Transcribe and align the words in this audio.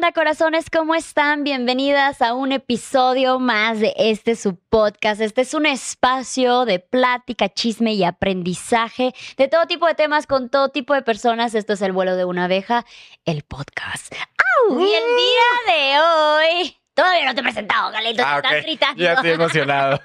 onda, 0.00 0.12
corazones? 0.12 0.70
¿Cómo 0.70 0.94
están? 0.94 1.44
Bienvenidas 1.44 2.22
a 2.22 2.32
un 2.32 2.52
episodio 2.52 3.38
más 3.38 3.80
de 3.80 3.92
este 3.98 4.34
su 4.34 4.56
podcast. 4.56 5.20
Este 5.20 5.42
es 5.42 5.52
un 5.52 5.66
espacio 5.66 6.64
de 6.64 6.78
plática, 6.78 7.50
chisme 7.50 7.92
y 7.92 8.04
aprendizaje 8.04 9.12
de 9.36 9.48
todo 9.48 9.66
tipo 9.66 9.86
de 9.86 9.94
temas 9.94 10.26
con 10.26 10.48
todo 10.48 10.70
tipo 10.70 10.94
de 10.94 11.02
personas. 11.02 11.54
Esto 11.54 11.74
es 11.74 11.82
el 11.82 11.92
vuelo 11.92 12.16
de 12.16 12.24
una 12.24 12.46
abeja, 12.46 12.86
el 13.26 13.42
podcast. 13.42 14.14
¡Au! 14.70 14.80
Y 14.80 14.84
el 14.84 15.04
día 15.04 15.74
de 15.74 16.00
hoy. 16.00 16.79
Todavía 17.00 17.24
no 17.24 17.34
te 17.34 17.40
he 17.40 17.42
presentado, 17.42 17.90
Galito. 17.92 18.22
Ah, 18.26 18.36
estás 18.36 18.52
ok. 18.58 18.62
gritando. 18.62 19.02
Ya 19.02 19.12
estoy 19.14 19.30
emocionado. 19.40 20.00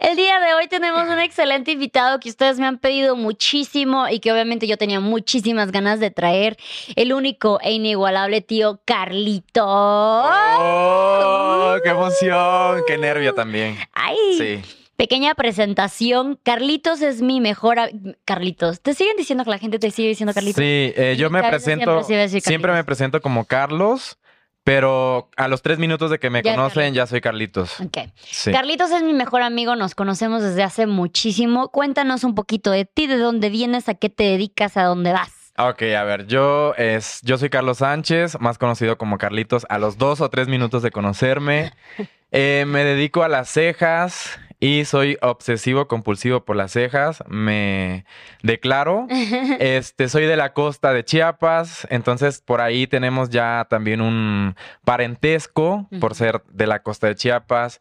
El 0.00 0.16
día 0.16 0.40
de 0.40 0.54
hoy 0.54 0.66
tenemos 0.66 1.08
un 1.08 1.20
excelente 1.20 1.70
invitado 1.70 2.18
que 2.18 2.28
ustedes 2.28 2.58
me 2.58 2.66
han 2.66 2.78
pedido 2.78 3.14
muchísimo 3.14 4.08
y 4.08 4.18
que 4.18 4.32
obviamente 4.32 4.66
yo 4.66 4.76
tenía 4.76 4.98
muchísimas 4.98 5.70
ganas 5.70 6.00
de 6.00 6.10
traer. 6.10 6.56
El 6.96 7.12
único 7.12 7.60
e 7.62 7.70
inigualable 7.72 8.40
tío 8.40 8.80
Carlito. 8.84 9.64
¡Oh! 9.64 11.76
¡Qué 11.84 11.90
emoción! 11.90 12.82
¡Qué 12.86 12.98
nervio 12.98 13.32
también! 13.34 13.78
Ay, 13.92 14.16
Sí. 14.36 14.60
pequeña 14.96 15.36
presentación. 15.36 16.36
Carlitos 16.42 17.00
es 17.00 17.22
mi 17.22 17.40
mejor. 17.40 17.78
Carlitos, 18.24 18.80
¿te 18.80 18.94
siguen 18.94 19.16
diciendo 19.16 19.44
que 19.44 19.50
la 19.50 19.58
gente 19.58 19.78
te 19.78 19.92
sigue 19.92 20.08
diciendo 20.08 20.34
Carlitos? 20.34 20.56
Sí, 20.60 20.92
eh, 20.96 21.14
yo 21.16 21.30
me 21.30 21.38
siempre 21.40 21.50
presento. 21.50 22.02
Siempre 22.40 22.72
me 22.72 22.82
presento 22.82 23.20
como 23.20 23.44
Carlos, 23.44 24.18
pero 24.64 25.28
a 25.36 25.46
los 25.46 25.62
tres 25.62 25.78
minutos 25.78 26.10
de 26.10 26.18
que 26.18 26.30
me 26.30 26.42
Ya 26.42 26.54
conocen 26.56 26.94
ya 26.94 27.06
soy 27.06 27.20
Carlitos. 27.20 27.80
Ok. 27.80 27.98
Sí. 28.24 28.50
Carlitos 28.50 28.90
es 28.90 29.02
mi 29.02 29.12
mejor 29.12 29.42
amigo, 29.42 29.76
nos 29.76 29.94
conocemos 29.94 30.42
desde 30.42 30.62
hace 30.62 30.86
muchísimo. 30.86 31.68
Cuéntanos 31.68 32.24
un 32.24 32.34
poquito 32.34 32.70
de 32.70 32.86
ti, 32.86 33.06
de 33.06 33.18
dónde 33.18 33.50
vienes, 33.50 33.88
a 33.88 33.94
qué 33.94 34.08
te 34.08 34.24
dedicas, 34.24 34.76
a 34.78 34.84
dónde 34.84 35.12
vas. 35.12 35.30
Ok, 35.56 35.82
a 35.96 36.02
ver, 36.02 36.26
yo 36.26 36.74
es, 36.76 37.20
yo 37.22 37.38
soy 37.38 37.48
Carlos 37.48 37.78
Sánchez, 37.78 38.40
más 38.40 38.58
conocido 38.58 38.98
como 38.98 39.18
Carlitos, 39.18 39.66
a 39.68 39.78
los 39.78 39.98
dos 39.98 40.20
o 40.20 40.28
tres 40.28 40.48
minutos 40.48 40.82
de 40.82 40.90
conocerme. 40.90 41.72
Eh, 42.36 42.64
me 42.66 42.82
dedico 42.82 43.22
a 43.22 43.28
las 43.28 43.48
cejas 43.48 44.40
y 44.64 44.86
soy 44.86 45.18
obsesivo 45.20 45.88
compulsivo 45.88 46.46
por 46.46 46.56
las 46.56 46.72
cejas. 46.72 47.22
Me 47.28 48.06
declaro. 48.42 49.06
Este, 49.60 50.08
soy 50.08 50.24
de 50.24 50.36
la 50.36 50.52
costa 50.52 50.92
de 50.92 51.04
Chiapas, 51.04 51.86
entonces 51.90 52.40
por 52.40 52.60
ahí 52.60 52.86
tenemos 52.86 53.30
ya 53.30 53.66
también 53.68 54.00
un 54.00 54.56
parentesco 54.84 55.86
por 56.00 56.14
ser 56.14 56.42
de 56.50 56.66
la 56.66 56.82
costa 56.82 57.08
de 57.08 57.14
Chiapas. 57.14 57.80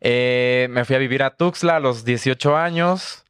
Eh, 0.00 0.68
me 0.70 0.84
fui 0.84 0.96
a 0.96 0.98
vivir 0.98 1.22
a 1.22 1.36
Tuxtla 1.36 1.76
a 1.76 1.80
los 1.80 2.04
18 2.04 2.56
años 2.56 3.24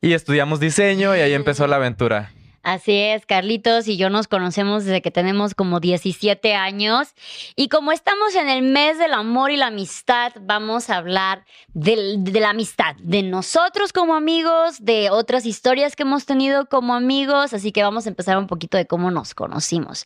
y 0.00 0.14
estudiamos 0.14 0.58
diseño 0.58 1.16
y 1.16 1.20
ahí 1.20 1.34
empezó 1.34 1.66
la 1.66 1.76
aventura. 1.76 2.32
Así 2.64 2.92
es, 2.92 3.24
Carlitos 3.24 3.86
y 3.88 3.96
yo 3.96 4.10
nos 4.10 4.26
conocemos 4.28 4.84
desde 4.84 5.00
que 5.00 5.10
tenemos 5.10 5.54
como 5.54 5.80
17 5.80 6.54
años 6.54 7.14
y 7.56 7.68
como 7.68 7.92
estamos 7.92 8.34
en 8.34 8.48
el 8.48 8.62
mes 8.62 8.98
del 8.98 9.14
amor 9.14 9.50
y 9.50 9.56
la 9.56 9.68
amistad, 9.68 10.32
vamos 10.40 10.90
a 10.90 10.96
hablar 10.96 11.44
del- 11.72 12.24
de, 12.24 12.40
la 12.40 12.50
amistad, 12.50 12.96
de 12.98 13.22
nosotros 13.22 13.92
como 13.92 14.14
amigos, 14.14 14.84
de 14.84 15.08
otras 15.10 15.46
historias 15.46 15.96
que 15.96 16.02
hemos 16.02 16.26
tenido 16.26 16.66
como 16.66 16.94
amigos, 16.94 17.54
así 17.54 17.72
que 17.72 17.82
vamos 17.82 18.06
a 18.06 18.10
empezar 18.10 18.36
un 18.36 18.48
poquito 18.48 18.76
de 18.76 18.86
cómo 18.86 19.10
nos 19.10 19.34
conocimos. 19.34 20.04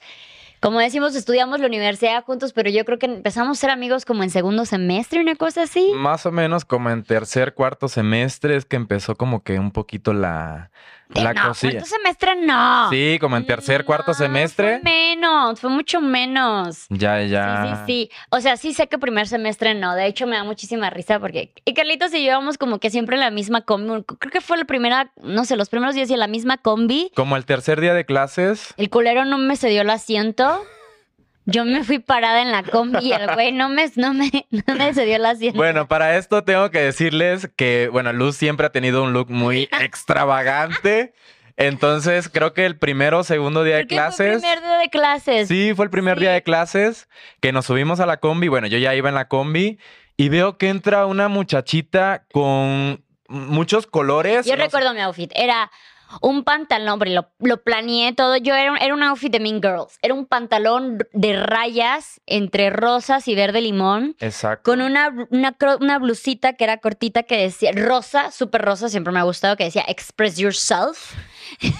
Como 0.61 0.79
decimos, 0.79 1.17
estudiamos 1.17 1.59
la 1.59 1.67
universidad 1.67 2.23
juntos, 2.25 2.53
pero 2.53 2.71
yo 2.71 2.85
creo 2.85 2.97
que 2.97 3.07
empezamos 3.07 3.59
a 3.59 3.61
ser 3.63 3.71
amigos 3.71 4.05
como 4.05 4.23
en 4.23 4.31
segundo 4.31 4.65
semestre, 4.65 5.21
una 5.21 5.35
cosa 5.35 5.63
así. 5.63 5.91
Más 5.97 6.25
o 6.25 6.31
menos 6.31 6.65
como 6.65 6.89
en 6.91 7.03
tercer, 7.03 7.55
cuarto 7.55 7.89
semestre 7.89 8.55
es 8.55 8.65
que 8.65 8.77
empezó 8.77 9.17
como 9.17 9.43
que 9.43 9.59
un 9.59 9.73
poquito 9.73 10.13
la, 10.13 10.71
la 11.15 11.33
no, 11.35 11.49
cosilla. 11.49 11.73
cuarto 11.81 11.89
semestre 11.89 12.37
no. 12.37 12.91
Sí, 12.91 13.19
como 13.21 13.37
en 13.37 13.47
tercer, 13.47 13.85
cuarto 13.85 14.15
semestre. 14.15 14.81
Fue 14.81 14.91
menos, 14.91 15.61
fue 15.61 15.71
mucho 15.71 16.01
menos. 16.01 16.87
Ya, 16.89 17.21
Sí, 17.23 17.29
ya. 17.29 17.85
sí, 17.87 17.93
sí. 18.09 18.11
O 18.31 18.41
sea, 18.41 18.57
sí 18.57 18.73
sé 18.73 18.87
que 18.89 18.99
primer 18.99 19.27
semestre 19.29 19.75
no. 19.75 19.95
De 19.95 20.07
hecho, 20.07 20.27
me 20.27 20.37
da 20.37 20.45
muchísima 20.45 20.91
risa 20.91 21.19
porque 21.21 21.53
y 21.65 21.75
Carlitos 21.75 22.13
y 22.15 22.19
yo 22.25 22.31
íbamos 22.33 22.59
como 22.59 22.79
que 22.79 22.91
siempre 22.91 23.17
en 23.17 23.21
la 23.21 23.31
misma 23.31 23.63
combi. 23.63 24.05
Creo 24.19 24.31
que 24.33 24.41
fue 24.41 24.57
la 24.57 24.65
primera, 24.65 25.13
no 25.23 25.45
sé, 25.45 25.57
los 25.57 25.69
primeros 25.69 25.95
días 25.95 26.09
y 26.11 26.15
en 26.15 26.21
la 26.21 26.27
misma 26.29 26.57
combi. 26.59 27.11
Como 27.15 27.37
el 27.37 27.45
tercer 27.45 27.81
día 27.81 27.95
de 27.95 28.05
clases. 28.07 28.75
El 28.77 28.91
culero 28.91 29.25
no 29.25 29.39
me 29.39 29.57
cedió 29.57 29.83
el 29.83 29.91
asiento. 29.91 30.63
Yo 31.45 31.65
me 31.65 31.83
fui 31.83 31.99
parada 31.99 32.41
en 32.41 32.53
la 32.53 32.63
combi 32.63 32.99
y 33.01 33.13
el 33.13 33.27
güey 33.35 33.51
no 33.53 33.69
me, 33.69 33.91
no 33.97 34.15
me, 34.15 34.31
no 34.51 34.75
me 34.77 34.95
cedió 34.95 35.17
el 35.17 35.27
asiento. 35.27 35.57
Bueno, 35.59 35.89
para 35.89 36.17
esto 36.17 36.45
tengo 36.45 36.71
que 36.71 36.79
decirles 36.81 37.51
que, 37.57 37.89
bueno, 37.91 38.13
Luz 38.13 38.37
siempre 38.37 38.67
ha 38.67 38.71
tenido 38.71 39.03
un 39.03 39.13
look 39.13 39.31
muy 39.31 39.69
extravagante. 39.81 41.15
Entonces, 41.57 42.29
creo 42.29 42.55
que 42.55 42.65
el 42.65 42.79
primero 42.79 43.19
o 43.21 43.25
segundo 43.25 43.63
día 43.63 43.77
de 43.77 43.83
Porque 43.83 43.97
fue 43.97 44.05
clases. 44.05 44.41
primer 44.41 44.61
día 44.63 44.77
de 44.79 44.89
clases. 44.91 45.49
Sí, 45.49 45.73
fue 45.77 45.85
el 45.85 45.91
primer 45.91 46.19
día 46.19 46.33
de 46.33 46.43
clases 46.43 47.09
que 47.41 47.53
nos 47.53 47.67
subimos 47.67 48.01
a 48.01 48.07
la 48.07 48.19
combi. 48.19 48.49
Bueno, 48.49 48.67
yo 48.69 48.79
ya 48.79 48.95
iba 48.95 49.09
en 49.09 49.15
la 49.15 49.29
combi 49.29 49.79
y 50.17 50.29
veo 50.29 50.57
que 50.57 50.69
entra 50.71 51.07
una 51.07 51.29
muchachita 51.29 52.25
con 52.33 53.05
muchos 53.29 53.87
colores. 53.87 54.47
Yo 54.47 54.53
no 54.57 54.63
sé- 54.63 54.67
recuerdo 54.67 54.95
mi 54.95 55.01
outfit. 55.01 55.31
Era 55.35 55.71
un 56.21 56.45
pantalón, 56.45 56.99
pero 56.99 57.11
lo, 57.13 57.31
lo 57.41 57.63
planeé 57.63 58.13
todo. 58.13 58.37
Yo 58.37 58.55
era 58.55 58.73
un, 58.73 58.79
era 58.79 58.93
un 58.95 59.03
outfit 59.03 59.33
de 59.33 59.41
Mean 59.41 59.61
Girls. 59.63 59.99
Era 60.03 60.15
un 60.15 60.27
pantalón 60.27 60.99
de 61.13 61.41
rayas 61.43 62.21
entre 62.27 62.71
rosas 62.71 63.27
y 63.29 63.35
verde 63.35 63.61
limón. 63.61 64.15
Exacto. 64.21 64.71
Con 64.71 64.81
una, 64.83 65.13
una, 65.31 65.57
una 65.81 65.99
blusita 65.99 66.53
que 66.55 66.65
era 66.65 66.77
cortita 66.79 67.23
que 67.23 67.37
decía 67.39 67.71
rosa, 67.75 68.31
súper 68.31 68.63
rosa, 68.63 68.89
siempre 68.89 69.13
me 69.13 69.21
ha 69.21 69.25
gustado, 69.25 69.57
que 69.57 69.65
decía 69.65 69.85
Express 69.89 70.37
Yourself. 70.37 71.15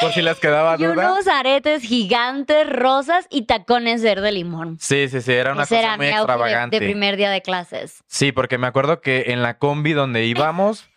Por 0.00 0.12
si 0.12 0.22
les 0.22 0.38
quedaba 0.40 0.74
Y 0.78 0.84
duda. 0.84 1.12
unos 1.12 1.28
aretes 1.28 1.82
gigantes 1.82 2.68
rosas 2.68 3.26
y 3.30 3.42
tacones 3.42 4.02
verde 4.02 4.32
limón. 4.32 4.78
Sí, 4.80 5.08
sí, 5.08 5.20
sí, 5.20 5.32
era 5.32 5.52
una 5.52 5.62
Ese 5.62 5.76
cosa 5.76 5.86
era 5.86 5.96
muy 5.96 6.06
de- 6.06 6.12
extravagante. 6.12 6.80
de 6.80 6.86
primer 6.86 7.16
día 7.16 7.30
de 7.30 7.40
clases. 7.42 8.02
Sí, 8.08 8.32
porque 8.32 8.58
me 8.58 8.66
acuerdo 8.66 9.00
que 9.00 9.26
en 9.28 9.42
la 9.42 9.58
combi 9.58 9.92
donde 9.92 10.24
íbamos 10.24 10.88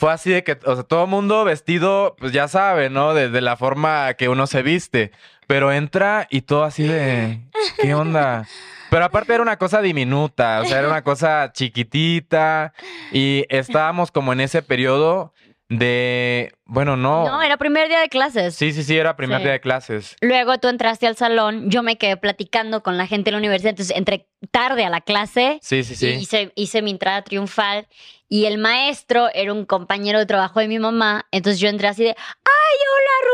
fue 0.00 0.10
así 0.12 0.30
de 0.30 0.42
que, 0.42 0.56
o 0.64 0.74
sea, 0.74 0.82
todo 0.84 1.06
mundo 1.06 1.44
vestido, 1.44 2.16
pues 2.18 2.32
ya 2.32 2.48
sabe, 2.48 2.88
¿no? 2.88 3.12
De, 3.12 3.28
de 3.28 3.40
la 3.42 3.56
forma 3.58 4.14
que 4.14 4.30
uno 4.30 4.46
se 4.46 4.62
viste. 4.62 5.12
Pero 5.46 5.70
entra 5.72 6.26
y 6.30 6.40
todo 6.40 6.64
así 6.64 6.84
de, 6.84 7.40
¿qué 7.82 7.92
onda? 7.94 8.46
Pero 8.88 9.04
aparte 9.04 9.34
era 9.34 9.42
una 9.42 9.58
cosa 9.58 9.82
diminuta, 9.82 10.60
o 10.62 10.64
sea, 10.64 10.78
era 10.78 10.88
una 10.88 11.04
cosa 11.04 11.52
chiquitita 11.52 12.72
y 13.12 13.44
estábamos 13.50 14.10
como 14.10 14.32
en 14.32 14.40
ese 14.40 14.62
periodo 14.62 15.34
de, 15.68 16.52
bueno, 16.64 16.96
no. 16.96 17.24
No, 17.26 17.42
era 17.42 17.56
primer 17.56 17.88
día 17.88 18.00
de 18.00 18.08
clases. 18.08 18.56
Sí, 18.56 18.72
sí, 18.72 18.82
sí, 18.82 18.96
era 18.96 19.16
primer 19.16 19.38
Sí. 19.38 19.44
día 19.44 19.52
de 19.52 19.60
clases. 19.60 20.16
Luego 20.20 20.58
tú 20.58 20.68
entraste 20.68 21.06
al 21.06 21.16
salón, 21.16 21.70
yo 21.70 21.82
me 21.82 21.98
quedé 21.98 22.16
platicando 22.16 22.82
con 22.82 22.96
la 22.96 23.06
gente 23.06 23.26
de 23.28 23.32
la 23.32 23.38
universidad, 23.38 23.70
entonces 23.70 23.96
entré 23.96 24.26
tarde 24.50 24.84
a 24.84 24.90
la 24.90 25.00
clase 25.00 25.58
Sí, 25.62 25.84
sí, 25.84 25.94
sí. 25.94 26.08
hice, 26.08 26.52
hice 26.56 26.82
mi 26.82 26.90
entrada 26.90 27.22
triunfal 27.22 27.86
y 28.32 28.46
el 28.46 28.56
maestro 28.58 29.28
era 29.34 29.52
un 29.52 29.66
compañero 29.66 30.18
de 30.20 30.24
trabajo 30.26 30.60
de 30.60 30.68
mi 30.68 30.78
mamá, 30.78 31.26
entonces 31.32 31.60
yo 31.60 31.68
entré 31.68 31.88
así 31.88 32.04
de, 32.04 32.10
¡ay, 32.16 32.76
hola 32.94 33.28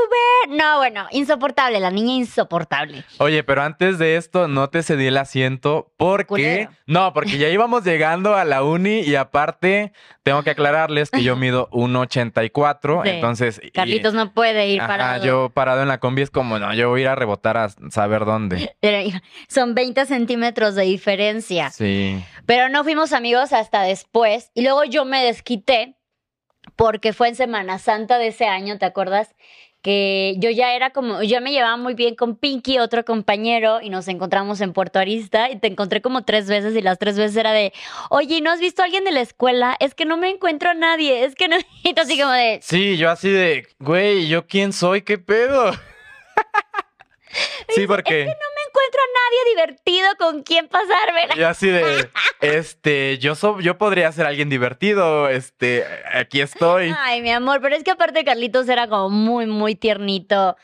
Rubén! 0.49 0.59
No, 0.59 0.79
bueno, 0.79 1.07
insoportable, 1.11 1.79
la 1.81 1.91
niña 1.91 2.15
insoportable. 2.15 3.05
Oye, 3.19 3.45
pero 3.45 3.63
antes 3.63 3.99
de 3.99 4.17
esto 4.17 4.49
no 4.49 4.71
te 4.71 4.83
cedí 4.83 5.07
el 5.07 5.19
asiento 5.19 5.93
porque 5.99 6.25
Culero. 6.27 6.71
no, 6.87 7.13
porque 7.13 7.37
ya 7.39 7.49
íbamos 7.51 7.85
llegando 7.85 8.35
a 8.37 8.45
la 8.45 8.63
uni 8.65 9.01
y 9.01 9.15
aparte 9.17 9.93
tengo 10.23 10.43
que 10.43 10.51
aclararles 10.51 11.11
que 11.11 11.23
yo 11.23 11.37
mido 11.37 11.69
1.84, 11.71 13.03
Sí. 13.05 13.09
entonces 13.11 13.61
y- 13.63 13.71
Carlitos 13.73 14.15
no 14.15 14.33
puede 14.33 14.69
ir 14.69 14.81
ajá, 14.81 14.89
parado. 14.89 15.25
yo 15.27 15.51
parado 15.51 15.83
en 15.83 15.89
la 15.89 15.99
combi 16.01 16.23
es 16.23 16.31
como 16.31 16.59
no, 16.59 16.73
yo 16.75 16.89
voy 16.89 17.01
a 17.01 17.03
ir 17.03 17.09
a 17.09 17.15
rebotar 17.15 17.57
a 17.59 17.69
saber 17.91 18.25
dónde. 18.25 18.75
Pero 18.81 18.99
Son 19.49 19.75
20 19.75 20.07
centímetros 20.07 20.75
de 20.75 20.85
diferencia. 20.85 21.71
Sí. 21.71 22.23
Pero 22.47 22.69
no 22.69 22.85
fuimos 22.85 23.13
amigos 23.13 23.53
hasta 23.53 23.83
después. 23.83 24.51
Y 24.55 24.63
luego 24.63 24.85
yo 24.85 25.05
me 25.05 25.23
desquité 25.25 25.97
porque 26.77 27.13
fue 27.13 27.29
en 27.29 27.35
Semana 27.35 27.79
Santa 27.79 28.19
de 28.19 28.29
ese 28.29 28.47
año, 28.47 28.79
¿te 28.79 28.87
acuerdas? 28.87 29.35
Que 29.83 30.35
yo 30.39 30.51
ya 30.51 30.75
era 30.75 30.91
como, 30.91 31.23
yo 31.23 31.41
me 31.41 31.53
llevaba 31.53 31.77
muy 31.77 31.95
bien 31.95 32.17
con 32.17 32.35
Pinky, 32.35 32.81
otro 32.81 33.05
compañero, 33.05 33.81
y 33.81 33.89
nos 33.89 34.09
encontramos 34.09 34.61
en 34.61 34.73
Puerto 34.73 34.99
Arista 34.99 35.49
y 35.49 35.61
te 35.61 35.69
encontré 35.69 36.03
como 36.03 36.25
tres 36.25 36.49
veces 36.49 36.75
y 36.75 36.83
las 36.83 36.99
tres 36.99 37.17
veces 37.17 37.37
era 37.37 37.53
de, 37.53 37.73
oye, 38.11 38.41
¿no 38.41 38.51
has 38.51 38.59
visto 38.59 38.83
a 38.83 38.87
alguien 38.87 39.05
de 39.05 39.13
la 39.13 39.21
escuela? 39.21 39.77
Es 39.79 39.95
que 39.95 40.05
no 40.05 40.17
me 40.17 40.29
encuentro 40.29 40.71
a 40.71 40.75
nadie, 40.75 41.25
es 41.25 41.37
que 41.37 41.47
no, 41.47 41.57
y 41.85 41.95
tú 41.95 42.03
así 42.03 42.19
como 42.19 42.33
de, 42.33 42.59
Sí, 42.63 42.97
yo 42.97 43.11
así 43.11 43.31
de, 43.31 43.69
güey, 43.79 44.27
¿yo 44.27 44.47
quién 44.49 44.73
soy? 44.73 45.03
¿Qué 45.03 45.19
pedo? 45.19 45.73
sí, 47.69 47.87
porque 47.87 48.25
no 48.25 48.33
encuentro 48.77 49.01
a 49.01 49.11
nadie 49.21 49.55
divertido 49.55 50.09
con 50.19 50.43
quien 50.43 50.69
pasarme. 50.69 51.29
yo 51.37 51.49
así 51.49 51.69
de, 51.69 52.09
este, 52.41 53.19
yo 53.19 53.35
so- 53.35 53.61
yo 53.61 53.79
podría 53.79 54.11
ser 54.13 54.27
alguien 54.27 54.49
divertido, 54.49 55.29
este, 55.29 55.85
aquí 56.13 56.41
estoy. 56.41 56.95
Ay, 56.99 57.23
mi 57.23 57.31
amor, 57.31 57.61
pero 57.61 57.77
es 57.77 57.83
que 57.85 57.91
aparte 57.91 58.25
Carlitos 58.25 58.69
era 58.69 58.89
como 58.89 59.11
muy, 59.11 59.47
muy 59.47 59.75
tiernito. 59.75 60.57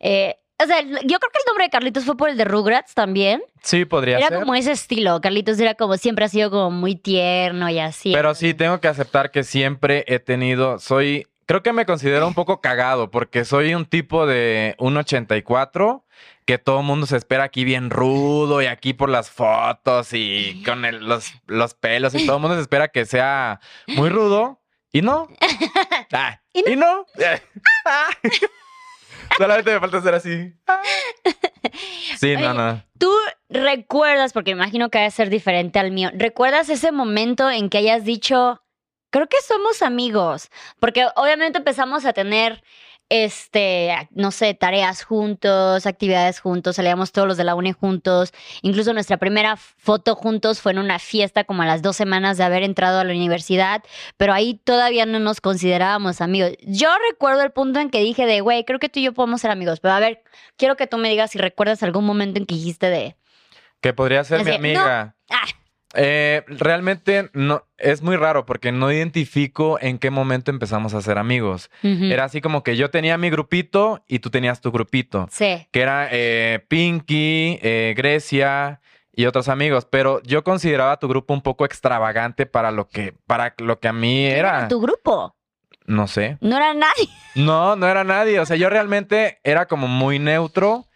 Eh, 0.00 0.36
o 0.62 0.66
sea, 0.66 0.82
yo 0.82 0.88
creo 0.88 1.02
que 1.18 1.38
el 1.38 1.46
nombre 1.48 1.64
de 1.64 1.70
Carlitos 1.70 2.04
fue 2.04 2.16
por 2.16 2.28
el 2.28 2.36
de 2.36 2.44
Rugrats 2.44 2.94
también. 2.94 3.42
Sí, 3.62 3.84
podría 3.84 4.18
Era 4.18 4.28
ser. 4.28 4.38
como 4.40 4.54
ese 4.54 4.70
estilo. 4.72 5.20
Carlitos 5.20 5.58
era 5.58 5.74
como, 5.74 5.96
siempre 5.96 6.26
ha 6.26 6.28
sido 6.28 6.50
como 6.50 6.70
muy 6.70 6.94
tierno 6.94 7.68
y 7.70 7.80
así. 7.80 8.12
Pero 8.12 8.34
sí, 8.34 8.54
tengo 8.54 8.80
que 8.80 8.86
aceptar 8.88 9.30
que 9.32 9.42
siempre 9.42 10.04
he 10.06 10.20
tenido, 10.20 10.78
soy 10.78 11.26
creo 11.46 11.62
que 11.62 11.72
me 11.74 11.84
considero 11.84 12.26
un 12.26 12.32
poco 12.34 12.60
cagado 12.62 13.10
porque 13.10 13.44
soy 13.44 13.74
un 13.74 13.84
tipo 13.84 14.26
de 14.26 14.76
1.84 14.78 16.03
que 16.46 16.58
todo 16.58 16.80
el 16.80 16.86
mundo 16.86 17.06
se 17.06 17.16
espera 17.16 17.44
aquí 17.44 17.64
bien 17.64 17.90
rudo 17.90 18.62
y 18.62 18.66
aquí 18.66 18.92
por 18.94 19.08
las 19.08 19.30
fotos 19.30 20.12
y 20.12 20.62
con 20.64 20.84
el- 20.84 21.06
los, 21.08 21.32
los 21.46 21.74
pelos 21.74 22.14
y 22.14 22.26
todo 22.26 22.36
el 22.36 22.42
mundo 22.42 22.56
se 22.56 22.62
espera 22.62 22.88
que 22.88 23.06
sea 23.06 23.60
muy 23.88 24.10
rudo 24.10 24.60
y 24.92 25.02
no. 25.02 25.28
Ah, 26.12 26.40
Y 26.52 26.72
y 26.72 26.76
no. 26.76 27.06
Solamente 29.38 29.72
me 29.72 29.80
falta 29.80 30.00
ser 30.00 30.14
así. 30.14 30.52
Sí, 32.18 32.34
Oye, 32.36 32.54
no. 32.54 32.82
¿Tú 32.98 33.12
recuerdas, 33.48 34.32
porque 34.32 34.52
imagino 34.52 34.90
que 34.90 34.98
va 34.98 35.06
a 35.06 35.10
ser 35.10 35.30
diferente 35.30 35.78
al 35.78 35.90
mío, 35.90 36.10
¿recuerdas 36.14 36.68
ese 36.68 36.92
momento 36.92 37.50
en 37.50 37.68
que 37.68 37.78
hayas 37.78 38.04
dicho, 38.04 38.62
creo 39.10 39.26
que 39.28 39.38
somos 39.46 39.82
amigos? 39.82 40.50
Porque 40.78 41.06
obviamente 41.16 41.58
empezamos 41.58 42.04
a 42.04 42.12
tener, 42.12 42.62
este, 43.08 44.08
no 44.12 44.30
sé, 44.30 44.54
tareas 44.54 45.04
juntos, 45.04 45.86
actividades 45.86 46.40
juntos, 46.40 46.76
salíamos 46.76 47.12
todos 47.12 47.28
los 47.28 47.36
de 47.36 47.44
la 47.44 47.54
uni 47.54 47.72
juntos, 47.72 48.32
incluso 48.62 48.92
nuestra 48.92 49.18
primera 49.18 49.56
foto 49.56 50.14
juntos 50.14 50.60
fue 50.60 50.72
en 50.72 50.78
una 50.78 50.98
fiesta 50.98 51.44
como 51.44 51.62
a 51.62 51.66
las 51.66 51.82
dos 51.82 51.96
semanas 51.96 52.38
de 52.38 52.44
haber 52.44 52.62
entrado 52.62 52.98
a 52.98 53.04
la 53.04 53.12
universidad, 53.12 53.82
pero 54.16 54.32
ahí 54.32 54.60
todavía 54.64 55.06
no 55.06 55.18
nos 55.18 55.40
considerábamos 55.40 56.20
amigos. 56.20 56.52
Yo 56.62 56.88
recuerdo 57.10 57.42
el 57.42 57.52
punto 57.52 57.80
en 57.80 57.90
que 57.90 58.00
dije 58.00 58.26
de, 58.26 58.40
güey, 58.40 58.64
creo 58.64 58.78
que 58.78 58.88
tú 58.88 59.00
y 59.00 59.04
yo 59.04 59.12
podemos 59.12 59.40
ser 59.40 59.50
amigos, 59.50 59.80
pero 59.80 59.94
a 59.94 60.00
ver, 60.00 60.22
quiero 60.56 60.76
que 60.76 60.86
tú 60.86 60.98
me 60.98 61.10
digas 61.10 61.30
si 61.30 61.38
recuerdas 61.38 61.82
algún 61.82 62.04
momento 62.04 62.38
en 62.38 62.46
que 62.46 62.54
dijiste 62.54 62.88
de, 62.90 63.16
Que 63.80 63.92
podría 63.92 64.24
ser 64.24 64.44
mi 64.44 64.50
no. 64.50 64.56
amiga. 64.56 65.14
ah, 65.30 65.46
Eh, 65.94 66.42
realmente 66.48 67.30
no, 67.32 67.64
es 67.78 68.02
muy 68.02 68.16
raro 68.16 68.46
porque 68.46 68.72
no 68.72 68.90
identifico 68.90 69.78
en 69.80 69.98
qué 69.98 70.10
momento 70.10 70.50
empezamos 70.50 70.94
a 70.94 71.00
ser 71.00 71.18
amigos. 71.18 71.70
Era 71.82 72.24
así 72.24 72.40
como 72.40 72.62
que 72.62 72.76
yo 72.76 72.90
tenía 72.90 73.16
mi 73.18 73.30
grupito 73.30 74.02
y 74.08 74.18
tú 74.18 74.30
tenías 74.30 74.60
tu 74.60 74.72
grupito, 74.72 75.28
sí. 75.30 75.66
que 75.70 75.80
era 75.80 76.08
eh, 76.10 76.64
Pinky, 76.68 77.58
eh, 77.62 77.94
Grecia 77.96 78.80
y 79.12 79.26
otros 79.26 79.48
amigos, 79.48 79.86
pero 79.88 80.20
yo 80.24 80.42
consideraba 80.42 80.98
tu 80.98 81.06
grupo 81.08 81.32
un 81.34 81.42
poco 81.42 81.64
extravagante 81.64 82.46
para 82.46 82.70
lo 82.70 82.88
que, 82.88 83.14
para 83.26 83.54
lo 83.58 83.78
que 83.78 83.88
a 83.88 83.92
mí 83.92 84.24
¿Quién 84.26 84.38
era. 84.38 84.68
tu 84.68 84.80
grupo? 84.80 85.36
No 85.86 86.08
sé. 86.08 86.38
No 86.40 86.56
era 86.56 86.72
nadie. 86.74 87.08
No, 87.34 87.76
no 87.76 87.86
era 87.86 88.04
nadie. 88.04 88.40
O 88.40 88.46
sea, 88.46 88.56
yo 88.56 88.70
realmente 88.70 89.38
era 89.44 89.66
como 89.66 89.86
muy 89.86 90.18
neutro. 90.18 90.86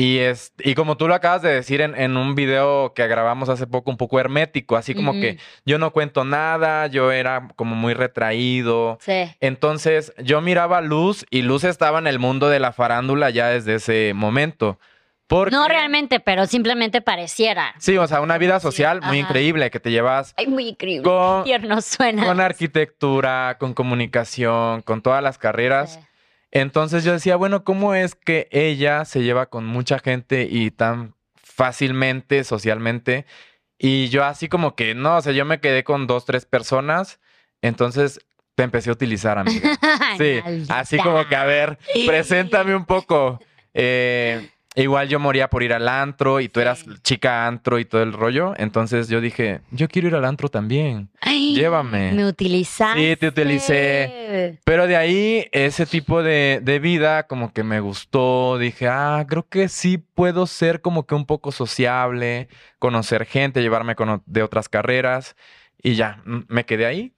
Y, 0.00 0.18
es, 0.18 0.52
y 0.60 0.76
como 0.76 0.96
tú 0.96 1.08
lo 1.08 1.14
acabas 1.16 1.42
de 1.42 1.50
decir 1.52 1.80
en, 1.80 1.96
en 2.00 2.16
un 2.16 2.36
video 2.36 2.94
que 2.94 3.04
grabamos 3.08 3.48
hace 3.48 3.66
poco, 3.66 3.90
un 3.90 3.96
poco 3.96 4.20
hermético, 4.20 4.76
así 4.76 4.94
como 4.94 5.12
que 5.12 5.38
yo 5.66 5.78
no 5.80 5.90
cuento 5.92 6.24
nada, 6.24 6.86
yo 6.86 7.10
era 7.10 7.48
como 7.56 7.74
muy 7.74 7.94
retraído. 7.94 8.98
Sí. 9.00 9.24
Entonces 9.40 10.12
yo 10.22 10.40
miraba 10.40 10.78
a 10.78 10.82
Luz 10.82 11.26
y 11.30 11.42
Luz 11.42 11.64
estaba 11.64 11.98
en 11.98 12.06
el 12.06 12.20
mundo 12.20 12.48
de 12.48 12.60
la 12.60 12.70
farándula 12.70 13.30
ya 13.30 13.48
desde 13.48 13.74
ese 13.74 14.12
momento. 14.14 14.78
Porque, 15.26 15.50
No 15.50 15.66
realmente, 15.66 16.20
pero 16.20 16.46
simplemente 16.46 17.00
pareciera. 17.02 17.74
Sí, 17.78 17.98
o 17.98 18.06
sea, 18.06 18.20
una 18.20 18.38
vida 18.38 18.60
social 18.60 19.00
muy 19.02 19.18
ajá. 19.18 19.28
increíble 19.28 19.70
que 19.70 19.80
te 19.80 19.90
llevas 19.90 20.32
Ay, 20.38 20.46
muy 20.46 20.68
increíble. 20.68 21.02
con, 21.02 21.44
suena. 21.82 22.24
con 22.24 22.40
arquitectura, 22.40 23.56
con 23.58 23.74
comunicación, 23.74 24.80
con 24.82 25.02
todas 25.02 25.22
las 25.22 25.38
carreras. 25.38 25.94
Sí. 25.94 26.00
Entonces 26.50 27.04
yo 27.04 27.12
decía, 27.12 27.36
bueno, 27.36 27.64
¿cómo 27.64 27.94
es 27.94 28.14
que 28.14 28.48
ella 28.50 29.04
se 29.04 29.22
lleva 29.22 29.46
con 29.46 29.66
mucha 29.66 29.98
gente 29.98 30.48
y 30.50 30.70
tan 30.70 31.14
fácilmente, 31.34 32.44
socialmente? 32.44 33.26
Y 33.78 34.08
yo 34.08 34.24
así 34.24 34.48
como 34.48 34.74
que, 34.74 34.94
no, 34.94 35.16
o 35.16 35.22
sea, 35.22 35.32
yo 35.32 35.44
me 35.44 35.60
quedé 35.60 35.84
con 35.84 36.06
dos, 36.06 36.24
tres 36.24 36.46
personas, 36.46 37.20
entonces 37.62 38.20
te 38.54 38.64
empecé 38.64 38.90
a 38.90 38.94
utilizar, 38.94 39.38
amiga. 39.38 39.78
Sí, 40.18 40.40
así 40.68 40.96
como 40.96 41.28
que, 41.28 41.36
a 41.36 41.44
ver, 41.44 41.78
preséntame 42.06 42.74
un 42.74 42.86
poco. 42.86 43.38
Eh, 43.72 44.48
igual 44.82 45.08
yo 45.08 45.18
moría 45.20 45.48
por 45.50 45.62
ir 45.62 45.72
al 45.72 45.88
antro 45.88 46.40
y 46.40 46.48
tú 46.48 46.60
eras 46.60 46.78
Sí. 46.80 46.90
chica 47.02 47.46
antro 47.46 47.78
y 47.78 47.84
todo 47.84 48.02
el 48.02 48.12
rollo, 48.12 48.54
entonces 48.56 49.08
yo 49.08 49.20
dije, 49.20 49.60
yo 49.70 49.88
quiero 49.88 50.08
ir 50.08 50.14
al 50.14 50.24
antro 50.24 50.48
también. 50.48 51.08
Ay, 51.20 51.54
llévame. 51.54 52.12
Me 52.12 52.26
utilizaste. 52.26 52.98
Sí, 53.10 53.16
te 53.16 53.28
utilicé. 53.28 54.58
Pero 54.64 54.86
de 54.86 54.96
ahí, 54.96 55.46
ese 55.52 55.86
tipo 55.86 56.22
de, 56.22 56.60
de 56.62 56.78
vida 56.78 57.26
como 57.26 57.52
que 57.52 57.62
me 57.64 57.80
gustó. 57.80 58.58
Dije, 58.58 58.88
ah, 58.88 59.24
creo 59.28 59.46
que 59.48 59.68
sí 59.68 59.98
puedo 59.98 60.46
ser 60.46 60.80
como 60.80 61.06
que 61.06 61.14
un 61.14 61.26
poco 61.26 61.52
sociable, 61.52 62.48
conocer 62.78 63.26
gente, 63.26 63.62
llevarme 63.62 63.94
con 63.94 64.22
de 64.26 64.42
otras 64.42 64.68
carreras. 64.68 65.36
Y 65.82 65.94
ya, 65.94 66.22
me 66.24 66.64
quedé 66.64 66.86
ahí. 66.86 67.12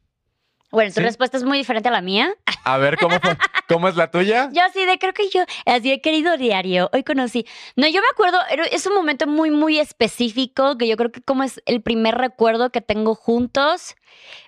Bueno, 0.70 0.90
tu 0.90 1.00
Sí. 1.00 1.06
respuesta 1.06 1.36
es 1.36 1.44
muy 1.44 1.58
diferente 1.58 1.88
a 1.88 1.92
la 1.92 2.00
mía. 2.00 2.32
A 2.64 2.78
ver 2.78 2.96
cómo, 2.98 3.18
fue- 3.20 3.36
cómo 3.68 3.88
es 3.88 3.96
la 3.96 4.10
tuya. 4.10 4.48
Yo 4.52 4.62
así 4.64 4.84
de, 4.84 4.98
creo 4.98 5.12
que 5.12 5.28
yo, 5.30 5.42
así 5.66 5.90
de 5.90 6.00
querido 6.00 6.36
diario, 6.36 6.90
hoy 6.92 7.02
conocí. 7.02 7.46
No, 7.76 7.86
yo 7.88 8.00
me 8.00 8.06
acuerdo, 8.12 8.38
es 8.70 8.86
un 8.86 8.94
momento 8.94 9.26
muy, 9.26 9.50
muy 9.50 9.78
específico, 9.78 10.76
que 10.78 10.86
yo 10.86 10.96
creo 10.96 11.10
que 11.10 11.20
como 11.22 11.42
es 11.42 11.60
el 11.66 11.80
primer 11.82 12.16
recuerdo 12.16 12.70
que 12.70 12.80
tengo 12.80 13.14
juntos, 13.14 13.94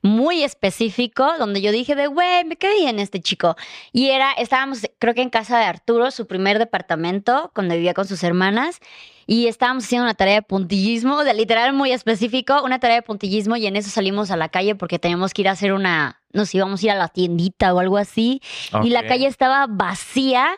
muy 0.03 0.43
específico, 0.43 1.33
donde 1.39 1.61
yo 1.63 1.73
dije 1.73 1.95
de, 1.95 2.07
güey, 2.09 2.45
me 2.45 2.57
quedé 2.57 2.89
en 2.89 2.99
este 2.99 3.21
chico. 3.21 3.57
Y 3.93 4.09
era, 4.11 4.33
estábamos, 4.33 4.81
creo 4.99 5.15
que 5.15 5.23
en 5.23 5.31
casa 5.31 5.59
de 5.59 5.65
Arturo, 5.65 6.11
su 6.11 6.27
primer 6.27 6.59
departamento, 6.59 7.51
cuando 7.55 7.75
vivía 7.75 7.95
con 7.95 8.07
sus 8.07 8.23
hermanas, 8.23 8.81
y 9.27 9.47
estábamos 9.47 9.85
haciendo 9.85 10.05
una 10.05 10.15
tarea 10.15 10.37
de 10.37 10.43
puntillismo, 10.43 11.25
de 11.25 11.35
literal 11.35 11.73
muy 11.73 11.93
específico, 11.93 12.63
una 12.65 12.79
tarea 12.79 12.97
de 12.97 13.03
puntillismo, 13.03 13.57
y 13.57 13.67
en 13.67 13.77
eso 13.77 13.91
salimos 13.91 14.31
a 14.31 14.37
la 14.37 14.49
calle 14.49 14.75
porque 14.75 14.99
teníamos 14.99 15.33
que 15.35 15.43
ir 15.43 15.49
a 15.49 15.53
hacer 15.53 15.73
una, 15.73 16.21
nos 16.33 16.55
íbamos 16.55 16.83
a 16.83 16.87
ir 16.87 16.91
a 16.93 16.97
la 16.97 17.09
tiendita 17.09 17.75
o 17.75 17.79
algo 17.81 17.97
así, 17.99 18.41
y 18.85 18.91
la 18.91 19.01
calle 19.09 19.27
estaba 19.27 19.67
vacía. 19.69 20.49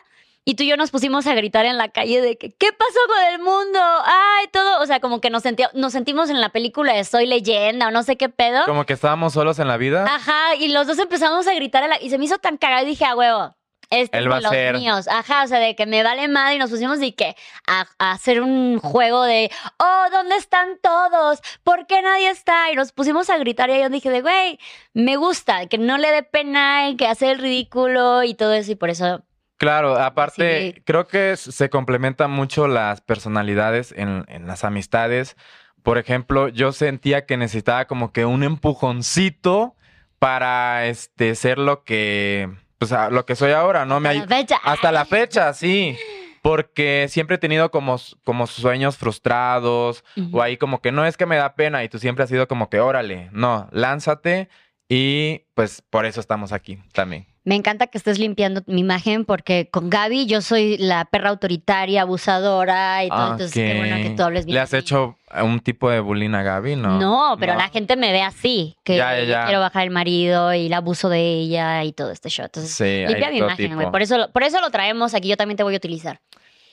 Y 0.47 0.53
tú 0.53 0.61
y 0.61 0.67
yo 0.67 0.77
nos 0.77 0.91
pusimos 0.91 1.25
a 1.25 1.33
gritar 1.33 1.65
en 1.65 1.75
la 1.75 1.89
calle 1.89 2.21
de 2.21 2.37
que, 2.37 2.51
¿qué 2.51 2.71
pasó 2.71 2.99
con 3.07 3.33
el 3.33 3.39
mundo? 3.39 3.79
Ay, 4.05 4.45
todo, 4.53 4.79
o 4.79 4.85
sea, 4.85 4.99
como 4.99 5.19
que 5.19 5.31
nos, 5.31 5.41
nos 5.73 5.91
sentimos 5.91 6.29
en 6.29 6.39
la 6.39 6.49
película 6.49 6.93
de 6.93 7.03
Soy 7.03 7.25
leyenda 7.25 7.87
o 7.87 7.91
no 7.91 8.03
sé 8.03 8.15
qué 8.15 8.29
pedo. 8.29 8.63
Como 8.67 8.85
que 8.85 8.93
estábamos 8.93 9.33
solos 9.33 9.57
en 9.57 9.67
la 9.67 9.77
vida. 9.77 10.05
Ajá, 10.05 10.53
y 10.59 10.67
los 10.67 10.85
dos 10.85 10.99
empezamos 10.99 11.47
a 11.47 11.53
gritar 11.55 11.89
la- 11.89 11.99
y 11.99 12.11
se 12.11 12.19
me 12.19 12.25
hizo 12.25 12.37
tan 12.37 12.57
cagado 12.57 12.83
y 12.85 12.89
dije, 12.89 13.05
a 13.05 13.15
huevo, 13.15 13.55
este 13.89 14.17
Él 14.17 14.31
va 14.31 14.37
a 14.37 14.41
los 14.41 14.51
ser. 14.51 14.77
míos. 14.77 15.07
Ajá, 15.07 15.43
o 15.43 15.47
sea, 15.47 15.59
de 15.59 15.75
que 15.75 15.85
me 15.85 16.03
vale 16.03 16.27
madre 16.27 16.55
y 16.55 16.59
nos 16.59 16.69
pusimos 16.69 17.01
y 17.01 17.11
que 17.11 17.35
a, 17.67 17.85
a 17.99 18.11
hacer 18.11 18.41
un 18.41 18.79
juego 18.79 19.23
de, 19.23 19.51
oh, 19.77 20.05
¿dónde 20.11 20.35
están 20.37 20.77
todos? 20.81 21.39
¿Por 21.63 21.87
qué 21.87 22.01
nadie 22.01 22.29
está? 22.29 22.71
Y 22.71 22.75
nos 22.75 22.91
pusimos 22.91 23.29
a 23.29 23.37
gritar 23.37 23.69
y 23.69 23.79
yo 23.79 23.89
dije 23.89 24.09
de, 24.09 24.21
güey, 24.21 24.59
me 24.93 25.15
gusta, 25.17 25.67
que 25.67 25.77
no 25.77 25.97
le 25.97 26.11
dé 26.11 26.23
pena 26.23 26.89
y 26.89 26.95
que 26.97 27.07
hace 27.07 27.31
el 27.31 27.39
ridículo 27.39 28.23
y 28.23 28.33
todo 28.35 28.53
eso 28.53 28.71
y 28.71 28.75
por 28.75 28.89
eso 28.89 29.23
Claro, 29.57 29.97
aparte, 29.97 30.73
Sí. 30.75 30.81
creo 30.85 31.07
que 31.07 31.37
se 31.37 31.69
complementan 31.69 32.29
mucho 32.29 32.67
las 32.67 32.99
personalidades 32.99 33.93
en, 33.95 34.25
en 34.27 34.47
las 34.47 34.65
amistades. 34.65 35.37
Por 35.81 35.97
ejemplo, 35.97 36.49
yo 36.49 36.73
sentía 36.73 37.25
que 37.25 37.37
necesitaba 37.37 37.85
como 37.85 38.11
que 38.11 38.25
un 38.25 38.43
empujoncito 38.43 39.75
para 40.19 40.87
este 40.87 41.35
ser 41.35 41.57
lo 41.57 41.83
que, 41.83 42.49
pues, 42.87 42.99
a- 42.99 43.09
lo 43.09 43.25
que 43.25 43.35
soy 43.35 43.51
ahora, 43.51 43.85
¿no? 43.85 43.99
Me 43.99 44.09
a 44.09 44.11
ay- 44.11 44.19
la 44.19 44.27
fecha. 44.27 44.57
hasta 44.63 44.91
la 44.91 45.05
fecha, 45.05 45.53
sí. 45.53 45.97
Porque 46.41 47.07
siempre 47.09 47.37
he 47.37 47.39
tenido 47.39 47.71
como, 47.71 47.97
como 48.23 48.45
sueños 48.45 48.97
frustrados 48.97 50.03
o 50.31 50.41
ahí 50.43 50.57
como 50.57 50.79
que 50.79 50.91
no 50.91 51.03
es 51.05 51.17
que 51.17 51.25
me 51.25 51.37
da 51.37 51.55
pena 51.55 51.83
y 51.83 51.89
tú 51.89 51.97
siempre 51.97 52.23
has 52.23 52.29
sido 52.29 52.47
como 52.47 52.69
que 52.69 52.79
órale, 52.79 53.29
no, 53.31 53.67
lánzate 53.71 54.47
y 54.87 55.41
pues 55.53 55.81
por 55.89 56.05
eso 56.05 56.19
estamos 56.19 56.51
aquí 56.51 56.77
también. 56.93 57.27
Me 57.43 57.53
encanta 57.53 57.85
que 57.85 57.99
estés 57.99 58.17
limpiando 58.17 58.63
mi 58.65 58.81
imagen 58.81 59.23
porque 59.23 59.69
con 59.71 59.91
Gaby 59.91 60.25
yo 60.25 60.41
soy 60.41 60.77
la 60.79 61.05
perra 61.05 61.29
autoritaria, 61.29 62.01
abusadora 62.01 63.03
y 63.03 63.09
todo. 63.09 63.33
Entonces, 63.33 63.53
qué 63.53 63.77
bueno 63.77 63.97
que 63.97 64.15
tú 64.15 64.23
hables 64.23 64.45
bien. 64.45 64.55
¿Le 64.55 64.61
has 64.61 64.73
hecho 64.73 65.17
un 65.43 65.59
tipo 65.59 65.91
de 65.91 65.99
bullying 65.99 66.31
a 66.33 66.41
Gaby? 66.41 66.75
No. 66.75 66.99
No, 66.99 67.37
pero 67.39 67.53
la 67.53 67.69
gente 67.69 67.97
me 67.97 68.11
ve 68.11 68.23
así, 68.23 68.77
que 68.83 68.95
Ya, 68.95 69.21
ya, 69.23 69.45
quiero 69.45 69.59
bajar 69.59 69.83
el 69.83 69.91
marido 69.91 70.55
y 70.55 70.65
el 70.65 70.73
abuso 70.73 71.07
de 71.07 71.19
ella 71.19 71.83
y 71.83 71.93
todo 71.93 72.09
este 72.09 72.29
show. 72.29 72.45
Entonces, 72.45 72.71
Sí, 72.71 73.05
limpia 73.07 73.29
mi 73.29 73.37
imagen, 73.37 73.75
güey. 73.75 73.91
Por 73.91 74.01
eso, 74.01 74.31
por 74.33 74.41
eso 74.41 74.59
lo 74.59 74.71
traemos 74.71 75.13
aquí, 75.13 75.27
yo 75.27 75.37
también 75.37 75.57
te 75.57 75.61
voy 75.63 75.75
a 75.75 75.77
utilizar. 75.77 76.21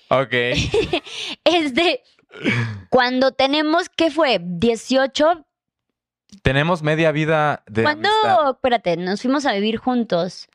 Ok. 0.09 0.33
Es 1.45 1.75
de 1.75 2.00
cuando 2.88 3.33
tenemos, 3.33 3.90
¿qué 3.90 4.11
fue? 4.11 4.38
18. 4.42 5.45
Tenemos 6.43 6.83
media 6.83 7.12
vida 7.12 7.62
de 7.67 7.83
¿Cuándo? 7.83 8.09
amistad. 8.09 8.51
Espérate, 8.51 8.97
nos 8.97 9.23
fuimos 9.23 9.47
a 9.47 9.53
vivir 9.53 9.77
juntos. 9.77 10.49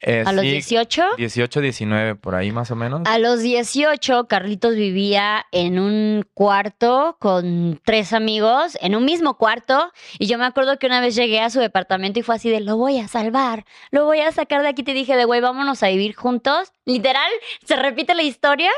Eh, 0.00 0.22
¿A 0.24 0.32
los 0.32 0.42
sí, 0.42 0.50
18? 0.52 1.16
18, 1.16 1.60
19, 1.60 2.14
por 2.14 2.36
ahí 2.36 2.52
más 2.52 2.70
o 2.70 2.76
menos. 2.76 3.02
A 3.04 3.18
los 3.18 3.40
18, 3.40 4.28
Carlitos 4.28 4.76
vivía 4.76 5.44
en 5.50 5.80
un 5.80 6.24
cuarto 6.34 7.16
con 7.18 7.80
tres 7.84 8.12
amigos, 8.12 8.78
en 8.80 8.94
un 8.94 9.04
mismo 9.04 9.36
cuarto. 9.38 9.90
Y 10.20 10.26
yo 10.26 10.38
me 10.38 10.44
acuerdo 10.44 10.78
que 10.78 10.86
una 10.86 11.00
vez 11.00 11.16
llegué 11.16 11.40
a 11.40 11.50
su 11.50 11.58
departamento 11.58 12.20
y 12.20 12.22
fue 12.22 12.36
así 12.36 12.48
de, 12.48 12.60
lo 12.60 12.76
voy 12.76 13.00
a 13.00 13.08
salvar, 13.08 13.64
lo 13.90 14.04
voy 14.04 14.20
a 14.20 14.30
sacar 14.30 14.62
de 14.62 14.68
aquí. 14.68 14.84
Te 14.84 14.94
dije 14.94 15.16
de, 15.16 15.24
güey, 15.24 15.40
vámonos 15.40 15.82
a 15.82 15.88
vivir 15.88 16.14
juntos. 16.14 16.72
Literal, 16.84 17.30
se 17.64 17.74
repite 17.74 18.14
la 18.14 18.22
historia. 18.22 18.70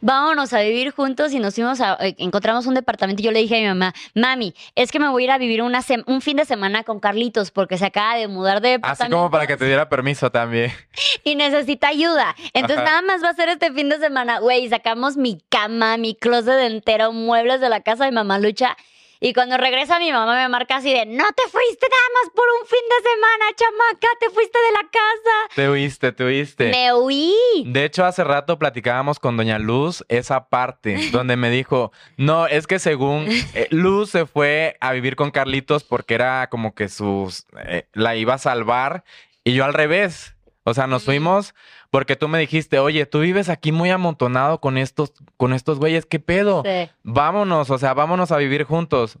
Vámonos 0.00 0.52
a 0.52 0.60
vivir 0.60 0.90
juntos 0.92 1.32
y 1.32 1.38
nos 1.38 1.54
fuimos 1.54 1.80
a, 1.80 1.96
eh, 2.00 2.14
encontramos 2.18 2.66
un 2.66 2.74
departamento 2.74 3.22
y 3.22 3.24
yo 3.24 3.32
le 3.32 3.40
dije 3.40 3.56
a 3.56 3.60
mi 3.60 3.66
mamá, 3.68 3.94
mami, 4.14 4.54
es 4.74 4.90
que 4.92 4.98
me 4.98 5.08
voy 5.08 5.22
a 5.22 5.24
ir 5.26 5.30
a 5.32 5.38
vivir 5.38 5.62
una 5.62 5.80
sem- 5.82 6.04
un 6.06 6.20
fin 6.20 6.36
de 6.36 6.44
semana 6.44 6.84
con 6.84 7.00
Carlitos 7.00 7.50
porque 7.50 7.78
se 7.78 7.86
acaba 7.86 8.16
de 8.16 8.28
mudar 8.28 8.60
de 8.60 8.68
Así 8.68 8.76
departamento 8.78 9.16
como 9.16 9.30
para 9.30 9.46
que 9.46 9.56
te 9.56 9.64
diera 9.66 9.88
permiso 9.88 10.30
también. 10.30 10.72
y 11.24 11.34
necesita 11.34 11.88
ayuda. 11.88 12.34
Entonces 12.52 12.78
Ajá. 12.78 12.86
nada 12.86 13.02
más 13.02 13.22
va 13.22 13.30
a 13.30 13.34
ser 13.34 13.48
este 13.48 13.72
fin 13.72 13.88
de 13.88 13.98
semana, 13.98 14.38
güey, 14.40 14.68
sacamos 14.68 15.16
mi 15.16 15.40
cama, 15.48 15.96
mi 15.96 16.14
closet 16.14 16.60
entero, 16.60 17.12
muebles 17.12 17.60
de 17.60 17.68
la 17.68 17.80
casa 17.80 18.04
de 18.04 18.12
mamá 18.12 18.38
Lucha. 18.38 18.76
Y 19.22 19.34
cuando 19.34 19.58
regresa 19.58 19.98
mi 19.98 20.10
mamá 20.10 20.34
me 20.34 20.48
marca 20.48 20.76
así 20.76 20.94
de, 20.94 21.04
no 21.04 21.24
te 21.32 21.42
fuiste 21.42 21.86
nada 21.90 22.02
más 22.14 22.32
por 22.34 22.46
un 22.58 22.66
fin 22.66 22.80
de 22.88 23.10
semana, 23.10 23.44
chamaca, 23.54 24.08
te 24.18 24.30
fuiste 24.30 24.58
de 24.58 24.72
la 24.72 24.88
casa. 24.90 25.54
Te 25.54 25.70
huiste, 25.70 26.12
te 26.12 26.24
huiste. 26.24 26.70
Me 26.70 26.94
huí. 26.94 27.34
De 27.66 27.84
hecho, 27.84 28.06
hace 28.06 28.24
rato 28.24 28.58
platicábamos 28.58 29.18
con 29.18 29.36
Doña 29.36 29.58
Luz 29.58 30.06
esa 30.08 30.48
parte 30.48 30.96
donde 31.12 31.36
me 31.36 31.50
dijo, 31.50 31.92
no, 32.16 32.46
es 32.46 32.66
que 32.66 32.78
según 32.78 33.26
eh, 33.28 33.66
Luz 33.70 34.08
se 34.08 34.24
fue 34.24 34.78
a 34.80 34.92
vivir 34.92 35.16
con 35.16 35.30
Carlitos 35.30 35.84
porque 35.84 36.14
era 36.14 36.48
como 36.48 36.74
que 36.74 36.88
sus, 36.88 37.44
eh, 37.66 37.88
la 37.92 38.16
iba 38.16 38.34
a 38.34 38.38
salvar 38.38 39.04
y 39.44 39.52
yo 39.52 39.66
al 39.66 39.74
revés. 39.74 40.34
O 40.64 40.74
sea, 40.74 40.86
nos 40.86 41.04
fuimos 41.04 41.54
porque 41.90 42.16
tú 42.16 42.28
me 42.28 42.38
dijiste, 42.38 42.78
oye, 42.78 43.06
tú 43.06 43.20
vives 43.20 43.48
aquí 43.48 43.72
muy 43.72 43.90
amontonado 43.90 44.60
con 44.60 44.76
estos, 44.78 45.12
con 45.36 45.52
estos 45.54 45.78
güeyes, 45.78 46.04
¿qué 46.06 46.20
pedo? 46.20 46.62
Sí. 46.64 46.90
Vámonos, 47.02 47.70
o 47.70 47.78
sea, 47.78 47.94
vámonos 47.94 48.30
a 48.32 48.36
vivir 48.36 48.64
juntos. 48.64 49.18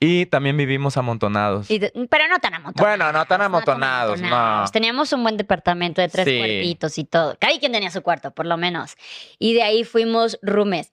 Y 0.00 0.26
también 0.26 0.56
vivimos 0.56 0.96
amontonados. 0.96 1.68
Y 1.72 1.80
de- 1.80 1.92
pero 2.08 2.28
no 2.28 2.38
tan 2.38 2.54
amontonados. 2.54 2.98
Bueno, 2.98 3.12
no 3.12 3.26
tan 3.26 3.42
amontonados, 3.42 4.20
no. 4.20 4.64
Teníamos 4.72 5.12
un 5.12 5.24
buen 5.24 5.36
departamento 5.36 6.00
de 6.00 6.08
tres 6.08 6.24
Sí. 6.24 6.38
cuartitos 6.38 6.98
y 6.98 7.04
todo. 7.04 7.36
Cada 7.40 7.58
quien 7.58 7.72
tenía 7.72 7.90
su 7.90 8.00
cuarto, 8.02 8.30
por 8.30 8.46
lo 8.46 8.56
menos. 8.56 8.94
Y 9.40 9.54
de 9.54 9.64
ahí 9.64 9.82
fuimos 9.82 10.38
rumes. 10.40 10.92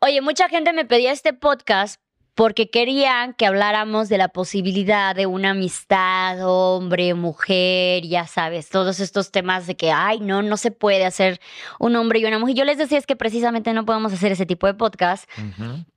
Oye, 0.00 0.20
mucha 0.22 0.48
gente 0.48 0.72
me 0.72 0.84
pedía 0.84 1.12
este 1.12 1.32
podcast 1.32 2.00
porque 2.34 2.70
querían 2.70 3.34
que 3.34 3.46
habláramos 3.46 4.08
de 4.08 4.16
la 4.18 4.28
posibilidad 4.28 5.14
de 5.14 5.26
una 5.26 5.50
amistad, 5.50 6.38
hombre, 6.42 7.12
mujer, 7.14 8.04
ya 8.04 8.26
sabes, 8.26 8.70
todos 8.70 9.00
estos 9.00 9.30
temas 9.30 9.66
de 9.66 9.76
que, 9.76 9.92
ay, 9.92 10.20
no, 10.20 10.40
no 10.42 10.56
se 10.56 10.70
puede 10.70 11.04
hacer 11.04 11.40
un 11.78 11.94
hombre 11.96 12.20
y 12.20 12.24
una 12.24 12.38
mujer. 12.38 12.54
Yo 12.56 12.64
les 12.64 12.78
decía 12.78 12.96
es 12.98 13.06
que 13.06 13.16
precisamente 13.16 13.72
no 13.74 13.84
podemos 13.84 14.12
hacer 14.12 14.32
ese 14.32 14.46
tipo 14.46 14.66
de 14.66 14.74
podcast 14.74 15.28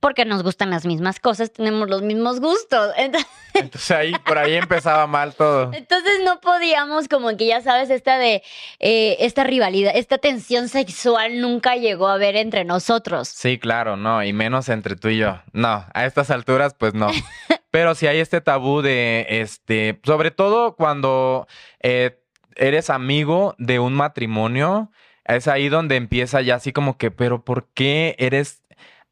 porque 0.00 0.24
nos 0.24 0.42
gustan 0.42 0.70
las 0.70 0.84
mismas 0.84 1.20
cosas, 1.20 1.52
tenemos 1.52 1.88
los 1.88 2.02
mismos 2.02 2.40
gustos. 2.40 2.92
Entonces, 2.96 3.30
Entonces 3.54 3.90
ahí, 3.92 4.12
por 4.26 4.36
ahí 4.36 4.54
empezaba 4.54 5.06
mal 5.06 5.34
todo. 5.34 5.72
entonces 5.72 6.20
no 6.24 6.40
podíamos 6.40 7.08
como 7.08 7.34
que 7.38 7.46
ya 7.46 7.62
sabes, 7.62 7.88
esta 7.88 8.18
de 8.18 8.42
eh, 8.80 9.16
esta 9.20 9.44
rivalidad, 9.44 9.92
esta 9.96 10.18
tensión 10.18 10.68
sexual 10.68 11.40
nunca 11.40 11.76
llegó 11.76 12.08
a 12.08 12.14
haber 12.14 12.36
entre 12.36 12.64
nosotros. 12.64 13.28
Sí, 13.28 13.58
claro, 13.58 13.96
no, 13.96 14.22
y 14.22 14.34
menos 14.34 14.68
entre 14.68 14.96
tú 14.96 15.08
y 15.08 15.16
yo. 15.18 15.40
No, 15.52 15.86
a 15.94 16.04
estas 16.04 16.25
alturas, 16.30 16.74
pues 16.74 16.94
no. 16.94 17.08
Pero 17.70 17.94
sí 17.94 18.06
hay 18.06 18.18
este 18.20 18.40
tabú 18.40 18.80
de, 18.82 19.26
este, 19.28 20.00
sobre 20.04 20.30
todo 20.30 20.76
cuando 20.76 21.46
eh, 21.80 22.18
eres 22.54 22.88
amigo 22.90 23.54
de 23.58 23.78
un 23.80 23.92
matrimonio, 23.94 24.90
es 25.24 25.46
ahí 25.48 25.68
donde 25.68 25.96
empieza 25.96 26.40
ya 26.40 26.54
así 26.54 26.72
como 26.72 26.96
que, 26.96 27.10
pero 27.10 27.44
¿por 27.44 27.66
qué 27.74 28.14
eres 28.18 28.62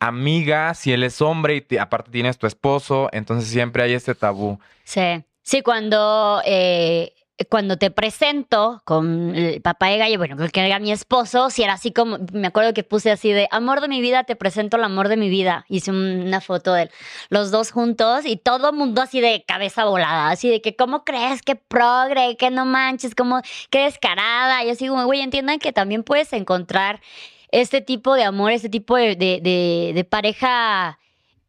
amiga 0.00 0.73
si 0.75 0.92
él 0.92 1.02
es 1.02 1.21
hombre 1.21 1.56
y 1.56 1.61
te- 1.61 1.80
aparte 1.80 2.11
tienes 2.11 2.38
tu 2.38 2.47
esposo? 2.47 3.09
Entonces 3.12 3.50
siempre 3.50 3.83
hay 3.83 3.92
este 3.94 4.14
tabú. 4.14 4.59
Sí. 4.85 5.25
Sí, 5.42 5.61
cuando, 5.61 6.40
eh, 6.47 7.12
cuando 7.50 7.76
te 7.76 7.90
presento 7.90 8.80
con 8.84 9.34
el 9.34 9.60
papá 9.60 9.88
de 9.88 9.98
Gallo, 9.98 10.18
bueno, 10.18 10.36
que 10.52 10.60
era 10.64 10.78
mi 10.78 10.92
esposo, 10.92 11.50
si 11.50 11.62
era 11.64 11.72
así 11.72 11.92
como, 11.92 12.18
me 12.32 12.46
acuerdo 12.46 12.72
que 12.74 12.84
puse 12.84 13.10
así 13.10 13.32
de, 13.32 13.48
amor 13.50 13.80
de 13.80 13.88
mi 13.88 14.00
vida, 14.00 14.22
te 14.24 14.36
presento 14.36 14.76
el 14.76 14.84
amor 14.84 15.08
de 15.08 15.16
mi 15.16 15.28
vida. 15.28 15.64
Hice 15.68 15.90
un- 15.90 16.22
una 16.26 16.40
foto 16.40 16.72
de 16.74 16.90
los 17.30 17.50
dos 17.50 17.72
juntos 17.72 18.24
y 18.24 18.36
todo 18.36 18.70
el 18.70 18.76
mundo 18.76 19.02
así 19.02 19.20
de 19.20 19.44
cabeza 19.46 19.84
volada, 19.84 20.30
así 20.30 20.48
de 20.48 20.60
que, 20.62 20.76
¿cómo 20.76 21.04
crees 21.04 21.42
que 21.42 21.56
progre, 21.56 22.36
que 22.36 22.50
no 22.50 22.64
manches, 22.66 23.14
como, 23.14 23.40
qué 23.70 23.80
descarada? 23.84 24.62
Y 24.64 24.70
así 24.70 24.86
güey, 24.88 25.20
entiendan 25.20 25.58
que 25.58 25.72
también 25.72 26.04
puedes 26.04 26.32
encontrar 26.32 27.00
este 27.50 27.80
tipo 27.80 28.14
de 28.14 28.24
amor, 28.24 28.52
este 28.52 28.68
tipo 28.68 28.96
de- 28.96 29.16
de 29.16 30.04
pareja 30.04 30.98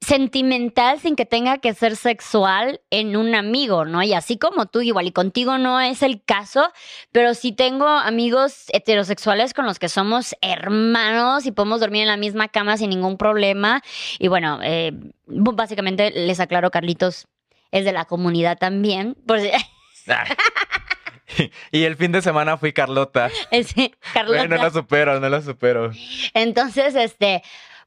sentimental 0.05 0.99
sin 0.99 1.15
que 1.15 1.25
tenga 1.25 1.57
que 1.57 1.73
ser 1.73 1.95
sexual 1.95 2.79
en 2.91 3.17
un 3.17 3.33
amigo, 3.33 3.85
¿no? 3.85 4.03
Y 4.03 4.13
así 4.13 4.37
como 4.37 4.67
tú, 4.67 4.81
igual, 4.81 5.07
y 5.07 5.11
contigo 5.11 5.57
no 5.57 5.81
es 5.81 6.03
el 6.03 6.23
caso, 6.23 6.71
pero 7.11 7.33
sí 7.33 7.51
tengo 7.51 7.87
amigos 7.87 8.65
heterosexuales 8.71 9.53
con 9.53 9.65
los 9.65 9.79
que 9.79 9.89
somos 9.89 10.35
hermanos 10.41 11.45
y 11.47 11.51
podemos 11.51 11.79
dormir 11.79 12.03
en 12.03 12.07
la 12.09 12.17
misma 12.17 12.47
cama 12.49 12.77
sin 12.77 12.91
ningún 12.91 13.17
problema. 13.17 13.81
Y 14.19 14.27
bueno, 14.27 14.59
eh, 14.63 14.91
básicamente 15.25 16.11
les 16.11 16.39
aclaro, 16.39 16.69
Carlitos 16.71 17.27
es 17.71 17.83
de 17.83 17.91
la 17.91 18.05
comunidad 18.05 18.57
también. 18.59 19.15
Por 19.25 19.39
si- 19.41 19.49
y 21.71 21.83
el 21.83 21.95
fin 21.95 22.11
de 22.11 22.21
semana 22.21 22.57
fui 22.57 22.73
Carlota. 22.73 23.29
Sí, 23.65 23.91
Carlota. 24.13 24.39
Bueno, 24.39 24.57
no 24.57 24.63
lo 24.63 24.69
supero, 24.71 25.19
no 25.19 25.29
lo 25.29 25.41
supero. 25.41 25.91
Entonces, 26.33 26.93
este, 26.95 27.41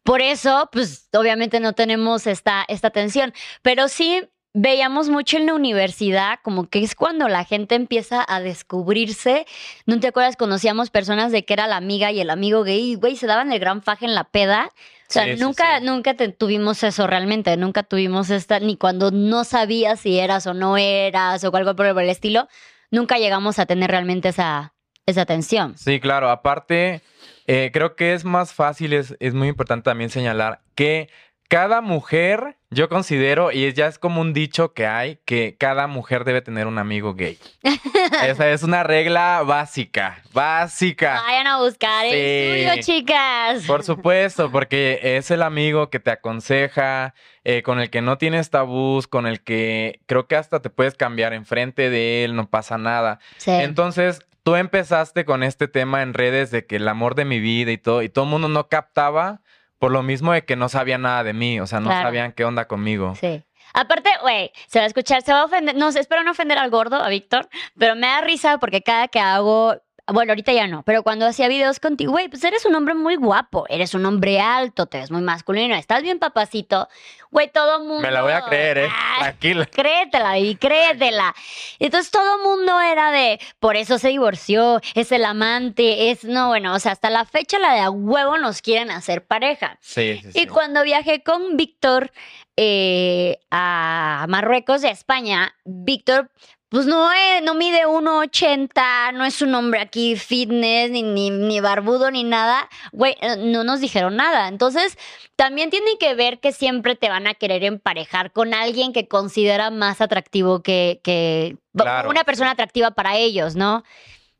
por 0.08 0.22
eso, 0.22 0.70
pues 0.72 1.06
obviamente 1.12 1.60
no 1.60 1.74
tenemos 1.74 2.26
esta, 2.26 2.64
esta 2.66 2.88
tensión, 2.88 3.34
pero 3.60 3.88
sí 3.88 4.22
veíamos 4.54 5.10
mucho 5.10 5.36
en 5.36 5.44
la 5.44 5.52
universidad, 5.52 6.38
como 6.42 6.66
que 6.70 6.82
es 6.82 6.94
cuando 6.94 7.28
la 7.28 7.44
gente 7.44 7.74
empieza 7.74 8.24
a 8.26 8.40
descubrirse. 8.40 9.44
¿No 9.84 10.00
te 10.00 10.06
acuerdas? 10.06 10.36
Conocíamos 10.36 10.88
personas 10.88 11.30
de 11.30 11.44
que 11.44 11.52
era 11.52 11.66
la 11.66 11.76
amiga 11.76 12.10
y 12.10 12.20
el 12.20 12.30
amigo 12.30 12.62
gay, 12.64 12.94
güey, 12.94 13.16
se 13.16 13.26
daban 13.26 13.52
el 13.52 13.58
gran 13.60 13.82
faje 13.82 14.06
en 14.06 14.14
la 14.14 14.24
peda. 14.24 14.70
O 14.72 15.12
sea, 15.12 15.24
sí, 15.24 15.36
nunca, 15.38 15.78
sí. 15.80 15.84
nunca 15.84 16.14
te- 16.14 16.30
tuvimos 16.30 16.82
eso 16.82 17.06
realmente, 17.06 17.54
nunca 17.58 17.82
tuvimos 17.82 18.30
esta, 18.30 18.60
ni 18.60 18.78
cuando 18.78 19.10
no 19.10 19.44
sabías 19.44 20.00
si 20.00 20.18
eras 20.18 20.46
o 20.46 20.54
no 20.54 20.78
eras 20.78 21.44
o 21.44 21.54
algo 21.54 21.76
por 21.76 21.86
el 21.86 22.08
estilo, 22.08 22.48
nunca 22.90 23.18
llegamos 23.18 23.58
a 23.58 23.66
tener 23.66 23.90
realmente 23.90 24.30
esa, 24.30 24.72
esa 25.04 25.26
tensión. 25.26 25.76
Sí, 25.76 26.00
claro. 26.00 26.30
Aparte, 26.30 27.02
eh, 27.48 27.70
creo 27.72 27.96
que 27.96 28.14
es 28.14 28.24
más 28.24 28.52
fácil, 28.54 28.92
es, 28.92 29.16
es 29.18 29.34
muy 29.34 29.48
importante 29.48 29.84
también 29.90 30.10
señalar 30.10 30.60
que 30.76 31.08
cada 31.48 31.80
mujer, 31.80 32.56
yo 32.68 32.90
considero, 32.90 33.50
y 33.52 33.72
ya 33.72 33.86
es 33.86 33.98
como 33.98 34.20
un 34.20 34.34
dicho 34.34 34.74
que 34.74 34.86
hay, 34.86 35.18
que 35.24 35.56
cada 35.58 35.86
mujer 35.86 36.24
debe 36.24 36.42
tener 36.42 36.66
un 36.66 36.76
amigo 36.76 37.14
gay. 37.14 37.38
Esa 38.22 38.50
es 38.50 38.62
una 38.62 38.82
regla 38.82 39.42
básica, 39.46 40.22
básica. 40.34 41.22
Vayan 41.26 41.46
a 41.46 41.56
buscar 41.58 42.04
el 42.04 42.12
Sí. 42.12 42.68
suyo, 42.68 42.82
chicas. 42.82 43.64
Por 43.66 43.82
supuesto, 43.82 44.50
porque 44.52 45.00
es 45.02 45.30
el 45.30 45.42
amigo 45.42 45.88
que 45.88 46.00
te 46.00 46.10
aconseja, 46.10 47.14
eh, 47.44 47.62
con 47.62 47.80
el 47.80 47.88
que 47.88 48.02
no 48.02 48.18
tienes 48.18 48.50
tabús, 48.50 49.06
con 49.06 49.26
el 49.26 49.40
que 49.42 50.00
creo 50.04 50.26
que 50.26 50.36
hasta 50.36 50.60
te 50.60 50.68
puedes 50.68 50.96
cambiar 50.96 51.32
enfrente 51.32 51.88
de 51.88 52.24
él, 52.24 52.36
no 52.36 52.50
pasa 52.50 52.76
nada. 52.76 53.20
Sí. 53.38 53.52
Entonces, 53.52 54.20
tú 54.48 54.54
empezaste 54.56 55.26
con 55.26 55.42
este 55.42 55.68
tema 55.68 56.00
en 56.00 56.14
redes 56.14 56.50
de 56.50 56.64
que 56.64 56.76
el 56.76 56.88
amor 56.88 57.14
de 57.14 57.26
mi 57.26 57.38
vida 57.38 57.70
y 57.70 57.76
todo, 57.76 58.02
y 58.02 58.08
todo 58.08 58.24
el 58.24 58.30
mundo 58.30 58.48
no 58.48 58.68
captaba 58.68 59.42
por 59.78 59.90
lo 59.92 60.02
mismo 60.02 60.32
de 60.32 60.46
que 60.46 60.56
no 60.56 60.70
sabía 60.70 60.96
nada 60.96 61.22
de 61.22 61.34
mí, 61.34 61.60
o 61.60 61.66
sea, 61.66 61.80
no 61.80 61.90
Claro. 61.90 62.06
sabían 62.08 62.32
qué 62.32 62.46
onda 62.46 62.66
conmigo. 62.66 63.14
Sí. 63.20 63.44
Aparte, 63.74 64.08
güey, 64.22 64.50
se 64.66 64.78
va 64.78 64.84
a 64.84 64.88
escuchar, 64.88 65.20
se 65.20 65.34
va 65.34 65.40
a 65.42 65.44
ofender. 65.44 65.76
No 65.76 65.92
sé, 65.92 66.00
espero 66.00 66.22
no 66.24 66.30
ofender 66.30 66.56
al 66.56 66.70
gordo, 66.70 66.96
a 66.96 67.10
Víctor, 67.10 67.46
pero 67.78 67.94
me 67.94 68.06
da 68.06 68.22
risa 68.22 68.56
porque 68.56 68.80
cada 68.82 69.08
que 69.08 69.20
hago. 69.20 69.76
Bueno, 70.10 70.32
ahorita 70.32 70.52
ya 70.52 70.66
no, 70.66 70.82
pero 70.84 71.02
cuando 71.02 71.26
hacía 71.26 71.48
videos 71.48 71.80
contigo, 71.80 72.12
güey, 72.12 72.28
pues 72.28 72.42
eres 72.42 72.64
un 72.64 72.74
hombre 72.74 72.94
muy 72.94 73.16
guapo, 73.16 73.66
eres 73.68 73.92
un 73.94 74.06
hombre 74.06 74.40
alto, 74.40 74.86
te 74.86 74.98
ves 74.98 75.10
muy 75.10 75.20
masculino, 75.20 75.74
estás 75.74 76.02
bien 76.02 76.18
papacito. 76.18 76.88
Güey, 77.30 77.50
todo 77.50 77.80
mundo. 77.80 78.00
Me 78.00 78.10
la 78.10 78.22
voy 78.22 78.32
a 78.32 78.40
creer, 78.42 78.78
¿eh? 78.78 78.88
Ay, 78.90 79.20
Tranquila. 79.20 79.66
Créetela, 79.70 80.30
baby, 80.30 80.54
créetela. 80.56 81.34
Entonces 81.78 82.10
todo 82.10 82.38
mundo 82.38 82.80
era 82.80 83.10
de, 83.10 83.38
por 83.58 83.76
eso 83.76 83.98
se 83.98 84.08
divorció, 84.08 84.80
es 84.94 85.12
el 85.12 85.26
amante, 85.26 86.10
es, 86.10 86.24
no, 86.24 86.48
bueno, 86.48 86.74
o 86.74 86.78
sea, 86.78 86.92
hasta 86.92 87.10
la 87.10 87.26
fecha 87.26 87.58
la 87.58 87.74
de 87.74 87.80
a 87.80 87.90
huevo 87.90 88.38
nos 88.38 88.62
quieren 88.62 88.90
hacer 88.90 89.26
pareja. 89.26 89.76
Sí, 89.82 90.20
sí, 90.22 90.32
sí. 90.32 90.40
Y 90.40 90.46
cuando 90.46 90.82
viajé 90.84 91.22
con 91.22 91.58
Víctor 91.58 92.10
eh, 92.56 93.38
a 93.50 94.26
Marruecos, 94.28 94.82
de 94.82 94.90
España, 94.90 95.54
Víctor, 95.64 96.30
pues 96.70 96.87
no, 96.87 97.10
eh, 97.12 97.40
no 97.42 97.54
mide 97.54 97.87
1,80, 97.87 99.12
no 99.14 99.25
es 99.25 99.40
un 99.40 99.54
hombre 99.54 99.80
aquí 99.80 100.16
fitness, 100.16 100.90
ni, 100.90 101.02
ni, 101.02 101.30
ni 101.30 101.60
barbudo, 101.60 102.10
ni 102.10 102.25
nada. 102.25 102.68
Güey, 102.92 103.16
eh, 103.20 103.37
no 103.38 103.64
nos 103.64 103.80
dijeron 103.80 104.16
nada. 104.16 104.48
Entonces, 104.48 104.98
también 105.37 105.70
tienen 105.70 105.96
que 105.98 106.14
ver 106.14 106.40
que 106.40 106.52
siempre 106.52 106.94
te 106.94 107.08
van 107.08 107.26
a 107.26 107.34
querer 107.34 107.64
emparejar 107.64 108.32
con 108.32 108.52
alguien 108.54 108.92
que 108.92 109.08
considera 109.08 109.70
más 109.70 110.00
atractivo 110.00 110.62
que, 110.62 111.00
que 111.02 111.56
Claro. 111.75 112.10
una 112.10 112.25
persona 112.25 112.50
atractiva 112.50 112.90
para 112.90 113.16
ellos, 113.16 113.54
¿no? 113.54 113.84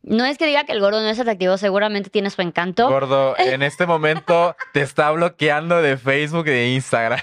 No 0.03 0.25
es 0.25 0.39
que 0.39 0.47
diga 0.47 0.65
que 0.65 0.73
el 0.73 0.81
gordo 0.81 1.01
no 1.01 1.09
es 1.09 1.19
atractivo, 1.21 1.57
seguramente 1.57 2.11
tiene 2.11 2.31
su 2.31 2.41
encanto. 2.43 2.89
Gordo, 2.89 3.37
en 3.39 3.63
este 3.63 3.87
momento 3.87 4.57
te 4.73 4.81
está 4.83 5.11
bloqueando 5.13 5.81
de 5.83 5.97
Facebook 5.97 6.47
y 6.47 6.51
de 6.51 6.69
Instagram. 6.75 7.21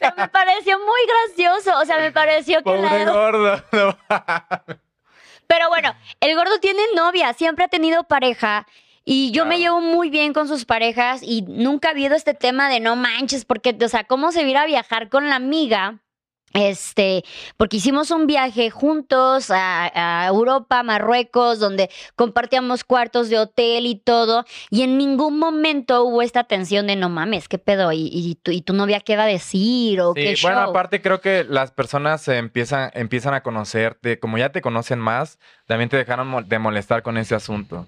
Pero 0.00 0.14
me 0.16 0.28
pareció 0.28 0.78
muy 0.78 1.00
gracioso. 1.06 1.78
O 1.78 1.84
sea, 1.84 1.98
me 1.98 2.10
pareció 2.10 2.58
que 2.58 2.64
Pobre 2.64 3.04
la... 3.04 3.12
gordo. 3.12 3.64
No. 3.72 3.96
Pero 5.46 5.68
bueno, 5.68 5.94
el 6.20 6.36
gordo 6.36 6.58
tiene 6.60 6.80
novia, 6.94 7.32
siempre 7.32 7.64
ha 7.64 7.68
tenido 7.68 8.04
pareja. 8.04 8.66
Y 9.04 9.32
yo 9.32 9.44
me 9.44 9.58
llevo 9.58 9.80
muy 9.80 10.08
bien 10.08 10.32
con 10.32 10.46
sus 10.46 10.64
parejas 10.64 11.22
y 11.24 11.42
nunca 11.42 11.88
ha 11.88 11.90
habido 11.90 12.14
este 12.14 12.34
tema 12.34 12.68
de 12.68 12.78
no 12.78 12.94
manches, 12.94 13.44
porque, 13.44 13.76
o 13.82 13.88
sea, 13.88 14.04
¿cómo 14.04 14.30
se 14.30 14.44
viera 14.44 14.62
a 14.62 14.66
viajar 14.66 15.08
con 15.08 15.28
la 15.28 15.36
amiga? 15.36 15.98
Este, 16.52 17.22
porque 17.56 17.76
hicimos 17.76 18.10
un 18.10 18.26
viaje 18.26 18.70
juntos 18.70 19.50
a, 19.50 20.24
a 20.24 20.26
Europa, 20.26 20.82
Marruecos, 20.82 21.60
donde 21.60 21.90
compartíamos 22.16 22.82
cuartos 22.82 23.28
de 23.28 23.38
hotel 23.38 23.86
y 23.86 23.94
todo, 23.94 24.44
y 24.68 24.82
en 24.82 24.98
ningún 24.98 25.38
momento 25.38 26.02
hubo 26.04 26.22
esta 26.22 26.44
tensión 26.44 26.88
de 26.88 26.96
no 26.96 27.08
mames, 27.08 27.46
¿qué 27.46 27.58
pedo? 27.58 27.92
¿Y, 27.92 28.10
y, 28.12 28.34
tu, 28.34 28.50
y 28.50 28.62
tu 28.62 28.72
novia 28.72 28.98
qué 29.00 29.16
va 29.16 29.24
a 29.24 29.26
decir? 29.26 30.00
¿O 30.00 30.12
Sí, 30.14 30.22
qué 30.22 30.34
bueno, 30.42 30.62
show? 30.62 30.70
aparte 30.70 31.00
creo 31.00 31.20
que 31.20 31.44
las 31.44 31.70
personas 31.70 32.26
empiezan, 32.26 32.90
empiezan 32.94 33.34
a 33.34 33.42
conocerte, 33.42 34.18
como 34.18 34.36
ya 34.36 34.50
te 34.50 34.60
conocen 34.60 34.98
más, 34.98 35.38
también 35.66 35.88
te 35.88 35.96
dejaron 35.96 36.48
de 36.48 36.58
molestar 36.58 37.02
con 37.02 37.16
ese 37.16 37.36
asunto. 37.36 37.86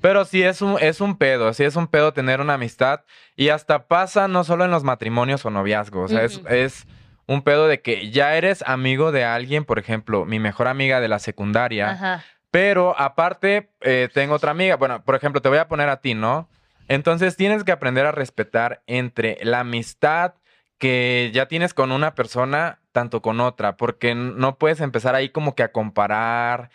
Pero 0.00 0.24
sí 0.24 0.42
es 0.42 0.62
un, 0.62 0.76
es 0.80 1.00
un 1.00 1.16
pedo, 1.16 1.52
sí 1.52 1.64
es 1.64 1.76
un 1.76 1.88
pedo 1.88 2.12
tener 2.12 2.40
una 2.40 2.54
amistad 2.54 3.00
y 3.36 3.48
hasta 3.48 3.86
pasa 3.88 4.28
no 4.28 4.44
solo 4.44 4.64
en 4.66 4.70
los 4.70 4.84
matrimonios 4.84 5.44
o 5.46 5.50
noviazgos, 5.50 6.12
o 6.12 6.14
sea, 6.14 6.24
es 6.24 6.86
un 7.26 7.42
pedo 7.42 7.66
de 7.68 7.80
que 7.80 8.10
ya 8.10 8.36
eres 8.36 8.62
amigo 8.66 9.12
de 9.12 9.24
alguien, 9.24 9.64
por 9.64 9.78
ejemplo, 9.78 10.24
mi 10.24 10.38
mejor 10.38 10.68
amiga 10.68 11.00
de 11.00 11.08
la 11.08 11.18
secundaria, 11.18 11.90
Ajá. 11.90 12.24
pero 12.50 12.98
aparte, 12.98 13.70
eh, 13.80 14.08
tengo 14.12 14.34
otra 14.34 14.50
amiga. 14.50 14.76
Bueno, 14.76 15.02
por 15.04 15.14
ejemplo, 15.14 15.40
te 15.40 15.48
voy 15.48 15.58
a 15.58 15.68
poner 15.68 15.88
a 15.88 16.00
ti, 16.00 16.14
¿no? 16.14 16.48
Entonces 16.88 17.36
tienes 17.36 17.64
que 17.64 17.72
aprender 17.72 18.06
a 18.06 18.12
respetar 18.12 18.82
entre 18.86 19.38
la 19.42 19.60
amistad 19.60 20.34
que 20.78 21.30
ya 21.32 21.46
tienes 21.46 21.72
con 21.72 21.92
una 21.92 22.14
persona, 22.14 22.80
tanto 22.92 23.22
con 23.22 23.40
otra, 23.40 23.76
porque 23.76 24.14
no 24.14 24.58
puedes 24.58 24.80
empezar 24.80 25.14
ahí 25.14 25.30
como 25.30 25.54
que 25.54 25.62
a 25.62 25.72
comparar. 25.72 26.70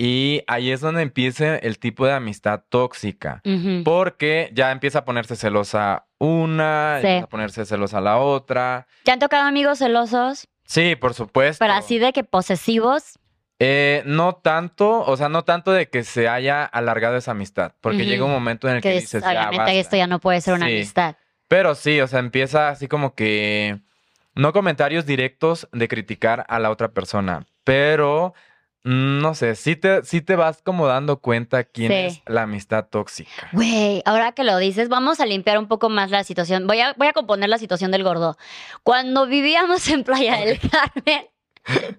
Y 0.00 0.44
ahí 0.46 0.70
es 0.70 0.80
donde 0.80 1.02
empieza 1.02 1.56
el 1.56 1.80
tipo 1.80 2.06
de 2.06 2.12
amistad 2.12 2.62
tóxica. 2.68 3.42
Porque 3.84 4.48
ya 4.54 4.70
empieza 4.70 5.00
a 5.00 5.04
ponerse 5.04 5.34
celosa 5.34 6.06
una, 6.18 6.98
Sí. 7.00 7.06
empieza 7.08 7.24
a 7.24 7.28
ponerse 7.28 7.66
celosa 7.66 8.00
la 8.00 8.18
otra. 8.18 8.86
¿Te 9.02 9.10
han 9.10 9.18
tocado 9.18 9.48
amigos 9.48 9.78
celosos? 9.78 10.46
Sí, 10.64 10.94
por 10.94 11.14
supuesto. 11.14 11.64
Pero 11.64 11.72
así 11.74 11.98
de 11.98 12.12
que 12.12 12.22
posesivos. 12.22 13.18
Eh, 13.58 14.04
no 14.06 14.36
tanto, 14.36 15.00
o 15.00 15.16
sea, 15.16 15.28
no 15.28 15.42
tanto 15.42 15.72
de 15.72 15.88
que 15.88 16.04
se 16.04 16.28
haya 16.28 16.64
alargado 16.64 17.16
esa 17.16 17.32
amistad, 17.32 17.72
porque 17.80 18.04
llega 18.06 18.24
un 18.24 18.30
momento 18.30 18.68
en 18.68 18.76
el 18.76 18.82
que, 18.82 19.00
Que 19.00 19.00
ya 19.00 19.18
obviamente 19.18 19.56
basta". 19.58 19.72
esto 19.72 19.96
ya 19.96 20.06
no 20.06 20.20
puede 20.20 20.40
ser 20.40 20.54
una 20.54 20.66
Sí. 20.66 20.74
amistad. 20.76 21.16
Pero 21.48 21.74
sí, 21.74 22.00
o 22.00 22.06
sea, 22.06 22.20
empieza 22.20 22.68
así 22.68 22.86
como 22.86 23.16
que 23.16 23.80
no 24.36 24.52
comentarios 24.52 25.06
directos 25.06 25.66
de 25.72 25.88
criticar 25.88 26.46
a 26.48 26.60
la 26.60 26.70
otra 26.70 26.92
persona, 26.92 27.46
pero 27.64 28.32
no 28.88 29.34
sé, 29.34 29.54
sí 29.54 29.76
te, 29.76 30.02
sí 30.02 30.22
te 30.22 30.34
vas 30.34 30.62
como 30.62 30.86
dando 30.86 31.20
cuenta 31.20 31.64
quién 31.64 31.92
Sí. 31.92 31.94
es 31.98 32.22
la 32.26 32.42
amistad 32.42 32.86
tóxica. 32.90 33.48
Güey, 33.52 34.02
ahora 34.06 34.32
que 34.32 34.44
lo 34.44 34.56
dices, 34.56 34.88
vamos 34.88 35.20
a 35.20 35.26
limpiar 35.26 35.58
un 35.58 35.68
poco 35.68 35.90
más 35.90 36.10
la 36.10 36.24
situación. 36.24 36.66
Voy 36.66 36.80
a, 36.80 36.94
voy 36.96 37.06
a 37.08 37.12
componer 37.12 37.50
la 37.50 37.58
situación 37.58 37.90
del 37.90 38.02
gordo. 38.02 38.38
Cuando 38.82 39.26
vivíamos 39.26 39.86
en 39.88 40.04
Playa 40.04 40.36
del 40.38 40.58
Carmen, 40.58 41.26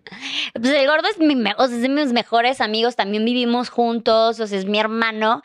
pues 0.53 0.74
el 0.74 0.88
gordo 0.88 1.08
es, 1.10 1.19
mi, 1.19 1.36
o 1.36 1.67
sea, 1.67 1.75
es 1.75 1.81
de 1.84 1.89
mis 1.89 2.12
mejores 2.12 2.60
amigos, 2.60 2.96
también 2.96 3.24
vivimos 3.24 3.69
juntos, 3.69 4.39
o 4.39 4.48
sea, 4.48 4.58
es 4.58 4.65
mi 4.65 4.79
hermano. 4.79 5.43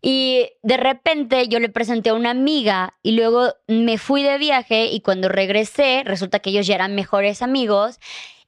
Y 0.00 0.48
de 0.62 0.76
repente 0.78 1.48
yo 1.48 1.58
le 1.60 1.68
presenté 1.68 2.10
a 2.10 2.14
una 2.14 2.30
amiga 2.30 2.94
y 3.02 3.12
luego 3.12 3.52
me 3.66 3.98
fui 3.98 4.22
de 4.22 4.38
viaje 4.38 4.86
y 4.86 5.00
cuando 5.00 5.28
regresé 5.28 6.02
resulta 6.04 6.38
que 6.38 6.50
ellos 6.50 6.66
ya 6.66 6.76
eran 6.76 6.94
mejores 6.94 7.42
amigos 7.42 7.98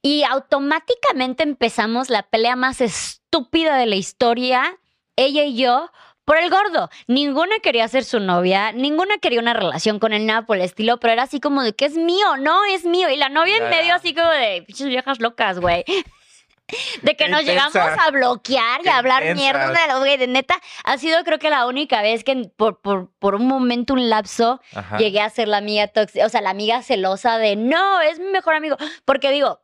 y 0.03 0.25
automáticamente 0.25 1.43
empezamos 1.43 2.11
la 2.11 2.23
pelea 2.23 2.57
más 2.57 2.81
estúpida 2.81 3.77
de 3.77 3.87
la 3.87 3.97
historia, 3.97 4.79
ella 5.17 5.45
y 5.45 5.57
yo, 5.57 5.91
por 6.25 6.39
el 6.39 6.49
gordo. 6.49 6.91
Ninguna 7.07 7.57
quería 7.61 7.89
ser 7.89 8.05
su 8.05 8.21
novia, 8.21 8.73
ninguna 8.73 9.19
quería 9.19 9.41
una 9.41 9.53
relación 9.53 9.99
con 9.99 10.13
él, 10.13 10.27
nada 10.27 10.47
por 10.47 10.57
el 10.57 10.63
estilo, 10.63 11.01
pero 11.01 11.13
era 11.13 11.25
así 11.25 11.41
como 11.41 11.63
de 11.63 11.75
que 11.75 11.87
es 11.87 11.95
mío, 11.95 12.37
no, 12.39 12.65
es 12.67 12.85
mío. 12.85 13.11
Y 13.11 13.17
la 13.17 13.29
novia 13.29 13.57
en 13.57 13.69
medio 13.69 13.95
así 13.95 14.15
como 14.15 14.31
de 14.31 14.63
pinches 14.67 14.87
viejas 14.87 15.21
locas, 15.21 15.59
güey. 15.59 15.85
De 17.03 17.17
que 17.17 17.29
nos 17.29 17.45
llegamos 17.45 17.75
a 17.75 18.11
bloquear 18.13 18.83
y 18.85 18.89
a 18.89 18.99
hablar 18.99 19.35
mierda 19.35 19.73
de 19.73 19.99
güey. 19.99 20.17
De 20.19 20.29
neta, 20.29 20.55
ha 20.85 20.99
sido 20.99 21.25
creo 21.25 21.41
que 21.41 21.51
la 21.51 21.67
única 21.67 22.01
vez 22.01 22.23
que 22.23 22.49
por, 22.57 22.81
por, 22.81 23.11
por 23.19 23.35
un 23.35 23.49
momento, 23.49 23.95
un 23.95 24.09
lapso, 24.09 24.61
Ajá. 24.73 24.97
llegué 24.97 25.21
a 25.21 25.31
ser 25.31 25.49
la 25.49 25.57
amiga 25.57 25.89
tóxica, 25.89 26.25
o 26.25 26.29
sea, 26.29 26.41
la 26.41 26.51
amiga 26.51 26.81
celosa 26.85 27.39
de 27.39 27.57
no, 27.57 28.01
es 28.03 28.21
mi 28.21 28.27
mejor 28.27 28.55
amigo. 28.55 28.77
Porque 29.05 29.33
digo, 29.33 29.61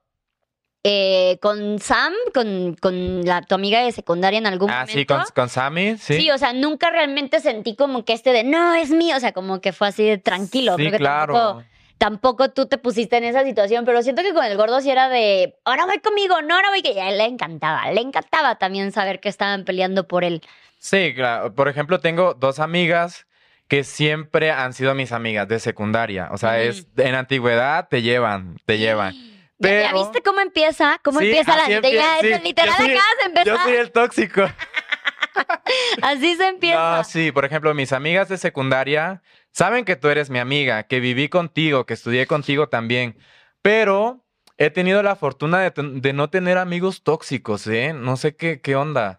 eh, 0.88 1.38
con 1.42 1.80
Sam, 1.80 2.12
con, 2.32 2.76
con 2.80 3.24
la, 3.24 3.42
tu 3.42 3.56
amiga 3.56 3.82
de 3.82 3.90
secundaria 3.90 4.38
en 4.38 4.46
algún 4.46 4.70
Ah, 4.70 4.82
momento. 4.86 4.92
sí, 5.00 5.04
con, 5.04 5.22
con 5.34 5.48
Sammy, 5.48 5.96
sí. 5.98 6.14
Sí, 6.20 6.30
o 6.30 6.38
sea, 6.38 6.52
nunca 6.52 6.90
realmente 6.90 7.40
sentí 7.40 7.74
como 7.74 8.04
que 8.04 8.12
este 8.12 8.32
de 8.32 8.44
no, 8.44 8.74
es 8.74 8.90
mío. 8.90 9.16
O 9.16 9.20
sea, 9.20 9.32
como 9.32 9.60
que 9.60 9.72
fue 9.72 9.88
así 9.88 10.04
de 10.04 10.18
tranquilo. 10.18 10.76
Sí, 10.76 10.82
Creo 10.82 10.92
que 10.92 10.98
claro. 10.98 11.32
tampoco, 11.34 11.64
tampoco 11.98 12.50
tú 12.50 12.66
te 12.66 12.78
pusiste 12.78 13.16
en 13.16 13.24
esa 13.24 13.42
situación, 13.42 13.84
pero 13.84 14.00
siento 14.02 14.22
que 14.22 14.32
con 14.32 14.44
el 14.44 14.56
gordo 14.56 14.80
sí 14.80 14.88
era 14.90 15.08
de 15.08 15.56
ahora 15.64 15.86
voy 15.86 15.98
conmigo, 15.98 16.40
no, 16.42 16.54
ahora 16.54 16.68
voy 16.70 16.82
que 16.82 16.92
y 16.92 16.98
a 17.00 17.08
él 17.10 17.18
le 17.18 17.24
encantaba. 17.24 17.90
Le 17.90 18.00
encantaba 18.02 18.54
también 18.56 18.92
saber 18.92 19.18
que 19.18 19.28
estaban 19.28 19.64
peleando 19.64 20.06
por 20.06 20.22
él. 20.22 20.40
Sí, 20.78 21.12
claro. 21.16 21.52
Por 21.52 21.68
ejemplo, 21.68 21.98
tengo 21.98 22.34
dos 22.34 22.60
amigas 22.60 23.26
que 23.66 23.82
siempre 23.82 24.52
han 24.52 24.72
sido 24.72 24.94
mis 24.94 25.10
amigas 25.10 25.48
de 25.48 25.58
secundaria. 25.58 26.28
O 26.30 26.38
sea, 26.38 26.60
es 26.60 26.86
en 26.96 27.16
antigüedad 27.16 27.88
te 27.88 28.02
llevan, 28.02 28.56
te 28.66 28.78
llevan. 28.78 29.14
¿Ya- 29.58 29.70
¿Ya, 29.82 29.88
Pero- 29.90 30.02
viste 30.04 30.22
cómo 30.22 30.40
empieza? 30.40 31.00
¿Cómo 31.02 31.20
Sí, 31.20 31.26
empieza 31.26 31.56
la? 31.56 31.68
Ya, 31.68 31.80
sí, 32.20 32.28
literal, 32.44 32.76
soy- 32.76 32.86
acabas 32.92 33.16
de 33.20 33.24
empezar. 33.26 33.46
Yo 33.46 33.58
soy 33.62 33.74
el 33.74 33.92
tóxico. 33.92 34.42
Así 36.02 36.34
se 36.36 36.48
empieza. 36.48 36.96
No, 36.96 37.04
sí, 37.04 37.32
por 37.32 37.44
ejemplo, 37.44 37.74
mis 37.74 37.92
amigas 37.92 38.28
de 38.28 38.38
secundaria 38.38 39.22
saben 39.52 39.84
que 39.84 39.96
tú 39.96 40.08
eres 40.08 40.30
mi 40.30 40.38
amiga, 40.38 40.84
que 40.84 41.00
viví 41.00 41.28
contigo, 41.28 41.86
que 41.86 41.94
estudié 41.94 42.26
contigo 42.26 42.68
también, 42.68 43.18
pero 43.62 44.24
he 44.58 44.70
tenido 44.70 45.02
la 45.02 45.16
fortuna 45.16 45.60
de, 45.60 45.72
de 45.76 46.12
no 46.12 46.30
tener 46.30 46.58
amigos 46.58 47.02
tóxicos, 47.02 47.66
¿eh? 47.66 47.92
No 47.94 48.16
sé 48.16 48.36
qué, 48.36 48.60
qué 48.60 48.76
onda. 48.76 49.18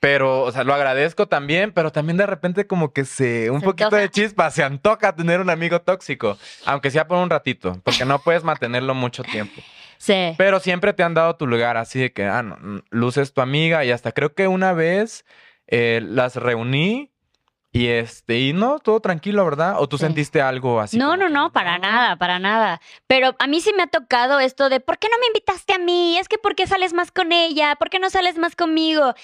Pero, 0.00 0.42
o 0.42 0.52
sea, 0.52 0.62
lo 0.62 0.74
agradezco 0.74 1.26
también, 1.26 1.72
pero 1.72 1.90
también 1.90 2.16
de 2.16 2.26
repente 2.26 2.66
como 2.68 2.92
que 2.92 3.04
se, 3.04 3.50
un 3.50 3.60
Se 3.60 3.64
poquito 3.66 3.86
antoja. 3.86 4.02
de 4.02 4.10
chispa, 4.10 4.50
se 4.50 4.62
antoja 4.62 5.14
tener 5.16 5.40
un 5.40 5.50
amigo 5.50 5.80
tóxico, 5.80 6.38
aunque 6.66 6.90
sea 6.92 7.08
por 7.08 7.18
un 7.18 7.28
ratito, 7.30 7.80
porque 7.82 8.04
no 8.04 8.20
puedes 8.20 8.44
mantenerlo 8.44 8.94
mucho 8.94 9.24
tiempo. 9.24 9.60
Sí. 9.98 10.34
Pero 10.38 10.60
siempre 10.60 10.92
te 10.92 11.02
han 11.02 11.14
dado 11.14 11.34
tu 11.34 11.48
lugar, 11.48 11.76
así 11.76 11.98
de 11.98 12.12
que, 12.12 12.24
ah, 12.26 12.42
no, 12.44 12.56
mm, 12.60 12.82
luces 12.90 13.32
tu 13.32 13.40
amiga 13.40 13.84
y 13.84 13.90
hasta 13.90 14.12
creo 14.12 14.34
que 14.34 14.46
una 14.46 14.72
vez 14.72 15.24
eh, 15.66 16.00
las 16.04 16.36
reuní 16.36 17.10
y 17.78 17.86
este, 17.88 18.38
y 18.40 18.52
no, 18.52 18.78
todo 18.80 18.98
tranquilo, 19.00 19.44
¿verdad? 19.44 19.76
¿O 19.78 19.88
tú 19.88 19.98
Sí. 19.98 20.04
sentiste 20.04 20.40
algo 20.42 20.80
así? 20.80 20.98
no, 20.98 21.10
como 21.10 21.16
no, 21.18 21.28
no, 21.28 21.52
para 21.52 21.78
nada, 21.78 22.16
para 22.16 22.38
nada. 22.38 22.80
Pero 23.06 23.36
a 23.38 23.46
mí 23.46 23.60
sí 23.60 23.72
me 23.76 23.84
ha 23.84 23.86
tocado 23.86 24.40
esto 24.40 24.68
de, 24.68 24.80
¿por 24.80 24.98
qué 24.98 25.08
no 25.10 25.18
me 25.18 25.26
invitaste 25.28 25.74
a 25.74 25.78
mí? 25.78 26.18
Es 26.18 26.28
que 26.28 26.38
¿por 26.38 26.54
qué 26.54 26.66
sales 26.66 26.92
más 26.92 27.12
con 27.12 27.30
ella? 27.32 27.76
¿Por 27.76 27.88
qué 27.90 27.98
no 27.98 28.10
sales 28.10 28.36
más 28.36 28.56
conmigo? 28.56 29.14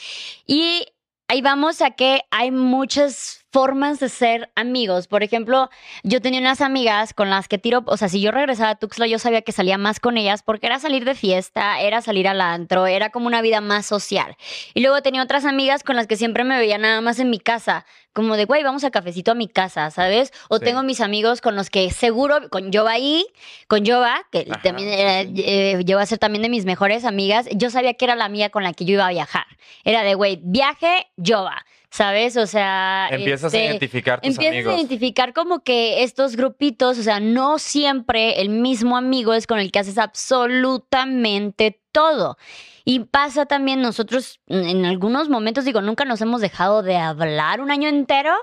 Y 0.47 0.87
ahí 1.29 1.43
vamos 1.43 1.83
a 1.83 1.91
que 1.91 2.23
hay 2.31 2.51
muchas 2.51 3.44
formas 3.55 4.01
de 4.01 4.09
ser 4.09 4.51
amigos. 4.57 5.07
Por 5.07 5.23
ejemplo, 5.23 5.71
yo 6.03 6.21
tenía 6.21 6.41
unas 6.41 6.61
amigas 6.61 7.15
con 7.15 7.31
las 7.31 7.47
que 7.47 7.57
tiro, 7.57 7.85
o 7.87 7.97
sea, 7.97 8.09
si 8.09 8.21
yo 8.21 8.33
regresaba 8.33 8.71
a 8.71 8.75
Tuxtla, 8.75 9.07
yo 9.07 9.21
sabía 9.21 9.43
que 9.43 9.53
salía 9.53 9.79
más 9.79 10.01
con 10.01 10.17
ellas 10.19 10.43
porque 10.43 10.67
era 10.67 10.81
salir 10.81 11.05
de 11.05 11.15
fiesta, 11.15 11.81
era 11.81 12.03
salir 12.03 12.27
al 12.27 12.41
antro, 12.41 12.89
era 12.89 13.11
como 13.11 13.29
una 13.29 13.43
vida 13.43 13.61
más 13.61 13.87
social. 13.87 14.37
Y 14.75 14.81
luego 14.81 15.01
tenía 15.03 15.23
otras 15.23 15.45
amigas 15.45 15.85
con 15.85 15.95
las 15.95 16.09
que 16.09 16.17
siempre 16.17 16.43
me 16.43 16.59
veía 16.59 16.79
nada 16.79 17.01
más 17.01 17.21
en 17.21 17.31
mi 17.31 17.39
casa, 17.39 17.87
como 18.13 18.37
de, 18.37 18.45
güey, 18.45 18.65
vamos 18.65 18.83
a 18.83 18.91
cafecito 18.91 19.31
a 19.31 19.35
mi 19.37 19.47
casa, 19.47 19.89
¿sabes? 19.93 20.33
O 20.49 20.59
Sí. 20.59 20.65
tengo 20.65 20.83
mis 20.83 21.01
amigos 21.01 21.41
con 21.41 21.55
los 21.55 21.71
que 21.71 21.89
seguro, 21.93 22.49
con 22.51 22.73
Jova 22.73 22.91
ahí, 22.91 23.25
con 23.69 23.87
Jova, 23.87 24.21
que 24.33 24.49
Ajá, 24.51 24.63
también 24.63 24.89
era, 24.89 25.21
eh, 25.21 25.85
llegó 25.87 26.01
a 26.01 26.07
ser 26.07 26.19
también 26.19 26.43
de 26.43 26.49
mis 26.49 26.65
mejores 26.65 27.05
amigas, 27.05 27.47
yo 27.53 27.71
sabía 27.71 27.95
que 27.95 28.05
era 28.05 28.17
la 28.17 28.29
mía 28.29 28.51
con 28.51 28.65
la 28.65 28.73
que 28.73 28.85
yo 28.85 28.95
iba 28.95 29.07
a 29.07 29.11
viajar. 29.11 29.47
Era 29.85 30.03
de, 30.03 30.15
güey, 30.17 30.41
viaje, 30.43 31.07
Jova, 31.25 31.65
¿sabes? 31.95 32.37
O 32.37 32.47
sea... 32.49 33.07
Empiezas 33.13 33.55
a 33.55 33.57
este, 33.57 33.67
identificar 33.67 34.21
tus 34.21 34.31
Empiezas 34.31 34.53
amigos. 34.53 34.73
a 34.73 34.77
identificar 34.77 35.33
como 35.33 35.63
que 35.63 36.03
estos 36.03 36.35
grupitos, 36.35 36.99
o 36.99 37.03
sea, 37.05 37.21
no 37.21 37.61
siempre 37.61 38.41
el 38.41 38.49
mismo 38.49 38.97
amigo 38.97 39.33
es 39.33 39.47
con 39.47 39.61
el 39.61 39.71
que 39.71 39.79
haces 39.79 39.97
absolutamente 39.97 41.81
todo. 41.93 42.37
Y 42.85 43.05
pasa 43.05 43.47
también 43.47 43.81
nosotros 43.81 44.41
en 44.49 44.85
algunos 44.85 45.29
momentos, 45.29 45.65
digo, 45.65 45.83
nunca 45.83 46.05
nos 46.05 46.21
hemos 46.21 46.41
dejado 46.41 46.83
de 46.83 46.97
hablar 46.97 47.61
un 47.61 47.71
año 47.71 47.89
entero, 47.89 48.35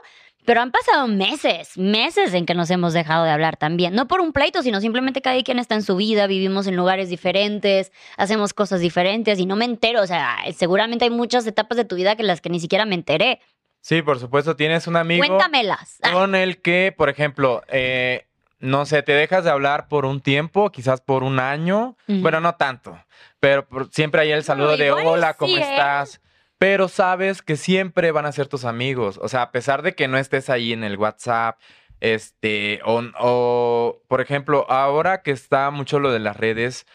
pero 0.45 0.61
han 0.61 0.71
pasado 0.71 1.07
meses, 1.07 1.77
meses 1.77 2.33
en 2.33 2.45
que 2.45 2.53
nos 2.53 2.69
hemos 2.71 2.93
dejado 2.93 3.23
de 3.25 3.31
hablar 3.31 3.57
también. 3.57 3.93
No 3.93 4.07
por 4.07 4.21
un 4.21 4.33
pleito, 4.33 4.63
sino 4.63 4.81
simplemente 4.81 5.21
cada 5.21 5.41
quien 5.43 5.59
está 5.59 5.75
en 5.75 5.83
su 5.83 5.95
vida, 5.95 6.27
vivimos 6.27 6.67
en 6.67 6.75
lugares 6.75 7.09
diferentes, 7.09 7.91
hacemos 8.17 8.53
cosas 8.53 8.79
diferentes 8.79 9.39
y 9.39 9.45
no 9.45 9.55
me 9.55 9.65
entero. 9.65 10.01
O 10.01 10.07
sea, 10.07 10.37
seguramente 10.55 11.05
hay 11.05 11.11
muchas 11.11 11.45
etapas 11.47 11.77
de 11.77 11.85
tu 11.85 11.95
vida 11.95 12.15
que 12.15 12.23
las 12.23 12.41
que 12.41 12.49
ni 12.49 12.59
siquiera 12.59 12.85
me 12.85 12.95
enteré. 12.95 13.39
Sí, 13.81 14.01
por 14.01 14.19
supuesto, 14.19 14.55
tienes 14.55 14.87
un 14.87 14.95
amigo 14.95 15.25
Cuéntamelas. 15.25 15.97
Ah, 16.03 16.11
con 16.13 16.35
el 16.35 16.61
que, 16.61 16.93
por 16.95 17.09
ejemplo, 17.09 17.63
eh, 17.67 18.25
no 18.59 18.85
sé, 18.85 19.01
te 19.01 19.13
dejas 19.13 19.43
de 19.43 19.49
hablar 19.49 19.87
por 19.87 20.05
un 20.05 20.21
tiempo, 20.21 20.71
quizás 20.71 21.01
por 21.01 21.23
un 21.23 21.39
año. 21.39 21.95
Bueno, 22.07 22.39
no 22.41 22.55
tanto, 22.55 22.99
pero 23.39 23.67
por- 23.67 23.91
siempre 23.91 24.21
hay 24.21 24.31
el 24.31 24.43
saludo 24.43 24.77
de 24.77 24.91
hola, 24.91 25.29
sí, 25.31 25.35
¿cómo 25.39 25.57
¿eh? 25.57 25.61
estás? 25.61 26.21
Pero 26.61 26.89
sabes 26.89 27.41
que 27.41 27.55
siempre 27.57 28.11
van 28.11 28.27
a 28.27 28.31
ser 28.31 28.45
tus 28.45 28.65
amigos. 28.65 29.19
O 29.19 29.27
sea, 29.29 29.41
a 29.41 29.51
pesar 29.51 29.81
de 29.81 29.95
que 29.95 30.07
no 30.07 30.19
estés 30.19 30.47
ahí 30.47 30.73
en 30.73 30.83
el 30.83 30.95
WhatsApp, 30.95 31.59
este, 32.01 32.81
o, 32.85 33.01
o, 33.19 34.03
por 34.07 34.21
ejemplo, 34.21 34.69
ahora 34.69 35.23
que 35.23 35.31
está 35.31 35.71
mucho 35.71 35.99
lo 35.99 36.11
de 36.11 36.19
las 36.19 36.37
redes, 36.37 36.85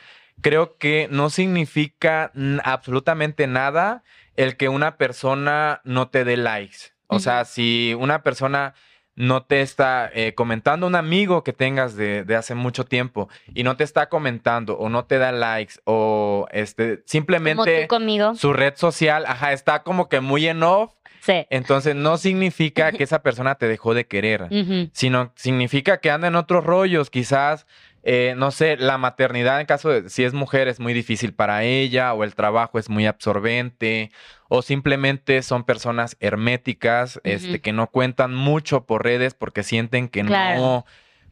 creo 0.40 0.79
que 0.79 1.09
no 1.11 1.31
significa 1.31 2.31
absolutamente 2.62 3.48
nada 3.48 4.05
el 4.37 4.57
que 4.57 4.68
una 4.68 4.98
persona 4.98 5.81
no 5.83 6.11
te 6.11 6.22
dé 6.22 6.37
likes. 6.37 6.92
O 7.09 7.18
sea, 7.18 7.44
si 7.44 7.92
una 7.98 8.22
persona 8.22 8.74
no 9.16 9.42
te 9.42 9.62
está 9.62 10.11
eh, 10.12 10.35
comentando, 10.35 10.87
un 10.87 10.94
amigo 10.94 11.42
que 11.42 11.52
tengas 11.55 11.96
de, 11.96 12.22
de 12.24 12.37
hace 12.37 12.55
mucho 12.55 12.85
tiempo 12.85 13.29
y 13.55 13.62
no 13.64 13.76
te 13.76 13.83
está 13.85 14.09
comentando 14.11 14.76
o 14.76 14.88
no 14.90 15.07
te 15.07 15.18
da 15.18 15.33
likes 15.33 15.74
o 15.85 16.46
este 16.52 17.02
simplemente 17.07 17.88
conmigo. 17.88 18.35
su 18.35 18.52
red 18.52 18.74
social, 18.76 19.24
ajá, 19.26 19.52
está 19.52 19.83
como 19.83 20.09
que 20.09 20.20
muy 20.20 20.46
en 20.46 20.62
off, 20.62 20.92
Sí. 21.20 21.44
entonces 21.50 21.96
no 21.96 22.18
significa 22.18 22.92
que 22.92 23.02
esa 23.05 23.20
persona 23.22 23.57
te 23.57 23.66
dejó 23.66 23.94
de 23.94 24.07
querer 24.07 24.48
sino 24.92 25.33
significa 25.35 25.98
que 25.98 26.11
anda 26.12 26.29
en 26.29 26.37
otros 26.37 26.62
rollos, 26.62 27.11
quizás, 27.11 27.66
eh, 28.09 28.35
no 28.37 28.53
sé, 28.53 28.77
la 28.77 28.99
maternidad 28.99 29.59
en 29.61 29.66
caso 29.66 29.88
de 29.90 30.09
si 30.09 30.23
es 30.23 30.33
mujer 30.33 30.69
es 30.69 30.79
muy 30.79 30.95
difícil 30.95 31.35
para 31.35 31.64
ella, 31.64 32.14
o 32.14 32.23
el 32.23 32.37
trabajo 32.37 32.79
es 32.79 32.88
muy 32.88 33.05
absorbente, 33.05 34.12
o 34.49 34.62
simplemente 34.62 35.42
son 35.42 35.64
personas 35.64 36.16
herméticas, 36.21 37.21
este, 37.25 37.61
que 37.61 37.73
no 37.73 37.88
cuentan 37.90 38.33
mucho 38.33 38.87
por 38.87 39.03
redes 39.03 39.35
porque 39.35 39.64
sienten 39.64 40.09
que 40.09 40.25
Claro. 40.25 40.61
no... 40.61 40.87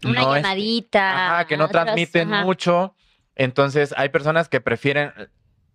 Una 0.05 0.21
no 0.21 0.37
es- 0.37 0.43
llamadita. 0.43 1.27
Ajá, 1.37 1.47
que 1.47 1.57
no 1.57 1.69
transmiten 1.69 2.35
ajá. 2.35 2.45
mucho. 2.45 2.95
Entonces, 3.37 3.95
hay 3.97 4.09
personas 4.09 4.49
que 4.49 4.61
prefieren 4.61 5.13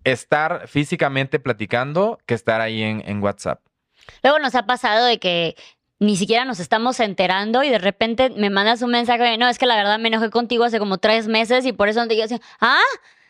estar 0.04 0.68
físicamente 0.68 1.40
platicando 1.40 2.20
que 2.26 2.34
estar 2.34 2.62
ahí 2.62 2.84
en, 2.84 3.02
en 3.08 3.24
WhatsApp. 3.24 3.62
Luego 4.24 4.40
nos 4.40 4.54
ha 4.56 4.66
pasado 4.66 5.06
de 5.06 5.18
que 5.20 5.56
ni 6.00 6.16
siquiera 6.16 6.46
nos 6.46 6.60
estamos 6.60 7.00
enterando 7.00 7.62
y 7.64 7.70
de 7.70 7.78
repente 7.78 8.30
me 8.30 8.50
mandas 8.50 8.82
un 8.82 8.92
mensaje 8.92 9.22
de, 9.24 9.38
no, 9.38 9.48
es 9.50 9.60
que 9.60 9.66
la 9.66 9.76
verdad 9.76 10.00
me 10.00 10.08
enojé 10.08 10.30
contigo 10.30 10.64
hace 10.64 10.80
como 10.80 10.98
tres 10.98 11.28
meses 11.28 11.66
y 11.66 11.74
por 11.74 11.90
eso 11.90 12.00
no 12.00 12.08
te 12.08 12.16
digo 12.16 12.26
ah, 12.62 12.80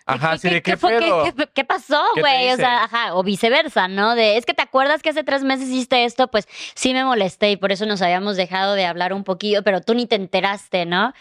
Ajá, 0.05 0.37
sí, 0.39 0.49
¿de 0.49 0.61
qué, 0.63 0.75
fue? 0.77 0.91
¿Qué- 0.97 0.99
pedo? 0.99 1.23
qué- 1.35 1.49
qué 1.53 1.63
pasó, 1.65 2.01
¿Qué 2.15 2.21
güey? 2.21 2.51
O 2.51 2.55
sea, 2.55 2.83
ajá, 2.83 3.13
o 3.15 3.23
viceversa, 3.23 3.87
¿no? 3.87 4.15
De, 4.15 4.37
es 4.37 4.45
que 4.45 4.55
te 4.55 4.63
acuerdas 4.63 5.03
que 5.03 5.09
hace 5.09 5.23
tres 5.23 5.43
meses 5.43 5.67
hiciste 5.67 6.03
esto, 6.03 6.29
pues 6.29 6.47
sí 6.73 6.93
me 6.93 7.03
molesté 7.03 7.51
y 7.51 7.57
por 7.57 7.71
eso 7.71 7.85
nos 7.85 8.01
habíamos 8.01 8.35
dejado 8.37 8.73
de 8.73 8.85
hablar 8.85 9.13
un 9.13 9.23
poquillo, 9.23 9.61
pero 9.63 9.81
tú 9.81 9.93
ni 9.93 10.07
te 10.07 10.15
enteraste, 10.15 10.85
¿no? 10.87 11.13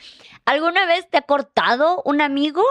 ¿Alguna 0.46 0.86
vez 0.86 1.08
te 1.10 1.18
ha 1.18 1.22
cortado 1.22 2.00
un 2.06 2.22
amigo? 2.22 2.62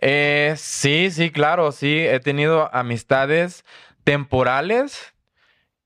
Eh, 0.00 0.54
sí, 0.56 1.10
sí, 1.10 1.30
claro, 1.30 1.72
sí. 1.72 1.98
He 1.98 2.20
tenido 2.20 2.72
amistades 2.74 3.64
temporales 4.04 5.13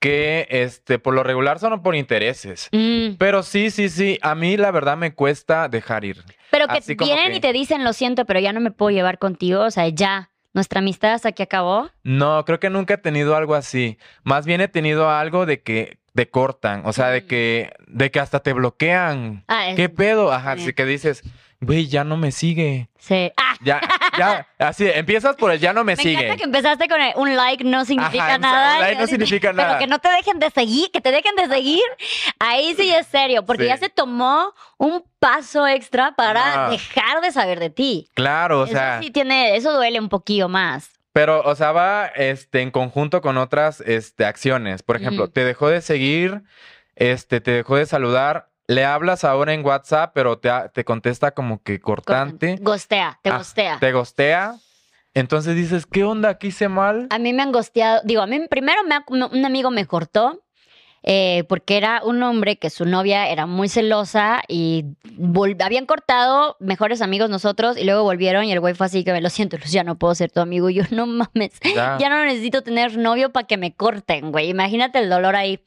que, 0.01 0.47
este, 0.51 0.99
por 0.99 1.15
lo 1.15 1.23
regular 1.23 1.59
son 1.59 1.83
por 1.83 1.95
intereses. 1.97 2.69
Mm, 2.73 3.15
Pero 3.19 3.43
sí, 3.43 3.71
sí, 3.71 3.89
sí. 3.89 4.19
A 4.23 4.35
mí 4.35 4.57
la 4.57 4.71
verdad 4.71 4.97
me 4.97 5.15
cuesta 5.15 5.69
dejar 5.69 6.05
ir. 6.05 6.23
pero 6.51 6.67
que 6.69 6.79
Así 6.79 6.95
vienen 6.95 7.33
que- 7.33 7.37
y 7.37 7.41
te 7.41 7.53
dicen, 7.53 7.85
lo 7.85 7.93
siento, 7.93 8.25
pero 8.25 8.41
ya 8.41 8.53
no 8.53 8.61
me 8.61 8.71
puedo 8.71 8.91
llevar 8.91 9.19
contigo, 9.19 9.61
o 9.63 9.71
sea, 9.71 9.89
ya, 9.89 10.31
nuestra 10.55 10.79
amistad 10.79 11.13
hasta 11.13 11.29
aquí 11.29 11.43
acabó. 11.43 11.91
No, 12.05 12.45
creo 12.47 12.59
que 12.59 12.71
nunca 12.71 12.95
he 12.95 12.99
tenido 12.99 13.37
algo 13.37 13.55
así. 13.55 13.99
Más 14.25 14.47
bien 14.47 14.61
he 14.61 14.69
tenido 14.69 15.11
algo 15.11 15.45
de 15.47 15.61
que 15.63 15.99
te 16.15 16.29
cortan, 16.31 16.83
o 16.87 16.93
sea, 16.93 17.09
de 17.11 17.21
Mm. 17.21 17.27
que, 17.27 17.73
de 17.87 18.11
que 18.11 18.19
hasta 18.21 18.41
te 18.41 18.53
bloquean. 18.55 19.45
Ah, 19.47 19.69
es- 19.71 19.77
¿Qué 19.77 19.89
pedo? 19.89 20.33
Ajá, 20.33 20.57
Sí. 20.57 20.63
así 20.63 20.73
que 20.73 20.85
dices, 20.87 21.23
güey, 21.61 21.87
ya 21.87 22.03
no 22.05 22.17
me 22.17 22.33
sigue. 22.33 22.89
sí. 22.99 23.31
Ah, 23.37 23.55
Ya, 23.63 23.81
ya, 24.19 24.47
así, 24.59 24.87
empiezas 24.89 25.37
por 25.37 25.51
el 25.53 25.59
ya 25.61 25.73
no 25.73 25.85
me, 25.85 25.97
Me 25.97 26.03
sigue. 26.03 26.15
encanta 26.17 26.37
que 26.37 26.45
empezaste 26.45 26.89
con 26.89 27.01
el- 27.01 27.13
un 27.17 27.37
like 27.37 27.65
no 27.65 27.85
significa 27.85 28.27
Ajá, 28.27 28.39
nada. 28.39 28.75
un 28.75 28.81
like 28.83 29.01
no 29.01 29.07
significa 29.07 29.49
Pero 29.51 29.63
nada. 29.63 29.79
que 29.79 29.87
no 29.87 29.99
te 29.99 30.09
dejen 30.11 30.39
de 30.39 30.51
seguir, 30.51 30.91
que 30.93 31.01
te 31.01 31.11
dejen 31.11 31.35
de 31.37 31.47
seguir. 31.49 31.83
Ahí 32.39 32.75
sí 32.77 32.93
es 32.93 33.07
serio, 33.07 33.45
porque 33.45 33.63
Sí. 33.65 33.69
ya 33.69 33.77
se 33.77 33.89
tomó 33.89 34.53
un 34.77 35.05
paso 35.19 35.67
extra 35.67 36.15
para 36.17 36.67
Ah. 36.67 36.71
dejar 36.71 37.21
de 37.21 37.33
saber 37.33 37.59
de 37.61 37.71
ti. 37.71 38.09
Claro, 38.15 38.61
o 38.61 38.65
eso 38.65 38.73
sea. 38.75 39.01
sí 39.03 39.11
tiene, 39.11 39.57
eso 39.57 39.73
duele 39.75 39.99
un 40.01 40.09
poquillo 40.09 40.49
más. 40.49 40.91
Pero, 41.13 41.43
o 41.43 41.55
sea, 41.57 41.73
va 41.73 42.07
este, 42.07 42.61
en 42.63 42.71
conjunto 42.71 43.21
con 43.23 43.39
otras 43.39 43.81
este, 43.81 44.25
acciones. 44.25 44.83
Por 44.83 44.97
ejemplo, 44.97 45.29
te 45.31 45.45
dejó 45.45 45.69
de 45.69 45.81
seguir, 45.81 46.43
este, 46.95 47.41
te 47.41 47.51
dejó 47.51 47.77
de 47.77 47.87
saludar, 47.87 48.49
le 48.69 48.85
hablas 48.85 49.25
ahora 49.25 49.53
en 49.55 49.65
WhatsApp, 49.65 50.13
pero 50.15 50.39
te, 50.39 50.51
te 50.73 50.85
contesta 50.85 51.33
como 51.33 51.61
que 51.63 51.81
cortante, 51.81 52.57
Gostea, 52.61 53.19
te 53.23 53.31
Ah, 53.31 53.39
gostea. 53.39 53.79
te 53.81 53.91
gostea. 53.93 54.55
Entonces 55.15 55.57
dices, 55.57 55.87
¿qué 55.87 56.05
onda? 56.05 56.39
¿Qué 56.39 56.49
hice 56.49 56.69
mal? 56.69 57.09
A 57.11 57.19
mí 57.19 57.33
me 57.33 57.43
han 57.43 57.51
gosteado, 57.51 58.01
digo, 58.05 58.21
a 58.23 58.27
mí 58.27 58.47
primero 58.49 58.85
me 58.85 58.95
ha- 58.95 59.05
un 59.09 59.45
amigo 59.45 59.71
me 59.73 59.87
cortó 59.87 60.45
eh, 61.03 61.45
porque 61.49 61.77
era 61.79 62.03
un 62.05 62.23
hombre 62.23 62.57
que 62.59 62.71
su 62.71 62.85
novia 62.85 63.29
era 63.31 63.47
muy 63.47 63.69
celosa 63.69 64.43
y 64.49 64.85
habían 65.61 65.87
cortado 65.87 66.57
mejores 66.61 67.01
amigos 67.01 67.31
nosotros 67.31 67.79
y 67.79 67.85
luego 67.85 68.03
volvieron 68.03 68.45
y 68.45 68.53
el 68.53 68.61
güey 68.61 68.75
fue 68.75 68.87
así 68.87 69.03
que 69.05 69.13
me 69.13 69.21
lo 69.21 69.31
siento, 69.31 69.57
Luz, 69.57 69.71
ya 69.71 69.85
no 69.85 69.97
puedo 69.97 70.15
ser 70.15 70.31
tu 70.31 70.41
amigo. 70.41 70.69
Y 70.71 70.75
yo, 70.75 70.83
no 70.91 71.07
mames, 71.07 71.53
Ya. 71.75 71.97
ya 71.99 72.09
no 72.11 72.23
necesito 72.25 72.63
tener 72.63 72.99
novio 72.99 73.33
para 73.33 73.47
que 73.47 73.57
me 73.57 73.75
corten, 73.75 74.31
güey. 74.31 74.51
Imagínate 74.51 74.99
el 74.99 75.09
dolor 75.09 75.37
ahí. 75.37 75.63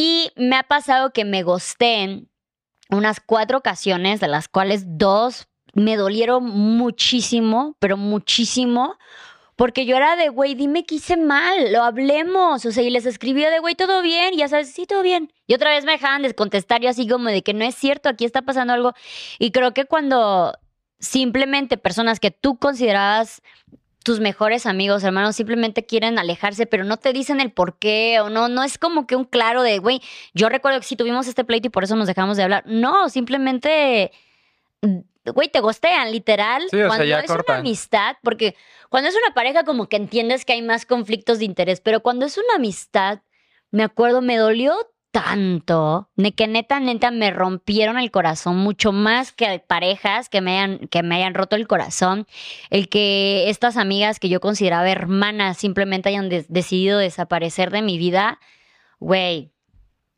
Y 0.00 0.30
me 0.36 0.54
ha 0.54 0.62
pasado 0.62 1.12
que 1.12 1.24
me 1.24 1.42
gosteen 1.42 2.30
unas 2.88 3.18
cuatro 3.18 3.58
ocasiones, 3.58 4.20
de 4.20 4.28
las 4.28 4.46
cuales 4.46 4.84
dos 4.96 5.48
me 5.74 5.96
dolieron 5.96 6.44
muchísimo, 6.44 7.74
pero 7.80 7.96
muchísimo. 7.96 8.96
Porque 9.56 9.86
yo 9.86 9.96
era 9.96 10.14
de, 10.14 10.28
güey, 10.28 10.54
dime 10.54 10.84
que 10.84 10.94
hice 10.94 11.16
mal, 11.16 11.72
lo 11.72 11.82
hablemos. 11.82 12.64
O 12.64 12.70
sea, 12.70 12.84
y 12.84 12.90
les 12.90 13.06
escribía 13.06 13.50
de, 13.50 13.58
güey, 13.58 13.74
todo 13.74 14.00
bien. 14.00 14.34
Y 14.34 14.36
ya 14.36 14.46
sabes, 14.46 14.70
sí, 14.70 14.86
todo 14.86 15.02
bien. 15.02 15.32
Y 15.48 15.54
otra 15.54 15.70
vez 15.70 15.84
me 15.84 15.90
dejaban 15.90 16.22
de 16.22 16.32
contestar 16.32 16.80
yo 16.80 16.90
así 16.90 17.08
como 17.08 17.28
de 17.28 17.42
que 17.42 17.52
no 17.52 17.64
es 17.64 17.74
cierto, 17.74 18.08
aquí 18.08 18.24
está 18.24 18.42
pasando 18.42 18.74
algo. 18.74 18.92
Y 19.40 19.50
creo 19.50 19.74
que 19.74 19.84
cuando 19.84 20.56
simplemente 21.00 21.76
personas 21.76 22.20
que 22.20 22.30
tú 22.30 22.56
considerabas 22.56 23.42
tus 24.08 24.20
mejores 24.20 24.64
amigos, 24.64 25.04
hermanos, 25.04 25.36
simplemente 25.36 25.84
quieren 25.84 26.18
alejarse, 26.18 26.64
pero 26.64 26.82
no 26.82 26.96
te 26.96 27.12
dicen 27.12 27.42
el 27.42 27.52
por 27.52 27.78
qué, 27.78 28.20
o 28.22 28.30
no, 28.30 28.48
no 28.48 28.62
es 28.62 28.78
como 28.78 29.06
que 29.06 29.16
un 29.16 29.26
claro 29.26 29.62
de, 29.62 29.80
güey, 29.80 30.00
yo 30.32 30.48
recuerdo 30.48 30.80
que 30.80 30.86
sí 30.86 30.96
tuvimos 30.96 31.28
este 31.28 31.44
pleito 31.44 31.66
y 31.66 31.70
por 31.70 31.84
eso 31.84 31.94
nos 31.94 32.06
dejamos 32.06 32.38
de 32.38 32.44
hablar. 32.44 32.62
No, 32.64 33.10
simplemente, 33.10 34.10
güey, 35.26 35.48
te 35.48 35.60
gostean, 35.60 36.10
literal. 36.10 36.62
Sí, 36.70 36.78
sea, 36.78 36.86
cuando 36.86 37.04
ya 37.04 37.20
es 37.20 37.26
cortan. 37.26 37.56
una 37.56 37.60
amistad, 37.60 38.16
porque 38.22 38.56
cuando 38.88 39.10
es 39.10 39.14
una 39.14 39.34
pareja 39.34 39.64
como 39.64 39.90
que 39.90 39.96
entiendes 39.96 40.46
que 40.46 40.54
hay 40.54 40.62
más 40.62 40.86
conflictos 40.86 41.38
de 41.38 41.44
interés, 41.44 41.82
pero 41.82 42.00
cuando 42.00 42.24
es 42.24 42.38
una 42.38 42.54
amistad, 42.56 43.20
me 43.70 43.82
acuerdo, 43.82 44.22
me 44.22 44.38
dolió 44.38 44.74
tanto, 45.10 46.08
de 46.16 46.32
que 46.32 46.46
neta, 46.46 46.80
neta, 46.80 47.10
me 47.10 47.30
rompieron 47.30 47.98
el 47.98 48.10
corazón 48.10 48.56
mucho 48.58 48.92
más 48.92 49.32
que 49.32 49.58
parejas 49.66 50.28
que 50.28 50.40
me 50.40 50.58
hayan, 50.60 50.78
que 50.88 51.02
me 51.02 51.16
hayan 51.16 51.34
roto 51.34 51.56
el 51.56 51.66
corazón. 51.66 52.26
El 52.70 52.88
que 52.88 53.48
estas 53.48 53.76
amigas 53.76 54.20
que 54.20 54.28
yo 54.28 54.40
consideraba 54.40 54.88
hermanas 54.90 55.56
simplemente 55.56 56.08
hayan 56.10 56.28
decidido 56.28 56.98
desaparecer 56.98 57.70
de 57.70 57.82
mi 57.82 57.98
vida, 57.98 58.38
güey, 59.00 59.50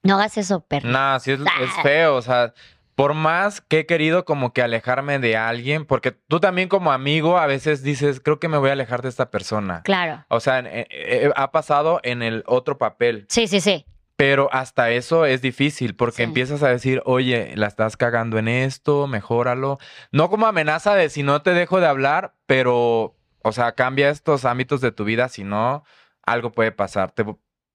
no 0.02 0.14
hagas 0.16 0.36
eso, 0.38 0.60
perro. 0.60 0.88
No, 0.88 1.20
sí 1.20 1.32
es, 1.32 1.40
es 1.40 1.46
Ah. 1.78 1.82
feo, 1.82 2.16
o 2.16 2.22
sea, 2.22 2.52
por 2.94 3.14
más 3.14 3.60
que 3.60 3.80
he 3.80 3.86
querido 3.86 4.24
como 4.24 4.52
que 4.52 4.60
alejarme 4.60 5.18
de 5.18 5.36
alguien, 5.36 5.86
porque 5.86 6.10
tú 6.12 6.40
también 6.40 6.68
como 6.68 6.92
amigo 6.92 7.38
a 7.38 7.46
veces 7.46 7.82
dices, 7.82 8.20
creo 8.20 8.38
que 8.40 8.48
me 8.48 8.58
voy 8.58 8.70
a 8.70 8.72
alejar 8.72 9.02
de 9.02 9.08
esta 9.08 9.30
persona. 9.30 9.82
Claro. 9.84 10.24
O 10.28 10.40
sea, 10.40 10.58
eh, 10.60 10.86
eh, 10.90 11.30
ha 11.36 11.50
pasado 11.52 12.00
en 12.02 12.22
el 12.22 12.42
otro 12.46 12.76
papel, 12.76 13.24
Sí, 13.28 13.46
sí, 13.46 13.60
sí. 13.60 13.86
Pero 14.20 14.50
hasta 14.52 14.90
eso 14.90 15.24
es 15.24 15.40
difícil 15.40 15.96
porque 15.96 16.18
Sí. 16.18 16.22
empiezas 16.24 16.62
a 16.62 16.68
decir, 16.68 17.00
oye, 17.06 17.52
la 17.56 17.66
estás 17.68 17.96
cagando 17.96 18.36
en 18.38 18.48
esto, 18.48 19.06
mejóralo. 19.06 19.78
No 20.12 20.28
como 20.28 20.46
amenaza 20.46 20.94
de 20.94 21.08
si 21.08 21.22
no 21.22 21.40
te 21.40 21.54
dejo 21.54 21.80
de 21.80 21.86
hablar, 21.86 22.34
pero, 22.44 23.16
o 23.42 23.52
sea, 23.52 23.72
cambia 23.72 24.10
estos 24.10 24.44
ámbitos 24.44 24.82
de 24.82 24.92
tu 24.92 25.04
vida, 25.04 25.30
si 25.30 25.42
no, 25.42 25.84
algo 26.22 26.52
puede 26.52 26.70
pasar. 26.70 27.12
Te, 27.12 27.24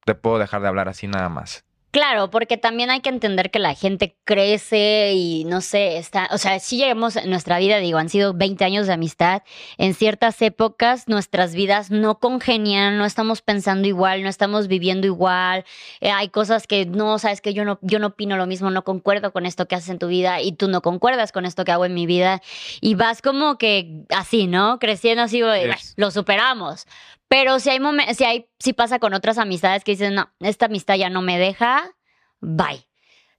te 0.06 0.14
puedo 0.14 0.38
dejar 0.38 0.62
de 0.62 0.68
hablar 0.68 0.88
así 0.88 1.08
nada 1.08 1.30
más. 1.30 1.66
Claro, 1.96 2.30
porque 2.30 2.58
también 2.58 2.90
hay 2.90 3.00
que 3.00 3.08
entender 3.08 3.50
que 3.52 3.58
la 3.58 3.74
gente 3.74 4.18
crece 4.26 5.14
y 5.16 5.46
no 5.46 5.62
sé, 5.62 5.96
está, 5.98 6.28
o 6.34 6.38
sea, 6.38 6.60
si 6.60 6.76
llegamos 6.76 7.16
en 7.16 7.30
nuestra 7.30 7.58
vida, 7.58 7.78
digo, 7.78 7.98
han 7.98 8.10
sido 8.10 8.34
20 8.34 8.66
años 8.66 8.86
de 8.86 8.92
amistad, 8.92 9.44
en 9.78 9.94
ciertas 9.94 10.42
épocas 10.42 11.08
nuestras 11.08 11.56
vidas 11.56 11.92
no 11.92 12.20
congenian, 12.20 12.98
no 12.98 13.06
estamos 13.06 13.42
pensando 13.42 13.88
igual, 13.88 14.24
no 14.24 14.28
estamos 14.28 14.68
viviendo 14.68 15.08
igual, 15.08 15.64
eh, 16.02 16.12
hay 16.12 16.28
cosas 16.28 16.68
que 16.68 16.86
no, 16.86 17.18
sabes 17.18 17.40
que 17.40 17.54
yo 17.54 17.64
no, 17.64 17.80
yo 17.82 17.98
no 18.00 18.08
opino 18.08 18.36
lo 18.36 18.46
mismo, 18.46 18.70
no 18.72 18.84
concuerdo 18.84 19.32
con 19.32 19.46
esto 19.46 19.70
que 19.70 19.76
haces 19.76 19.88
en 19.88 19.98
tu 20.00 20.08
vida 20.08 20.42
y 20.42 20.52
tú 20.52 20.68
no 20.68 20.82
concuerdas 20.82 21.32
con 21.32 21.46
esto 21.46 21.64
que 21.64 21.72
hago 21.72 21.86
en 21.86 21.94
mi 21.94 22.06
vida 22.08 22.42
y 22.82 22.96
vas 22.96 23.22
como 23.22 23.58
que 23.58 24.02
así, 24.10 24.48
¿no? 24.48 24.80
Creciendo 24.80 25.24
así, 25.24 25.40
de, 25.40 25.62
Es- 25.62 25.66
"Bueno, 25.68 25.80
lo 25.96 26.12
superamos. 26.12 26.88
Pero 27.28 27.60
si 27.60 27.70
hay 27.70 27.80
si 28.16 28.24
hay, 28.24 28.48
si 28.60 28.74
pasa 28.74 29.00
con 29.00 29.14
otras 29.14 29.38
amistades 29.38 29.84
que 29.84 29.92
dicen, 29.94 30.16
no, 30.16 30.32
esta 30.40 30.68
amistad 30.68 30.96
ya 30.96 31.10
no 31.10 31.22
me 31.22 31.38
deja, 31.40 31.92
bye. 32.40 32.88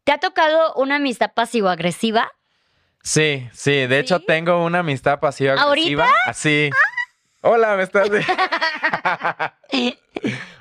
¿Te 0.05 0.13
ha 0.13 0.19
tocado 0.19 0.75
una 0.75 0.97
amistad 0.97 1.33
pasivo-agresiva? 1.35 2.31
Sí, 3.03 3.49
sí. 3.53 3.87
De 3.87 3.99
hecho, 4.01 4.21
tengo 4.21 4.65
una 4.65 4.81
amistad 4.81 5.21
pasiva 5.21 5.55
agresiva. 5.55 6.09
Así. 6.27 6.71
Hola, 7.43 7.77
¿me 7.77 7.85
estás? 7.85 8.09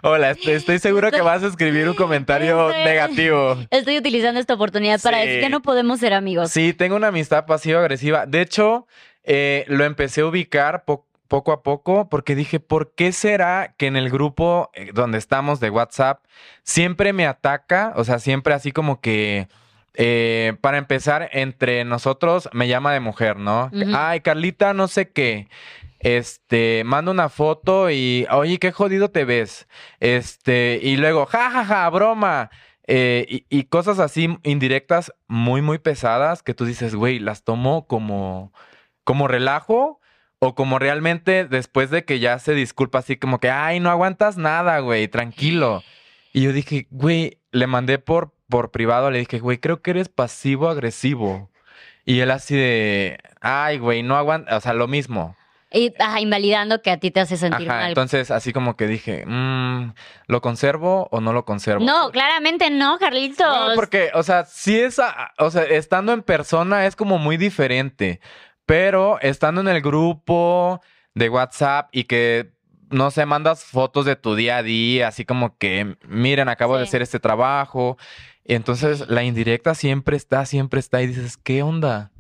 Hola, 0.04 0.32
estoy, 0.32 0.54
estoy 0.54 0.80
seguro 0.80 1.10
que 1.12 1.22
vas 1.22 1.42
a 1.44 1.48
escribir 1.48 1.90
un 1.90 1.96
comentario 1.96 2.70
Estoy- 2.70 2.84
negativo. 2.84 3.58
Estoy 3.72 3.98
utilizando 3.98 4.40
esta 4.40 4.54
oportunidad 4.54 5.02
para 5.02 5.20
Sí. 5.22 5.26
decir 5.28 5.42
que 5.42 5.50
no 5.50 5.62
podemos 5.62 6.00
ser 6.00 6.14
amigos. 6.14 6.52
Sí, 6.52 6.74
tengo 6.74 6.96
una 6.96 7.08
amistad 7.08 7.46
pasivo-agresiva. 7.48 8.26
De 8.28 8.42
hecho, 8.42 8.88
eh, 9.24 9.66
lo 9.68 9.84
empecé 9.86 10.22
a 10.22 10.28
ubicar 10.28 10.86
po- 10.86 11.08
poco 11.28 11.52
a 11.52 11.64
poco 11.64 12.10
porque 12.10 12.36
dije, 12.36 12.60
¿por 12.60 12.94
qué 12.96 13.12
será 13.12 13.74
que 13.78 13.88
en 13.88 13.96
el 13.96 14.10
grupo 14.10 14.70
eh, 14.74 14.92
donde 14.94 15.18
estamos 15.18 15.60
de 15.60 15.70
WhatsApp 15.70 16.24
siempre 16.64 17.14
me 17.14 17.28
ataca? 17.28 17.94
O 17.96 18.04
sea, 18.04 18.20
siempre 18.20 18.54
así 18.54 18.72
como 18.72 19.02
que, 19.02 19.48
eh, 19.96 20.56
para 20.62 20.78
empezar, 20.78 21.30
entre 21.32 21.84
nosotros 21.86 22.50
me 22.54 22.68
llama 22.68 22.94
de 22.94 23.00
mujer, 23.00 23.38
¿no? 23.38 23.72
Ay, 23.94 24.22
Carlita, 24.22 24.74
no 24.74 24.88
sé 24.88 25.10
qué. 25.10 25.48
Este, 26.00 26.84
manda 26.86 27.12
una 27.12 27.30
foto 27.30 27.90
y, 27.90 28.28
oye, 28.30 28.60
qué 28.60 28.72
jodido 28.72 29.10
te 29.10 29.26
ves. 29.26 29.68
Este, 30.00 30.80
y 30.82 30.98
luego, 30.98 31.26
ja, 31.26 31.50
ja, 31.50 31.66
ja, 31.66 31.90
broma. 31.90 32.52
Eh, 32.88 33.26
y, 33.28 33.46
y 33.50 33.64
cosas 33.64 33.98
así 33.98 34.38
indirectas 34.44 35.12
muy, 35.28 35.64
muy 35.64 35.80
pesadas 35.80 36.44
que 36.44 36.54
tú 36.54 36.66
dices, 36.66 36.94
güey, 36.94 37.18
las 37.18 37.44
tomo 37.44 37.88
como, 37.88 38.54
como 39.04 39.28
relajo 39.28 40.00
o 40.40 40.56
como 40.56 40.80
realmente 40.80 41.46
después 41.46 41.90
de 41.90 42.06
que 42.06 42.20
ya 42.20 42.40
se 42.40 42.54
disculpa 42.54 43.00
así 43.00 43.18
como 43.18 43.40
que, 43.40 43.50
ay, 43.50 43.80
no 43.80 43.90
aguantas 43.90 44.38
nada, 44.38 44.80
güey, 44.80 45.08
tranquilo. 45.08 45.84
Y 46.34 46.42
yo 46.44 46.54
dije, 46.54 46.88
güey, 46.92 47.40
le 47.52 47.68
mandé 47.68 47.98
por, 47.98 48.34
por 48.50 48.72
privado, 48.72 49.10
le 49.12 49.20
dije, 49.20 49.40
güey, 49.40 49.58
creo 49.58 49.82
que 49.82 49.92
eres 49.92 50.10
pasivo-agresivo. 50.10 51.50
Y 52.06 52.20
él 52.20 52.32
así 52.32 52.56
de, 52.56 53.18
ay, 53.42 53.80
güey, 53.80 54.04
no 54.04 54.16
aguanta, 54.18 54.56
o 54.58 54.62
sea, 54.62 54.74
lo 54.74 54.88
mismo. 54.88 55.36
Y 55.72 55.94
ajá, 56.00 56.22
invalidando 56.22 56.82
que 56.82 56.92
a 56.92 56.98
ti 57.00 57.12
te 57.12 57.20
hace 57.20 57.36
sentir 57.36 57.70
Ajá, 57.70 57.80
mal. 57.80 57.90
entonces 57.90 58.32
así 58.32 58.54
como 58.54 58.78
que 58.78 58.88
dije, 58.88 59.26
mm, 59.26 59.94
¿lo 60.28 60.42
conservo 60.42 61.10
o 61.12 61.20
no 61.20 61.34
lo 61.34 61.44
conservo? 61.44 61.84
no, 61.84 62.12
claramente 62.12 62.70
no, 62.70 62.98
Carlitos. 62.98 63.46
No, 63.70 63.76
porque, 63.76 64.12
o 64.14 64.24
sea, 64.24 64.46
si 64.46 64.80
es, 64.80 65.02
o 65.38 65.52
sea, 65.52 65.64
estando 65.64 66.14
en 66.14 66.22
persona 66.22 66.86
es 66.86 66.96
como 66.96 67.18
muy 67.18 67.36
diferente, 67.38 68.22
pero 68.66 69.20
estando 69.22 69.62
en 69.62 69.68
el 69.68 69.82
grupo 69.82 70.82
de 71.14 71.30
WhatsApp 71.30 71.90
y 71.92 72.06
que, 72.06 72.52
no 72.90 73.12
sé, 73.12 73.26
mandas 73.26 73.64
fotos 73.64 74.06
de 74.06 74.16
tu 74.16 74.36
día 74.36 74.58
a 74.58 74.64
día, 74.64 75.08
así 75.08 75.26
como 75.26 75.58
que, 75.58 75.98
miren, 76.08 76.50
acabo 76.50 76.78
de 76.78 76.84
hacer 76.84 77.02
este 77.02 77.20
trabajo, 77.20 77.98
y 78.44 78.54
entonces 78.54 79.08
la 79.10 79.24
indirecta 79.24 79.74
siempre 79.74 80.18
está, 80.18 80.46
siempre 80.46 80.80
está, 80.80 81.02
y 81.02 81.08
dices, 81.08 81.38
¿qué 81.38 81.64
onda? 81.64 82.12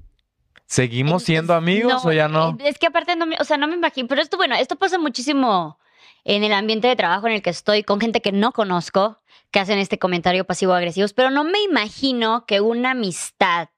¿Seguimos 0.66 1.24
siendo 1.24 1.54
amigos 1.54 2.06
o 2.06 2.12
ya 2.12 2.28
no? 2.28 2.58
Es 2.64 2.80
que 2.80 2.88
aparte 2.88 3.16
no 3.16 3.28
me, 3.28 3.36
o 3.40 3.44
sea, 3.44 3.58
no 3.58 3.68
me 3.68 3.76
imagino, 3.76 4.08
pero 4.08 4.22
esto, 4.22 4.38
bueno, 4.38 4.56
esto 4.56 4.76
pasa 4.76 4.98
muchísimo 4.98 5.78
en 6.24 6.44
el 6.44 6.54
ambiente 6.54 6.88
de 6.88 6.96
trabajo 6.96 7.28
en 7.28 7.34
el 7.34 7.42
que 7.44 7.52
estoy 7.52 7.84
con 7.84 8.02
gente 8.02 8.22
que 8.22 8.32
no 8.32 8.52
conozco, 8.52 9.20
que 9.52 9.60
hacen 9.60 9.78
este 9.78 10.00
comentario 10.00 10.46
pasivo-agresivos, 10.46 11.14
pero 11.14 11.30
no 11.30 11.44
me 11.44 11.62
imagino 11.62 12.46
que 12.48 12.62
una 12.62 12.92
amistad 12.92 13.70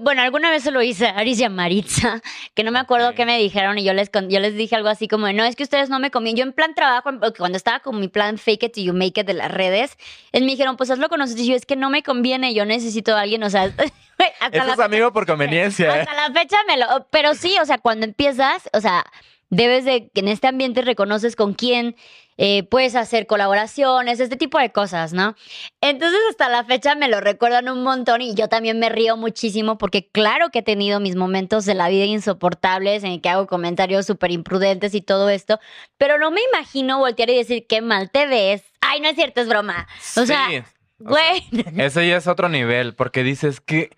bueno, 0.00 0.22
alguna 0.22 0.50
vez 0.50 0.62
se 0.62 0.70
lo 0.70 0.80
hice 0.82 1.06
a 1.06 1.18
Aris 1.18 1.38
y 1.40 1.44
a 1.44 1.50
Maritza, 1.50 2.22
que 2.54 2.64
no 2.64 2.70
me 2.70 2.78
acuerdo 2.78 3.14
qué 3.14 3.26
me 3.26 3.38
dijeron 3.38 3.78
y 3.78 3.84
yo 3.84 3.92
les, 3.92 4.10
yo 4.28 4.40
les 4.40 4.54
dije 4.54 4.74
algo 4.76 4.88
así 4.88 5.08
como, 5.08 5.26
de, 5.26 5.34
no, 5.34 5.44
es 5.44 5.56
que 5.56 5.62
ustedes 5.62 5.90
no 5.90 5.98
me 5.98 6.10
comían. 6.10 6.36
Yo 6.36 6.44
en 6.44 6.52
plan 6.52 6.74
trabajo, 6.74 7.10
cuando 7.36 7.56
estaba 7.56 7.80
con 7.80 8.00
mi 8.00 8.08
plan 8.08 8.38
fake 8.38 8.62
it 8.64 8.72
till 8.72 8.84
you 8.84 8.92
make 8.92 9.20
it 9.20 9.26
de 9.26 9.34
las 9.34 9.50
redes, 9.50 9.96
me 10.32 10.40
dijeron, 10.40 10.76
pues 10.76 10.90
hazlo 10.90 11.08
con 11.08 11.18
nosotros. 11.18 11.44
Y 11.44 11.50
yo, 11.50 11.56
es 11.56 11.66
que 11.66 11.76
no 11.76 11.90
me 11.90 12.02
conviene, 12.02 12.54
yo 12.54 12.64
necesito 12.64 13.14
a 13.14 13.20
alguien, 13.22 13.42
o 13.42 13.50
sea, 13.50 13.64
hasta 14.40 14.58
Eso 14.58 14.72
es 14.72 14.80
amigo 14.80 15.12
por 15.12 15.26
conveniencia, 15.26 15.96
¿eh? 15.96 16.00
hasta 16.00 16.14
la 16.14 16.32
fecha 16.32 16.56
me 16.66 16.76
lo. 16.76 17.06
Pero 17.10 17.34
sí, 17.34 17.56
o 17.60 17.64
sea, 17.66 17.78
cuando 17.78 18.06
empiezas, 18.06 18.68
o 18.72 18.80
sea, 18.80 19.04
debes 19.50 19.84
de 19.84 20.08
que 20.08 20.20
en 20.20 20.28
este 20.28 20.48
ambiente 20.48 20.82
reconoces 20.82 21.36
con 21.36 21.54
quién 21.54 21.96
eh, 22.38 22.62
puedes 22.64 22.94
hacer 22.94 23.26
colaboraciones, 23.26 24.20
este 24.20 24.36
tipo 24.36 24.58
de 24.58 24.70
cosas, 24.72 25.12
¿no? 25.12 25.34
Entonces, 25.80 26.18
hasta 26.30 26.48
la 26.48 26.64
fecha 26.64 26.94
me 26.94 27.08
lo 27.08 27.20
recuerdan 27.20 27.68
un 27.68 27.82
montón 27.82 28.20
y 28.20 28.34
yo 28.34 28.48
también 28.48 28.78
me 28.78 28.88
río 28.88 29.16
muchísimo 29.16 29.78
porque, 29.78 30.08
claro 30.10 30.50
que 30.50 30.58
he 30.60 30.62
tenido 30.62 31.00
mis 31.00 31.16
momentos 31.16 31.64
de 31.64 31.74
la 31.74 31.88
vida 31.88 32.04
insoportables 32.04 33.04
en 33.04 33.12
el 33.12 33.20
que 33.20 33.28
hago 33.28 33.46
comentarios 33.46 34.06
súper 34.06 34.30
imprudentes 34.32 34.94
y 34.94 35.00
todo 35.00 35.28
esto, 35.30 35.58
pero 35.98 36.18
no 36.18 36.30
me 36.30 36.40
imagino 36.52 36.98
voltear 36.98 37.30
y 37.30 37.36
decir 37.36 37.66
qué 37.68 37.80
mal 37.80 38.10
te 38.10 38.26
ves. 38.26 38.62
Ay, 38.80 39.00
no 39.00 39.08
es 39.08 39.14
cierto, 39.16 39.40
es 39.40 39.48
broma. 39.48 39.86
O 40.16 40.26
sea, 40.26 40.46
Sí, 40.48 40.56
o 40.58 40.62
sea, 40.62 40.64
Güey. 40.98 41.44
Ese 41.78 42.08
ya 42.08 42.16
es 42.16 42.26
otro 42.26 42.48
nivel, 42.48 42.94
porque 42.94 43.22
dices 43.22 43.60
que, 43.60 43.90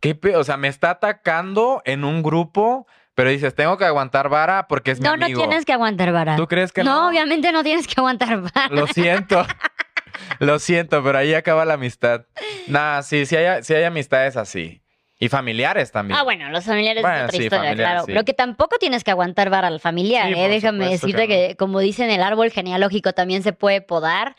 qué 0.00 0.14
pe- 0.14 0.36
o 0.36 0.44
sea, 0.44 0.56
me 0.56 0.68
está 0.68 0.90
atacando 0.90 1.82
en 1.84 2.04
un 2.04 2.22
grupo, 2.22 2.86
pero 3.16 3.30
dices, 3.30 3.54
tengo 3.54 3.78
que 3.78 3.84
aguantar 3.86 4.28
vara 4.28 4.68
porque 4.68 4.92
es 4.92 5.00
mi 5.00 5.04
No, 5.08 5.16
no 5.16 5.24
amigo. 5.24 5.40
tienes 5.40 5.64
que 5.64 5.72
aguantar 5.72 6.12
vara. 6.12 6.36
¿Tú 6.36 6.46
crees 6.46 6.70
que 6.70 6.84
no, 6.84 7.02
no? 7.02 7.08
obviamente 7.08 7.50
no 7.50 7.64
tienes 7.64 7.88
que 7.88 7.94
aguantar 7.96 8.40
vara. 8.42 8.68
Lo 8.70 8.86
siento. 8.86 9.44
Lo 10.38 10.58
siento, 10.58 11.02
pero 11.02 11.18
ahí 11.18 11.34
acaba 11.34 11.64
la 11.64 11.74
amistad. 11.74 12.26
Nah, 12.68 13.02
sí, 13.02 13.26
sí 13.26 13.36
hay, 13.36 13.62
sí 13.64 13.74
hay 13.74 13.84
amistades 13.84 14.36
así. 14.36 14.82
Y 15.18 15.28
familiares 15.30 15.92
también. 15.92 16.18
Ah, 16.20 16.24
bueno, 16.24 16.50
los 16.50 16.64
familiares 16.64 17.02
Bueno, 17.02 17.16
es 17.16 17.24
otra 17.24 17.36
sí, 17.38 17.44
historia, 17.44 17.74
claro. 17.74 18.00
sí. 18.00 18.06
Pero 18.08 18.24
que 18.26 18.34
tampoco 18.34 18.76
tienes 18.78 19.02
que 19.02 19.10
aguantar 19.10 19.48
vara 19.48 19.68
al 19.68 19.80
familiar, 19.80 20.28
Sí, 20.32 20.38
¿eh? 20.38 20.48
Déjame 20.48 20.90
decirte 20.90 21.26
que 21.26 21.48
que, 21.48 21.56
como 21.56 21.80
dicen, 21.80 22.10
el 22.10 22.22
árbol 22.22 22.50
genealógico 22.50 23.14
también 23.14 23.42
se 23.42 23.54
puede 23.54 23.80
podar. 23.80 24.36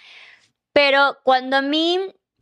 Pero 0.73 1.17
cuando 1.23 1.57
a 1.57 1.61
mí, 1.63 1.99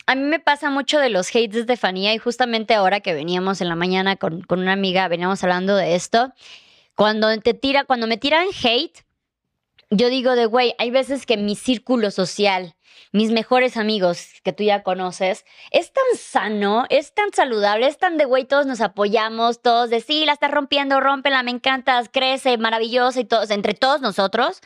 a 0.07 0.15
mí 0.15 0.23
me 0.23 0.39
pasa 0.39 0.69
mucho 0.69 0.99
de 0.99 1.09
los 1.09 1.29
hates 1.29 1.53
de 1.53 1.59
Estefanía, 1.61 2.13
y 2.13 2.17
justamente 2.17 2.73
ahora 2.75 2.99
que 2.99 3.13
veníamos 3.13 3.61
en 3.61 3.69
la 3.69 3.75
mañana 3.75 4.15
con, 4.15 4.41
con 4.41 4.59
una 4.59 4.73
amiga, 4.73 5.07
veníamos 5.07 5.43
hablando 5.43 5.75
de 5.75 5.95
esto, 5.95 6.33
cuando 6.95 7.35
te 7.39 7.53
tira, 7.53 7.83
cuando 7.83 8.07
me 8.07 8.17
tiran 8.17 8.47
hate, 8.63 9.05
yo 9.89 10.09
digo 10.09 10.35
de, 10.35 10.45
güey, 10.45 10.75
hay 10.77 10.91
veces 10.91 11.25
que 11.25 11.37
mi 11.37 11.55
círculo 11.55 12.11
social, 12.11 12.75
mis 13.11 13.31
mejores 13.31 13.77
amigos 13.77 14.27
que 14.43 14.53
tú 14.53 14.63
ya 14.63 14.83
conoces, 14.83 15.45
es 15.71 15.91
tan 15.93 16.03
sano, 16.17 16.85
es 16.89 17.13
tan 17.13 17.31
saludable, 17.33 17.87
es 17.87 17.97
tan 17.97 18.17
de, 18.17 18.25
güey, 18.25 18.45
todos 18.45 18.65
nos 18.65 18.81
apoyamos, 18.81 19.61
todos 19.61 19.89
de, 19.89 20.01
sí, 20.01 20.25
la 20.25 20.33
estás 20.33 20.51
rompiendo, 20.51 20.99
rómpela, 20.99 21.43
me 21.43 21.51
encantas, 21.51 22.09
crece, 22.11 22.57
maravillosa 22.57 23.19
y 23.19 23.25
todos, 23.25 23.51
entre 23.51 23.73
todos 23.73 24.01
nosotros. 24.01 24.61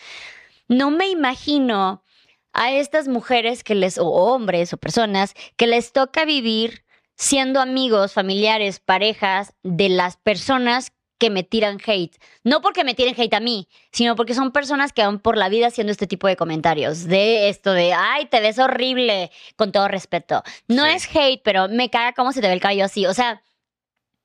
No 0.67 0.91
me 0.91 1.09
imagino 1.09 2.03
a 2.53 2.71
estas 2.71 3.07
mujeres 3.07 3.63
que 3.63 3.75
les, 3.75 3.97
o 3.97 4.07
hombres 4.07 4.73
o 4.73 4.77
personas, 4.77 5.33
que 5.55 5.67
les 5.67 5.91
toca 5.91 6.25
vivir 6.25 6.83
siendo 7.15 7.59
amigos, 7.59 8.13
familiares, 8.13 8.79
parejas 8.79 9.53
de 9.63 9.89
las 9.89 10.17
personas 10.17 10.91
que 11.19 11.29
me 11.29 11.43
tiran 11.43 11.79
hate. 11.85 12.15
No 12.45 12.61
porque 12.61 12.85
me 12.85 12.93
tiren 12.95 13.13
hate 13.19 13.33
a 13.33 13.39
mí, 13.41 13.67
sino 13.91 14.15
porque 14.15 14.33
son 14.33 14.51
personas 14.53 14.93
que 14.93 15.03
van 15.03 15.19
por 15.19 15.35
la 15.35 15.49
vida 15.49 15.67
haciendo 15.67 15.91
este 15.91 16.07
tipo 16.07 16.27
de 16.27 16.37
comentarios. 16.37 17.05
De 17.07 17.49
esto 17.49 17.73
de, 17.73 17.91
ay, 17.93 18.27
te 18.27 18.39
ves 18.39 18.57
horrible, 18.57 19.29
con 19.57 19.73
todo 19.73 19.89
respeto. 19.89 20.43
No 20.69 20.85
Sí. 20.85 20.91
es 20.91 21.15
hate, 21.15 21.41
pero 21.43 21.67
me 21.67 21.89
caga 21.89 22.13
cómo 22.13 22.31
se 22.31 22.39
te 22.39 22.47
ve 22.47 22.53
el 22.53 22.61
cabello 22.61 22.85
así. 22.85 23.05
O 23.05 23.13
sea, 23.13 23.43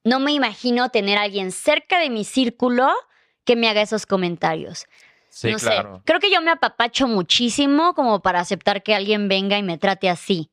no 0.05 0.21
me 0.21 0.31
imagino 0.33 0.91
tener 0.91 1.19
a 1.19 1.23
alguien 1.23 1.51
cerca 1.51 1.99
de 1.99 2.11
mi 2.11 2.25
círculo 2.25 2.93
que 3.45 3.57
me 3.57 3.69
haga 3.69 3.83
esos 3.83 4.07
comentarios. 4.07 4.87
Sí, 5.35 5.53
no 5.53 5.59
claro. 5.59 5.97
sé. 5.97 6.03
Creo 6.05 6.21
que 6.21 6.31
yo 6.31 6.41
me 6.41 6.51
apapacho 6.51 7.07
muchísimo 7.09 7.95
como 7.95 8.21
para 8.21 8.41
aceptar 8.41 8.83
que 8.83 8.95
alguien 8.95 9.29
venga 9.29 9.59
y 9.59 9.63
me 9.63 9.79
trate 9.79 10.09
así. 10.09 10.51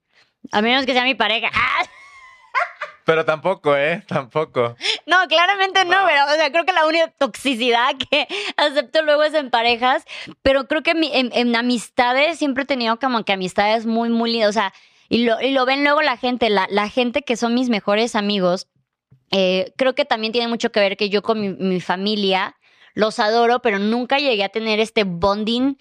A 0.52 0.62
menos 0.62 0.86
que 0.86 0.94
sea 0.94 1.04
mi 1.04 1.16
pareja. 1.16 1.50
¡Ah! 1.54 1.84
Pero 3.06 3.26
tampoco, 3.26 3.76
¿eh? 3.76 4.04
Tampoco. 4.08 4.76
No, 5.06 5.18
claramente 5.28 5.84
no, 5.86 5.98
pero 6.06 6.24
o 6.26 6.36
sea, 6.36 6.52
creo 6.52 6.66
que 6.66 6.72
la 6.72 6.86
única 6.86 7.08
toxicidad 7.18 7.96
que 8.12 8.28
acepto 8.58 9.02
luego 9.02 9.24
es 9.24 9.34
en 9.34 9.50
parejas, 9.50 10.06
pero 10.44 10.68
creo 10.68 10.84
que 10.84 10.92
en, 10.92 11.32
en 11.34 11.56
amistades 11.56 12.38
siempre 12.38 12.64
he 12.64 12.68
tenido 12.68 13.00
como 13.00 13.26
que 13.26 13.34
amistades 13.34 13.88
muy, 13.88 14.10
muy 14.10 14.32
lindas, 14.32 14.50
o 14.50 14.54
sea, 14.54 14.74
y 15.10 15.26
lo, 15.26 15.42
y 15.42 15.52
lo 15.52 15.66
ven 15.66 15.84
luego 15.84 16.02
la 16.02 16.16
gente, 16.16 16.50
la, 16.50 16.68
la 16.70 16.90
gente 16.90 17.24
que 17.24 17.36
son 17.36 17.56
mis 17.56 17.70
mejores 17.70 18.16
amigos, 18.16 18.68
eh, 19.32 19.74
creo 19.78 19.96
que 19.96 20.06
también 20.06 20.32
tiene 20.32 20.48
mucho 20.48 20.72
que 20.72 20.80
ver 20.80 20.96
que 20.96 21.10
yo 21.10 21.22
con 21.22 21.42
mi, 21.42 21.50
mi 21.50 21.82
familia 21.82 22.56
los 22.94 23.20
adoro, 23.20 23.62
pero 23.62 23.80
nunca 23.80 24.18
llegué 24.18 24.44
a 24.44 24.50
tener 24.50 24.80
este 24.80 25.04
bonding 25.04 25.76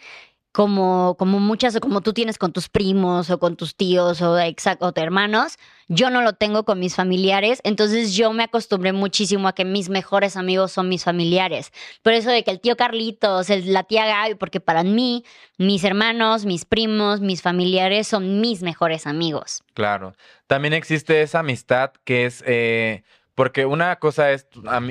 como, 0.53 1.14
como 1.16 1.38
muchas, 1.38 1.79
como 1.79 2.01
tú 2.01 2.12
tienes 2.12 2.37
con 2.37 2.53
tus 2.53 2.68
primos 2.68 3.31
o 3.31 3.38
con 3.38 3.55
tus 3.57 3.77
tíos 3.77 4.20
o, 4.20 4.33
o 4.35 4.92
hermanos, 4.96 5.57
yo 5.87 6.11
no 6.11 6.23
lo 6.23 6.33
tengo 6.33 6.64
con 6.64 6.81
mis 6.81 6.96
familiares, 6.96 7.61
entonces 7.62 8.14
yo 8.14 8.33
me 8.33 8.42
acostumbré 8.42 8.92
muchísimo 8.92 9.46
a 9.46 9.55
que 9.55 9.64
mis 9.64 9.88
mejores 9.88 10.37
amigos 10.37 10.73
son 10.73 10.88
mis 10.88 11.05
familiares. 11.05 11.70
Por 12.03 12.14
eso 12.14 12.31
de 12.31 12.42
que 12.42 12.51
el 12.51 12.61
tío 12.61 12.77
Carlitos, 12.77 13.49
el- 13.49 13.73
la 13.73 13.85
tía 13.85 14.07
Gaby, 14.07 14.35
porque 14.35 14.59
para 14.61 14.83
mí, 14.83 15.25
mis 15.57 15.85
hermanos, 15.85 16.44
mis 16.44 16.64
primos, 16.64 17.20
mis 17.20 17.42
familiares 17.42 18.09
son 18.09 18.40
mis 18.40 18.61
mejores 18.62 19.07
amigos. 19.07 19.62
Claro. 19.75 20.14
También 20.49 20.75
existe 20.75 21.23
esa 21.23 21.40
amistad 21.40 21.92
que 22.05 22.27
es. 22.27 22.42
eh, 22.44 23.05
porque 23.35 23.66
una 23.66 23.97
cosa 23.97 24.31
es 24.33 24.47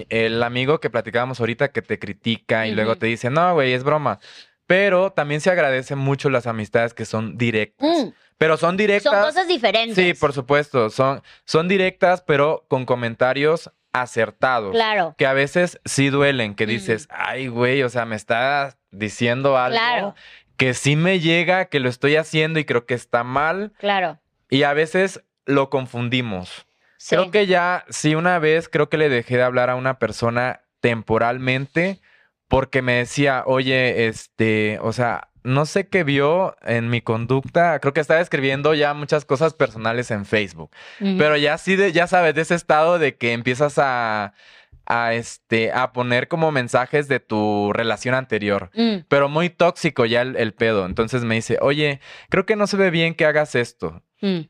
el 0.10 0.42
amigo 0.44 0.80
que 0.80 0.90
platicábamos 0.90 1.40
ahorita 1.40 1.72
que 1.72 1.82
te 1.82 2.00
critica 2.00 2.68
y 2.68 2.72
luego 2.74 2.96
te 2.96 3.06
dice, 3.08 3.30
no, 3.30 3.54
güey, 3.54 3.74
es 3.74 3.84
broma. 3.84 4.20
Pero 4.68 5.12
también 5.12 5.42
se 5.42 5.50
agradecen 5.50 5.98
mucho 5.98 6.30
las 6.30 6.46
amistades 6.48 6.94
que 6.94 7.06
son 7.06 7.38
directas. 7.38 8.14
Pero 8.38 8.56
son 8.56 8.78
directas. 8.78 9.12
Son 9.12 9.22
cosas 9.24 9.48
diferentes. 9.48 9.96
Sí, 9.96 10.14
por 10.14 10.32
supuesto. 10.32 10.90
Son, 10.90 11.22
son 11.44 11.68
directas, 11.68 12.22
pero 12.22 12.66
con 12.68 12.86
comentarios 12.86 13.72
acertados. 13.92 14.72
Claro. 14.72 15.16
Que 15.18 15.26
a 15.26 15.34
veces 15.34 15.80
sí 15.86 16.10
duelen, 16.10 16.54
que 16.56 16.66
Mm. 16.66 16.70
dices, 16.70 17.08
ay, 17.12 17.48
güey, 17.48 17.82
o 17.84 17.90
sea, 17.90 18.06
me 18.06 18.16
está 18.16 18.78
diciendo 18.92 19.58
algo 19.58 19.76
Claro. 19.78 20.16
que 20.58 20.74
sí 20.76 20.96
me 20.96 21.20
llega, 21.20 21.66
que 21.66 21.80
lo 21.80 21.90
estoy 21.90 22.16
haciendo 22.16 22.60
y 22.60 22.66
creo 22.66 22.86
que 22.86 22.94
está 22.94 23.24
mal. 23.24 23.74
Claro. 23.80 24.20
Y 24.50 24.64
a 24.64 24.74
veces 24.74 25.24
lo 25.46 25.70
confundimos. 25.72 26.68
Sí. 27.02 27.16
Creo 27.16 27.32
que 27.32 27.48
ya, 27.48 27.86
sí, 27.90 28.14
una 28.14 28.40
vez 28.40 28.68
creo 28.68 28.90
que 28.90 28.98
le 28.98 29.08
dejé 29.08 29.38
de 29.38 29.44
hablar 29.44 29.70
a 29.70 29.76
una 29.76 30.00
persona 30.00 30.64
temporalmente 30.82 32.02
porque 32.50 32.82
me 32.82 32.94
decía, 32.96 33.44
oye, 33.46 34.08
este, 34.08 34.80
o 34.82 34.92
sea, 34.92 35.30
no 35.44 35.66
sé 35.66 35.88
qué 35.88 36.04
vio 36.04 36.58
en 36.62 36.90
mi 36.90 37.00
conducta. 37.02 37.80
Creo 37.80 37.94
que 37.94 38.02
estaba 38.02 38.20
escribiendo 38.20 38.74
ya 38.74 38.94
muchas 38.94 39.24
cosas 39.24 39.54
personales 39.54 40.12
en 40.12 40.26
Facebook. 40.26 40.72
Pero 41.00 41.38
ya 41.38 41.58
sí, 41.58 41.78
de, 41.78 41.94
ya 41.94 42.06
sabes, 42.08 42.36
de 42.36 42.42
ese 42.42 42.56
estado 42.56 43.00
de 43.00 43.16
que 43.16 43.32
empiezas 43.32 43.78
a, 43.78 44.34
a, 44.86 45.14
este, 45.14 45.72
a 45.72 45.94
poner 45.94 46.28
como 46.28 46.52
mensajes 46.52 47.08
de 47.08 47.22
tu 47.22 47.72
relación 47.72 48.14
anterior. 48.14 48.72
Mm, 48.74 49.06
Pero 49.08 49.30
muy 49.30 49.50
tóxico 49.50 50.06
ya 50.06 50.22
el, 50.24 50.36
el 50.36 50.54
pedo. 50.54 50.86
Entonces 50.86 51.24
me 51.24 51.36
dice, 51.36 51.60
oye, 51.62 52.02
creo 52.30 52.46
que 52.46 52.58
no 52.58 52.68
se 52.68 52.76
ve 52.76 52.90
bien 52.90 53.16
que 53.16 53.26
hagas 53.26 53.56
esto. 53.56 54.04
mm. 54.22 54.42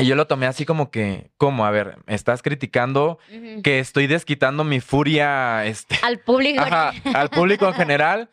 Y 0.00 0.06
yo 0.06 0.16
lo 0.16 0.26
tomé 0.26 0.46
así 0.46 0.64
como 0.64 0.90
que, 0.90 1.30
¿cómo? 1.36 1.66
A 1.66 1.70
ver, 1.70 1.98
¿me 2.06 2.14
estás 2.14 2.42
criticando 2.42 3.18
que 3.62 3.78
estoy 3.78 4.06
desquitando 4.06 4.64
mi 4.64 4.80
furia 4.80 5.64
este, 5.66 5.98
Al 6.02 6.18
público. 6.18 6.60
ajá, 6.60 6.92
al 7.14 7.30
público 7.30 7.66
en 7.66 7.74
general? 7.74 8.30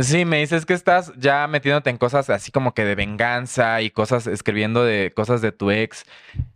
Sí, 0.00 0.24
me 0.24 0.38
dices 0.38 0.66
que 0.66 0.74
estás 0.74 1.12
ya 1.16 1.46
metiéndote 1.48 1.90
en 1.90 1.96
cosas 1.96 2.30
así 2.30 2.52
como 2.52 2.74
que 2.74 2.84
de 2.84 2.94
venganza 2.94 3.82
y 3.82 3.90
cosas, 3.90 4.28
escribiendo 4.28 4.84
de 4.84 5.12
cosas 5.14 5.42
de 5.42 5.50
tu 5.50 5.70
ex. 5.70 6.04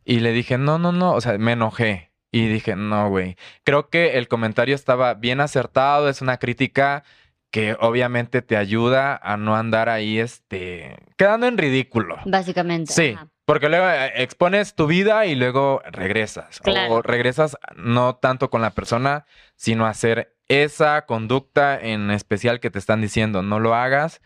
Y 0.05 0.21
le 0.21 0.33
dije, 0.33 0.57
no, 0.57 0.79
no, 0.79 0.93
no, 0.93 1.13
o 1.13 1.21
sea, 1.21 1.37
me 1.39 1.53
enojé. 1.53 2.13
Y 2.31 2.47
dije, 2.47 2.77
no, 2.77 3.09
güey. 3.09 3.37
Creo 3.65 3.89
que 3.91 4.19
el 4.19 4.29
comentario 4.29 4.75
estaba 4.75 5.15
bien 5.15 5.41
acertado, 5.41 6.09
es 6.09 6.21
una 6.21 6.39
crítica 6.39 7.03
que 7.51 7.77
obviamente 7.79 8.43
te 8.43 8.57
ayuda 8.57 9.17
a 9.17 9.37
no 9.37 9.57
andar 9.57 9.89
ahí, 9.89 10.19
este, 10.19 10.97
quedando 11.17 11.47
en 11.47 11.59
ridículo. 11.59 12.19
Básicamente. 12.25 12.93
Sí, 12.93 13.15
ajá. 13.17 13.29
Porque 13.45 13.69
luego 13.69 13.89
eh, 13.89 14.23
expones 14.23 14.75
tu 14.75 14.87
vida 14.87 15.27
y 15.27 15.35
luego 15.35 15.83
regresas. 15.91 16.61
Claro. 16.61 16.95
O 16.95 17.03
regresas 17.03 17.57
no 17.77 18.17
tanto 18.17 18.51
con 18.51 18.63
la 18.63 18.71
persona, 18.71 19.27
sino 19.57 19.87
a 19.87 19.91
hacer 19.91 20.35
esa 20.49 21.07
conducta 21.07 21.79
en 21.81 22.11
especial 22.11 22.61
que 22.61 22.71
te 22.71 22.79
están 22.79 23.01
diciendo, 23.01 23.43
no 23.43 23.61
lo 23.61 23.75
hagas. 23.75 24.21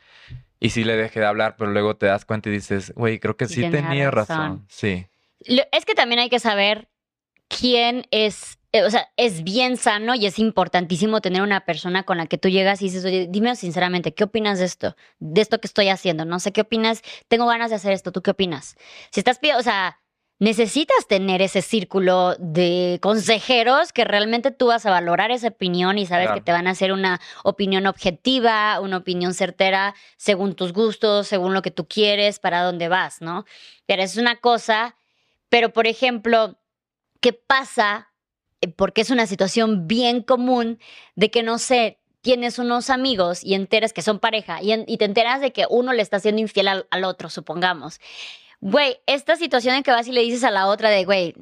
Y 0.60 0.70
sí 0.70 0.82
le 0.82 0.96
dejé 0.96 1.20
de 1.20 1.26
hablar, 1.26 1.54
pero 1.56 1.70
luego 1.70 1.96
te 1.96 2.06
das 2.06 2.24
cuenta 2.24 2.48
y 2.48 2.52
dices, 2.52 2.92
güey, 2.96 3.20
creo 3.20 3.36
que 3.36 3.46
Sí 3.46 3.62
tenía 3.70 4.10
razón. 4.10 4.36
razón. 4.38 4.66
Sí, 4.68 5.06
Es 5.70 5.84
que 5.84 5.94
también 5.94 6.18
hay 6.18 6.28
que 6.28 6.40
saber 6.40 6.88
quién 7.48 8.06
es, 8.10 8.57
o 8.72 8.90
sea, 8.90 9.08
es 9.16 9.44
bien 9.44 9.76
sano 9.76 10.14
y 10.14 10.26
es 10.26 10.38
importantísimo 10.38 11.20
tener 11.20 11.42
una 11.42 11.64
persona 11.64 12.02
con 12.02 12.18
la 12.18 12.26
que 12.26 12.38
tú 12.38 12.48
llegas 12.48 12.82
y 12.82 12.86
dices, 12.86 13.04
oye, 13.04 13.26
dime 13.30 13.56
sinceramente, 13.56 14.12
¿qué 14.14 14.24
opinas 14.24 14.58
de 14.58 14.66
esto? 14.66 14.96
De 15.18 15.40
esto 15.40 15.60
que 15.60 15.66
estoy 15.66 15.88
haciendo, 15.88 16.24
no 16.24 16.38
sé 16.38 16.52
qué 16.52 16.60
opinas, 16.60 17.02
tengo 17.28 17.46
ganas 17.46 17.70
de 17.70 17.76
hacer 17.76 17.92
esto, 17.92 18.12
¿tú 18.12 18.22
qué 18.22 18.30
opinas? 18.32 18.76
Si 19.10 19.20
estás 19.20 19.38
pidiendo, 19.38 19.60
o 19.60 19.62
sea, 19.62 20.00
necesitas 20.38 21.06
tener 21.08 21.42
ese 21.42 21.62
círculo 21.62 22.36
de 22.38 22.98
consejeros 23.02 23.92
que 23.92 24.04
realmente 24.04 24.50
tú 24.50 24.66
vas 24.66 24.86
a 24.86 24.90
valorar 24.90 25.30
esa 25.30 25.48
opinión 25.48 25.98
y 25.98 26.06
sabes 26.06 26.26
Claro. 26.26 26.38
que 26.40 26.44
te 26.44 26.52
van 26.52 26.66
a 26.66 26.70
hacer 26.70 26.92
una 26.92 27.20
opinión 27.44 27.86
objetiva, 27.86 28.78
una 28.80 28.98
opinión 28.98 29.34
certera 29.34 29.94
según 30.16 30.54
tus 30.54 30.72
gustos, 30.72 31.26
según 31.26 31.54
lo 31.54 31.62
que 31.62 31.70
tú 31.70 31.88
quieres, 31.88 32.38
para 32.38 32.62
dónde 32.62 32.88
vas, 32.88 33.20
¿no? 33.20 33.46
Pero 33.86 34.02
es 34.02 34.16
una 34.16 34.36
cosa, 34.36 34.94
pero 35.48 35.72
por 35.72 35.86
ejemplo, 35.86 36.58
¿qué 37.20 37.32
pasa? 37.32 38.07
Eh, 38.60 38.68
Porque 38.68 39.00
es 39.00 39.10
una 39.10 39.26
situación 39.26 39.86
bien 39.86 40.22
común 40.22 40.78
de 41.16 41.30
que, 41.30 41.42
no 41.42 41.58
sé, 41.58 41.98
tienes 42.20 42.58
unos 42.58 42.90
amigos 42.90 43.44
y 43.44 43.54
enteras 43.54 43.92
que 43.92 44.02
son 44.02 44.18
pareja 44.18 44.60
y, 44.62 44.72
en- 44.72 44.84
y 44.88 44.98
te 44.98 45.04
enteras 45.04 45.40
de 45.40 45.52
que 45.52 45.66
uno 45.70 45.92
le 45.92 46.02
está 46.02 46.18
siendo 46.20 46.40
infiel 46.40 46.68
al, 46.68 46.86
al 46.90 47.04
otro, 47.04 47.30
supongamos. 47.30 48.00
Güey, 48.60 48.96
esta 49.06 49.36
situación 49.36 49.76
en 49.76 49.82
que 49.84 49.92
vas 49.92 50.08
y 50.08 50.12
le 50.12 50.22
dices 50.22 50.42
a 50.44 50.50
la 50.50 50.66
otra 50.66 50.90
de, 50.90 51.04
güey, 51.04 51.34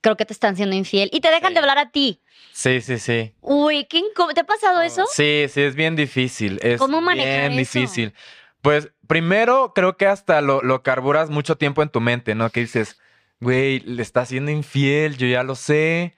creo 0.00 0.16
que 0.16 0.24
te 0.24 0.32
están 0.32 0.56
siendo 0.56 0.74
infiel 0.74 1.10
y 1.12 1.20
te 1.20 1.28
dejan 1.30 1.48
Sí. 1.48 1.54
de 1.54 1.60
hablar 1.60 1.78
a 1.78 1.90
ti. 1.90 2.20
sí, 2.52 2.80
sí, 2.80 2.98
sí. 2.98 3.34
Uy, 3.42 3.84
¿qué 3.84 4.02
¿te 4.34 4.40
ha 4.40 4.44
pasado 4.44 4.80
eso? 4.80 5.04
Sí, 5.12 5.46
sí, 5.50 5.60
es 5.60 5.74
bien 5.74 5.96
difícil. 5.96 6.58
Es 6.62 6.78
¿Cómo 6.80 7.00
manejar 7.02 7.50
bien 7.50 7.60
eso? 7.60 7.78
difícil. 7.78 8.14
Pues 8.62 8.88
primero 9.06 9.72
creo 9.74 9.96
que 9.98 10.06
hasta 10.06 10.40
lo, 10.40 10.62
lo 10.62 10.82
carburas 10.82 11.28
mucho 11.28 11.56
tiempo 11.56 11.82
en 11.82 11.90
tu 11.90 12.00
mente, 12.00 12.34
¿no? 12.34 12.48
Que 12.50 12.60
dices, 12.60 12.98
güey, 13.40 13.80
le 13.80 14.00
está 14.02 14.24
siendo 14.24 14.50
infiel, 14.50 15.18
yo 15.18 15.26
ya 15.26 15.42
lo 15.42 15.54
sé. 15.54 16.14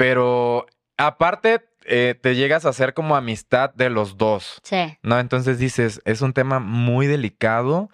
Pero 0.00 0.64
aparte, 0.96 1.60
eh, 1.84 2.14
te 2.18 2.34
llegas 2.34 2.64
a 2.64 2.70
hacer 2.70 2.94
como 2.94 3.16
amistad 3.16 3.74
de 3.74 3.90
los 3.90 4.16
dos, 4.16 4.58
Sí. 4.62 4.96
¿no? 5.02 5.20
Entonces 5.20 5.58
dices, 5.58 6.00
es 6.06 6.22
un 6.22 6.32
tema 6.32 6.58
muy 6.58 7.06
delicado 7.06 7.90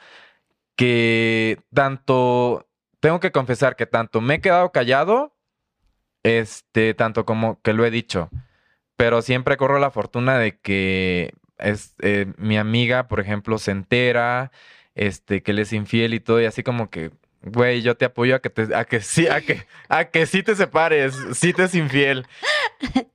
que 0.77 1.59
tanto, 1.75 2.69
tengo 3.01 3.19
que 3.19 3.33
confesar 3.33 3.75
que 3.75 3.87
tanto 3.87 4.21
me 4.21 4.35
he 4.35 4.41
quedado 4.41 4.71
callado, 4.71 5.35
este, 6.23 6.95
tanto 6.95 7.25
como 7.25 7.61
que 7.63 7.73
lo 7.73 7.85
he 7.85 7.91
dicho, 7.91 8.31
pero 8.97 9.21
siempre 9.21 9.57
corro 9.57 9.81
la 9.81 9.91
fortuna 9.91 10.39
de 10.39 10.61
que 10.61 11.35
es, 11.59 11.97
eh, 12.03 12.33
mi 12.37 12.57
amiga, 12.57 13.09
por 13.09 13.19
ejemplo, 13.19 13.59
se 13.59 13.73
entera, 13.73 14.53
este, 14.95 15.43
que 15.43 15.51
él 15.51 15.59
es 15.59 15.73
infiel 15.73 16.15
y 16.15 16.21
todo, 16.21 16.41
y 16.41 16.45
así 16.45 16.63
como 16.63 16.89
que, 16.89 17.11
güey, 17.43 17.83
yo 17.83 17.97
te 17.97 18.05
apoyo 18.07 18.35
a 18.37 18.39
que 18.41 18.51
te, 18.51 18.75
a 18.75 18.85
que 18.85 19.01
sí, 19.01 19.27
a 19.29 19.41
que, 19.41 19.67
a 19.89 20.07
que 20.07 20.27
sí 20.27 20.43
te 20.43 20.55
separes, 20.57 21.15
sí 21.35 21.53
te 21.53 21.65
es 21.65 21.75
infiel. 21.75 22.27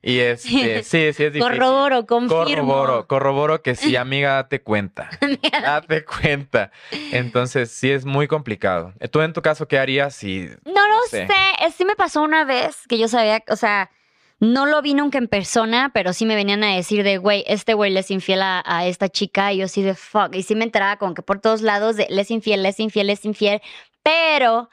Y 0.01 0.19
este, 0.19 0.83
sí, 0.83 0.93
sí 1.13 1.23
es 1.23 1.33
difícil. 1.33 1.41
Corroboro, 1.41 2.05
confirmo. 2.07 2.45
Corroboro, 2.45 3.07
corroboro 3.07 3.61
que 3.61 3.75
sí, 3.75 3.95
amiga, 3.95 4.33
date 4.33 4.61
cuenta. 4.61 5.09
Date 5.61 6.03
cuenta. 6.05 6.71
Entonces, 7.11 7.69
sí 7.71 7.91
es 7.91 8.05
muy 8.05 8.27
complicado. 8.27 8.93
¿Tú 9.11 9.21
en 9.21 9.33
tu 9.33 9.41
caso 9.41 9.67
qué 9.67 9.77
harías 9.77 10.15
si... 10.15 10.49
No 10.65 10.87
lo 10.87 11.01
sé. 11.09 11.27
sé. 11.27 11.33
eh, 11.65 11.71
Sí 11.75 11.85
me 11.85 11.95
pasó 11.95 12.21
una 12.21 12.43
vez 12.45 12.77
que 12.87 12.97
yo 12.97 13.07
sabía, 13.07 13.43
o 13.49 13.55
sea, 13.55 13.91
no 14.39 14.65
lo 14.65 14.81
vi 14.81 14.95
nunca 14.95 15.19
en 15.19 15.27
persona, 15.27 15.91
pero 15.93 16.13
sí 16.13 16.25
me 16.25 16.35
venían 16.35 16.63
a 16.63 16.75
decir 16.75 17.03
de, 17.03 17.17
güey, 17.17 17.43
este 17.45 17.75
güey 17.75 17.91
le 17.91 17.99
es 17.99 18.09
infiel 18.09 18.41
a, 18.41 18.63
a 18.65 18.87
esta 18.87 19.07
chica. 19.09 19.53
Y 19.53 19.57
yo 19.57 19.67
sí 19.67 19.83
de, 19.83 19.93
fuck. 19.93 20.33
Y 20.35 20.41
sí 20.41 20.55
me 20.55 20.63
enteraba 20.63 20.97
como 20.97 21.13
que 21.13 21.21
por 21.21 21.39
todos 21.39 21.61
lados 21.61 21.95
de, 21.95 22.07
le 22.09 22.21
es 22.21 22.31
infiel, 22.31 22.63
le 22.63 22.69
es 22.69 22.79
infiel, 22.79 23.07
le 23.07 23.13
es 23.13 23.23
infiel. 23.25 23.61
Pero 24.03 24.69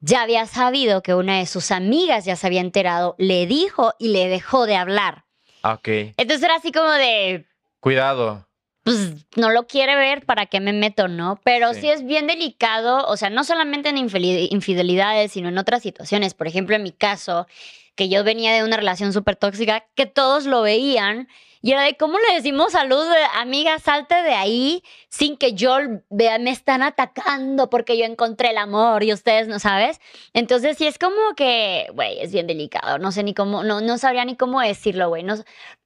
ya 0.00 0.22
había 0.22 0.46
sabido 0.46 1.02
que 1.02 1.14
una 1.14 1.38
de 1.38 1.46
sus 1.46 1.70
amigas 1.70 2.24
ya 2.24 2.36
se 2.36 2.46
había 2.46 2.60
enterado, 2.60 3.14
le 3.18 3.46
dijo 3.46 3.94
y 3.98 4.08
le 4.08 4.28
dejó 4.28 4.66
de 4.66 4.76
hablar. 4.76 5.24
Ah, 5.62 5.74
Ok. 5.74 5.88
Entonces 6.16 6.42
era 6.42 6.56
así 6.56 6.72
como 6.72 6.90
de, 6.90 7.46
Cuidado. 7.80 8.46
pues 8.82 9.26
no 9.36 9.50
lo 9.50 9.66
quiere 9.66 9.96
ver, 9.96 10.26
¿para 10.26 10.46
qué 10.46 10.60
me 10.60 10.72
meto, 10.74 11.08
no? 11.08 11.40
Pero 11.42 11.72
sí. 11.72 11.80
Sí. 11.82 11.88
es 11.88 12.04
bien 12.04 12.26
delicado, 12.26 13.06
o 13.08 13.16
sea, 13.16 13.30
no 13.30 13.44
solamente 13.44 13.88
en 13.88 13.96
infidelidades, 13.98 15.32
sino 15.32 15.48
en 15.48 15.56
otras 15.58 15.82
situaciones. 15.82 16.34
Por 16.34 16.48
ejemplo, 16.48 16.76
en 16.76 16.82
mi 16.82 16.92
caso, 16.92 17.46
que 17.94 18.08
yo 18.08 18.24
venía 18.24 18.52
de 18.52 18.62
una 18.64 18.76
relación 18.76 19.12
súper 19.12 19.36
tóxica, 19.36 19.86
que 19.94 20.06
todos 20.06 20.44
lo 20.44 20.60
veían. 20.62 21.28
Y 21.64 21.72
era 21.72 21.84
de, 21.84 21.96
¿cómo 21.96 22.18
le 22.18 22.34
decimos 22.34 22.72
salud? 22.72 23.06
Amiga, 23.36 23.78
salte 23.78 24.14
de 24.16 24.34
ahí 24.34 24.82
sin 25.08 25.38
que 25.38 25.54
yo 25.54 25.78
vea, 26.10 26.38
me 26.38 26.50
están 26.50 26.82
atacando 26.82 27.70
porque 27.70 27.96
yo 27.96 28.04
encontré 28.04 28.50
el 28.50 28.58
amor 28.58 29.02
y 29.02 29.14
ustedes 29.14 29.48
no 29.48 29.58
sabes. 29.58 29.98
Entonces, 30.34 30.76
sí 30.76 30.86
es 30.86 30.98
como 30.98 31.16
que, 31.34 31.86
güey, 31.94 32.20
es 32.20 32.32
bien 32.32 32.46
delicado. 32.46 32.98
No 32.98 33.12
sé 33.12 33.22
ni 33.22 33.32
cómo, 33.32 33.64
no, 33.64 33.80
no 33.80 33.96
sabría 33.96 34.26
ni 34.26 34.36
cómo 34.36 34.60
decirlo, 34.60 35.08
güey. 35.08 35.22
No, 35.22 35.36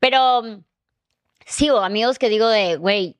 pero 0.00 0.42
mm, 0.42 0.64
sí, 1.46 1.70
o 1.70 1.78
amigos 1.84 2.18
que 2.18 2.28
digo 2.28 2.48
de, 2.48 2.76
güey, 2.76 3.16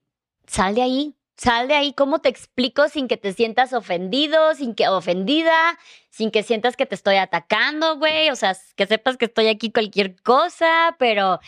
sal 0.48 0.74
de 0.74 0.82
ahí, 0.82 1.14
sal 1.38 1.68
de 1.68 1.74
ahí, 1.74 1.92
¿cómo 1.92 2.18
te 2.18 2.28
explico 2.28 2.88
sin 2.88 3.06
que 3.06 3.16
te 3.16 3.32
sientas 3.32 3.72
ofendido, 3.72 4.54
sin 4.54 4.74
que 4.74 4.88
ofendida, 4.88 5.78
sin 6.10 6.30
que 6.30 6.42
sientas 6.42 6.76
que 6.76 6.84
te 6.84 6.96
estoy 6.96 7.16
atacando, 7.16 7.96
güey? 7.96 8.30
O 8.30 8.36
sea, 8.36 8.56
que 8.76 8.86
sepas 8.86 9.16
que 9.16 9.26
estoy 9.26 9.46
aquí 9.46 9.70
cualquier 9.70 10.20
cosa, 10.22 10.96
pero 10.98 11.38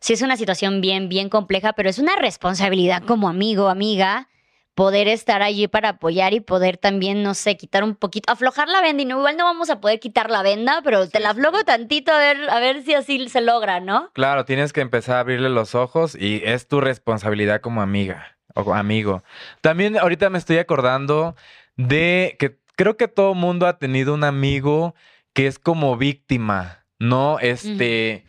sí 0.00 0.12
es 0.12 0.22
una 0.22 0.36
situación 0.36 0.80
bien, 0.80 1.08
bien 1.08 1.30
compleja, 1.30 1.72
pero 1.72 1.88
es 1.88 1.98
una 1.98 2.14
responsabilidad 2.16 3.02
como 3.04 3.28
amigo, 3.28 3.68
amiga. 3.68 4.28
Poder 4.74 5.08
estar 5.08 5.42
allí 5.42 5.66
para 5.66 5.88
apoyar 5.88 6.34
y 6.34 6.40
poder 6.40 6.76
también, 6.76 7.24
no 7.24 7.34
sé, 7.34 7.56
quitar 7.56 7.82
un 7.82 7.96
poquito, 7.96 8.32
aflojar 8.32 8.68
la 8.68 8.80
venda. 8.80 9.02
Y 9.02 9.06
no, 9.06 9.18
igual 9.18 9.36
no 9.36 9.42
vamos 9.42 9.70
a 9.70 9.80
poder 9.80 9.98
quitar 9.98 10.30
la 10.30 10.44
venda, 10.44 10.82
pero 10.84 11.08
te 11.08 11.18
la 11.18 11.30
aflojo 11.30 11.64
tantito 11.64 12.12
a 12.12 12.18
ver, 12.18 12.48
a 12.48 12.60
ver 12.60 12.84
si 12.84 12.94
así 12.94 13.28
se 13.28 13.40
logra, 13.40 13.80
¿no? 13.80 14.10
Claro, 14.12 14.44
tienes 14.44 14.72
que 14.72 14.80
empezar 14.80 15.16
a 15.16 15.20
abrirle 15.20 15.48
los 15.48 15.74
ojos 15.74 16.14
y 16.14 16.42
es 16.44 16.68
tu 16.68 16.80
responsabilidad 16.80 17.60
como 17.60 17.82
amiga 17.82 18.37
o 18.64 18.74
amigo. 18.74 19.22
También 19.60 19.96
ahorita 19.98 20.30
me 20.30 20.38
estoy 20.38 20.58
acordando 20.58 21.34
de 21.76 22.36
que 22.38 22.58
creo 22.76 22.96
que 22.96 23.08
todo 23.08 23.34
mundo 23.34 23.66
ha 23.66 23.78
tenido 23.78 24.14
un 24.14 24.24
amigo 24.24 24.94
que 25.32 25.46
es 25.46 25.58
como 25.58 25.96
víctima, 25.96 26.84
¿no? 26.98 27.38
Este, 27.40 28.24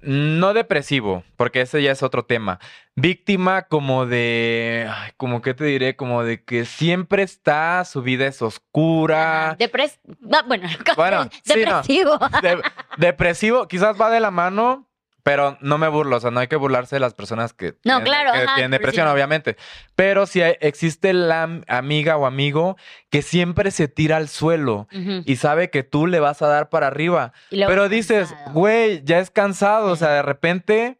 no 0.00 0.52
depresivo, 0.54 1.24
porque 1.36 1.62
ese 1.62 1.82
ya 1.82 1.92
es 1.92 2.02
otro 2.02 2.24
tema. 2.24 2.58
Víctima 2.94 3.62
como 3.62 4.06
de, 4.06 4.88
ay, 4.90 5.10
como 5.16 5.42
que 5.42 5.54
te 5.54 5.64
diré, 5.64 5.96
como 5.96 6.22
de 6.22 6.42
que 6.44 6.64
siempre 6.64 7.22
está, 7.22 7.84
su 7.84 8.02
vida 8.02 8.26
es 8.26 8.40
oscura. 8.42 9.56
Depres... 9.58 9.98
Bueno, 10.46 10.68
Bueno, 10.96 11.28
sí, 11.42 11.64
no. 11.66 11.82
depresivo. 11.82 12.18
De- 12.42 12.62
depresivo, 12.98 13.66
quizás 13.68 14.00
va 14.00 14.10
de 14.10 14.20
la 14.20 14.30
mano, 14.30 14.88
Pero 15.24 15.56
no 15.62 15.78
me 15.78 15.88
burlo, 15.88 16.16
o 16.16 16.20
sea, 16.20 16.30
no 16.30 16.38
hay 16.38 16.48
que 16.48 16.54
burlarse 16.56 16.96
de 16.96 17.00
las 17.00 17.14
personas 17.14 17.52
que, 17.54 17.72
No, 17.82 17.96
tienen, 17.96 18.04
claro, 18.04 18.32
que 18.34 18.38
ajá, 18.42 18.54
tienen 18.54 18.70
depresión, 18.70 19.06
sí. 19.08 19.12
obviamente. 19.12 19.56
Pero 19.96 20.26
si 20.26 20.42
hay- 20.42 20.56
existe 20.60 21.12
la 21.14 21.42
am- 21.44 21.64
amiga 21.66 22.16
o 22.18 22.26
amigo 22.26 22.76
que 23.10 23.22
siempre 23.22 23.70
se 23.70 23.88
tira 23.88 24.18
al 24.18 24.28
suelo 24.28 24.86
y 25.24 25.36
sabe 25.36 25.70
que 25.70 25.82
tú 25.82 26.06
le 26.06 26.20
vas 26.20 26.42
a 26.42 26.46
dar 26.48 26.68
para 26.68 26.86
arriba. 26.88 27.32
Pero 27.50 27.88
dices, 27.88 28.34
güey, 28.52 29.02
ya 29.04 29.18
es 29.18 29.30
cansado, 29.30 29.90
o 29.92 29.96
sea, 29.96 30.10
de 30.10 30.22
repente, 30.22 30.98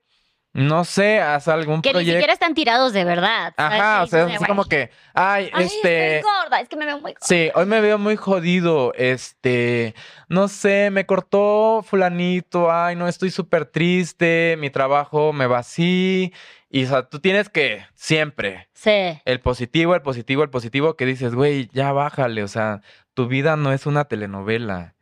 no 0.54 0.84
sé, 0.84 1.20
haz 1.20 1.48
algún 1.48 1.82
Que 1.82 1.90
ni 1.90 1.92
proyecto. 1.94 2.12
siquiera 2.18 2.32
están 2.32 2.54
tirados 2.54 2.92
de 2.92 3.04
verdad. 3.04 3.52
Ajá, 3.56 3.98
Que 3.98 4.04
o 4.04 4.06
sea, 4.06 4.20
es 4.20 4.26
así 4.28 4.36
"Güey, 4.38 4.48
como 4.48 4.64
que, 4.64 4.90
ay, 5.12 5.50
Ay, 5.52 5.66
este... 5.66 6.16
estoy 6.18 6.30
gorda, 6.32 6.60
es 6.60 6.68
que 6.68 6.76
me 6.76 6.86
veo 6.86 7.00
muy 7.00 7.12
gorda. 7.12 7.26
Sí, 7.26 7.50
hoy 7.54 7.66
me 7.66 7.80
veo 7.80 7.98
muy 7.98 8.14
jodido. 8.16 8.92
Este, 8.94 9.94
no 10.28 10.48
sé, 10.48 10.90
me 10.90 11.06
cortó 11.06 11.82
fulanito. 11.86 12.70
Ay, 12.72 12.94
no, 12.96 13.08
estoy 13.08 13.30
súper 13.30 13.66
triste. 13.66 14.56
Mi 14.60 14.70
trabajo 14.70 15.32
me 15.32 15.46
va 15.46 15.58
así. 15.58 16.32
Y 16.70 16.84
o 16.84 16.88
sea, 16.88 17.02
tú 17.08 17.18
tienes 17.20 17.48
que 17.48 17.84
siempre 17.94 18.68
Sí. 18.74 19.20
el 19.24 19.40
positivo, 19.40 19.94
el 19.94 20.02
positivo, 20.02 20.42
el 20.44 20.50
positivo 20.50 20.96
que 20.96 21.06
dices, 21.06 21.34
güey, 21.34 21.68
ya 21.72 21.92
bájale. 21.92 22.42
O 22.42 22.48
sea, 22.48 22.80
tu 23.12 23.26
vida 23.28 23.56
no 23.56 23.72
es 23.72 23.86
una 23.86 24.04
telenovela. 24.06 24.94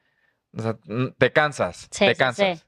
O 0.57 0.61
sea, 0.63 0.77
te 1.19 1.33
cansas, 1.33 1.89
Sí, 1.91 2.05
te 2.07 2.15
sí, 2.15 2.19
cansas. 2.19 2.59
sí. 2.61 2.65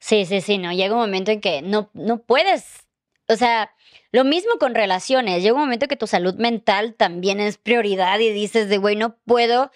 Sí, 0.00 0.24
sí, 0.24 0.40
sí, 0.40 0.58
no. 0.58 0.72
Llega 0.72 0.94
un 0.94 1.00
momento 1.00 1.30
en 1.30 1.40
que 1.40 1.62
no, 1.62 1.90
no 1.92 2.22
puedes. 2.22 2.86
O 3.28 3.36
sea, 3.36 3.70
lo 4.12 4.24
mismo 4.24 4.52
con 4.58 4.74
relaciones. 4.74 5.42
Llega 5.42 5.54
un 5.54 5.60
momento 5.60 5.88
que 5.88 5.96
tu 5.96 6.06
salud 6.06 6.34
mental 6.34 6.94
también 6.94 7.38
es 7.40 7.58
prioridad 7.58 8.18
y 8.18 8.30
dices 8.32 8.68
de, 8.68 8.78
güey, 8.78 8.96
no 8.96 9.16
puedo 9.26 9.70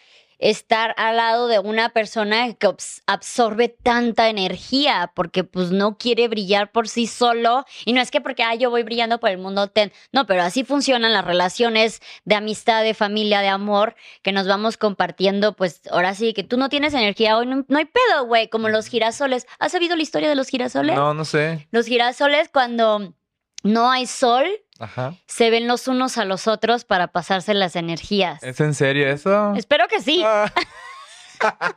estar 0.44 0.94
al 0.98 1.16
lado 1.16 1.48
de 1.48 1.58
una 1.58 1.88
persona 1.88 2.52
que 2.52 2.68
absorbe 3.06 3.70
tanta 3.70 4.28
energía 4.28 5.10
porque 5.14 5.42
pues 5.42 5.70
no 5.70 5.96
quiere 5.96 6.28
brillar 6.28 6.70
por 6.70 6.86
sí 6.86 7.06
solo 7.06 7.64
y 7.86 7.94
no 7.94 8.02
es 8.02 8.10
que 8.10 8.20
porque 8.20 8.42
ah, 8.42 8.54
yo 8.54 8.68
voy 8.68 8.82
brillando 8.82 9.18
por 9.18 9.30
el 9.30 9.38
mundo 9.38 9.68
ten 9.68 9.90
no 10.12 10.26
pero 10.26 10.42
así 10.42 10.62
funcionan 10.62 11.14
las 11.14 11.24
relaciones 11.24 12.02
de 12.26 12.34
amistad 12.34 12.82
de 12.82 12.92
familia 12.92 13.40
de 13.40 13.48
amor 13.48 13.96
que 14.20 14.32
nos 14.32 14.46
vamos 14.46 14.76
compartiendo 14.76 15.56
pues 15.56 15.80
ahora 15.90 16.14
sí 16.14 16.34
que 16.34 16.44
tú 16.44 16.58
no 16.58 16.68
tienes 16.68 16.92
energía 16.92 17.38
hoy 17.38 17.46
no, 17.46 17.64
no 17.66 17.78
hay 17.78 17.86
pedo 17.86 18.26
güey 18.26 18.48
como 18.48 18.68
los 18.68 18.88
girasoles 18.88 19.46
¿has 19.58 19.72
sabido 19.72 19.96
la 19.96 20.02
historia 20.02 20.28
de 20.28 20.34
los 20.34 20.48
girasoles? 20.48 20.94
No, 20.94 21.14
no 21.14 21.24
sé. 21.24 21.66
los 21.70 21.86
girasoles 21.86 22.50
cuando 22.50 23.14
no 23.62 23.90
hay 23.90 24.06
sol 24.06 24.44
Ajá. 24.78 25.14
se 25.26 25.50
ven 25.50 25.66
los 25.68 25.86
unos 25.88 26.18
a 26.18 26.24
los 26.24 26.46
otros 26.48 26.84
para 26.84 27.08
pasarse 27.08 27.54
las 27.54 27.76
energías 27.76 28.42
¿Es 28.42 28.60
en 28.60 28.74
serio 28.74 29.08
eso? 29.08 29.54
espero 29.56 29.86
que 29.88 30.00
sí 30.00 30.22
Ah. 30.26 30.50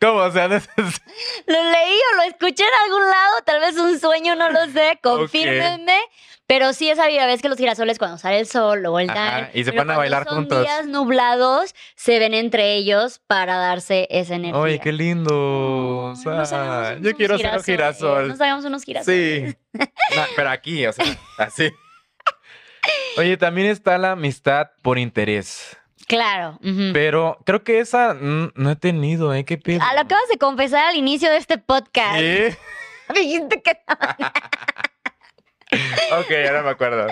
¿Cómo? 0.00 0.18
O 0.20 0.30
sea, 0.32 0.48
Lo 0.48 0.56
leí 0.56 1.98
o 2.12 2.16
lo 2.16 2.22
escuché 2.26 2.64
en 2.64 2.70
algún 2.86 3.08
lado, 3.08 3.36
tal 3.44 3.60
vez 3.60 3.76
un 3.76 3.98
sueño, 4.00 4.34
no 4.34 4.50
lo 4.50 4.66
sé, 4.72 4.98
confírmenme. 5.02 5.98
Pero 6.48 6.72
sí 6.72 6.90
he 6.90 6.96
sabido, 6.96 7.26
ves 7.26 7.42
que 7.42 7.48
los 7.48 7.58
girasoles 7.58 7.98
cuando 7.98 8.16
sale 8.18 8.40
el 8.40 8.46
sol 8.46 8.82
lo 8.82 8.90
voltean. 8.92 9.50
Y 9.52 9.64
se 9.64 9.72
ponen 9.72 9.90
a 9.92 9.98
bailar 9.98 10.24
son 10.24 10.36
juntos. 10.36 10.62
días 10.62 10.86
nublados, 10.86 11.74
se 11.94 12.18
ven 12.18 12.32
entre 12.34 12.74
ellos 12.74 13.20
para 13.26 13.56
darse 13.58 14.08
esa 14.10 14.34
energía. 14.36 14.58
Oye, 14.60 14.78
qué 14.80 14.90
lindo. 14.92 15.32
O 15.34 16.14
Ay, 16.16 16.24
nos 16.24 16.48
sea, 16.48 16.62
hagamos 16.62 16.94
yo 16.94 17.00
unos 17.10 17.14
quiero 17.16 17.38
ser 17.38 17.54
un 17.56 17.62
girasol. 17.64 18.28
Nos 18.28 18.40
hagamos 18.40 18.64
unos 18.64 18.82
girasoles. 18.82 19.56
Sí. 19.74 19.78
No, 20.16 20.22
pero 20.34 20.50
aquí, 20.50 20.86
o 20.86 20.92
sea, 20.92 21.04
así. 21.36 21.70
Oye, 23.18 23.36
también 23.36 23.66
está 23.68 23.98
la 23.98 24.12
amistad 24.12 24.68
por 24.82 24.98
interés. 24.98 25.76
Claro. 26.06 26.58
Pero 26.94 27.38
creo 27.44 27.62
que 27.64 27.80
esa 27.80 28.14
no 28.14 28.70
he 28.70 28.76
tenido, 28.76 29.34
¿eh? 29.34 29.44
¿Qué 29.44 29.58
pedo? 29.58 29.80
Ah, 29.82 29.92
lo 29.94 30.00
acabas 30.00 30.26
de 30.30 30.38
confesar 30.38 30.86
al 30.86 30.96
inicio 30.96 31.30
de 31.30 31.36
este 31.36 31.58
podcast. 31.58 32.18
¿Sí? 32.18 32.56
Dijiste 33.14 33.60
que 33.62 33.78
Ok, 36.18 36.30
ahora 36.46 36.62
me 36.62 36.70
acuerdo. 36.70 37.06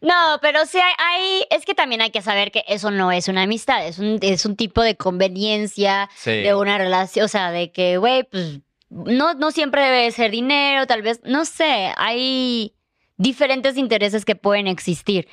No, 0.00 0.38
pero 0.40 0.64
sí 0.64 0.78
hay, 0.80 0.92
hay- 0.98 1.46
es 1.50 1.66
que 1.66 1.74
también 1.74 2.00
hay 2.00 2.10
que 2.10 2.22
saber 2.22 2.50
que 2.50 2.64
eso 2.66 2.90
no 2.90 3.12
es 3.12 3.28
una 3.28 3.42
amistad, 3.42 3.86
es 3.86 3.98
un, 3.98 4.18
es 4.22 4.46
un 4.46 4.56
tipo 4.56 4.80
de 4.82 4.96
conveniencia, 4.96 6.08
Sí. 6.14 6.30
de 6.42 6.54
una 6.54 6.78
relación, 6.78 7.26
o 7.26 7.28
sea, 7.28 7.50
de 7.50 7.70
que, 7.70 7.98
güey, 7.98 8.24
pues 8.24 8.60
no, 8.88 9.34
no 9.34 9.50
siempre 9.50 9.82
debe 9.82 10.10
ser 10.10 10.30
dinero, 10.30 10.86
tal 10.86 11.02
vez, 11.02 11.20
no 11.24 11.44
sé, 11.44 11.92
hay 11.98 12.74
diferentes 13.22 13.76
intereses 13.76 14.24
que 14.24 14.34
pueden 14.34 14.66
existir. 14.66 15.28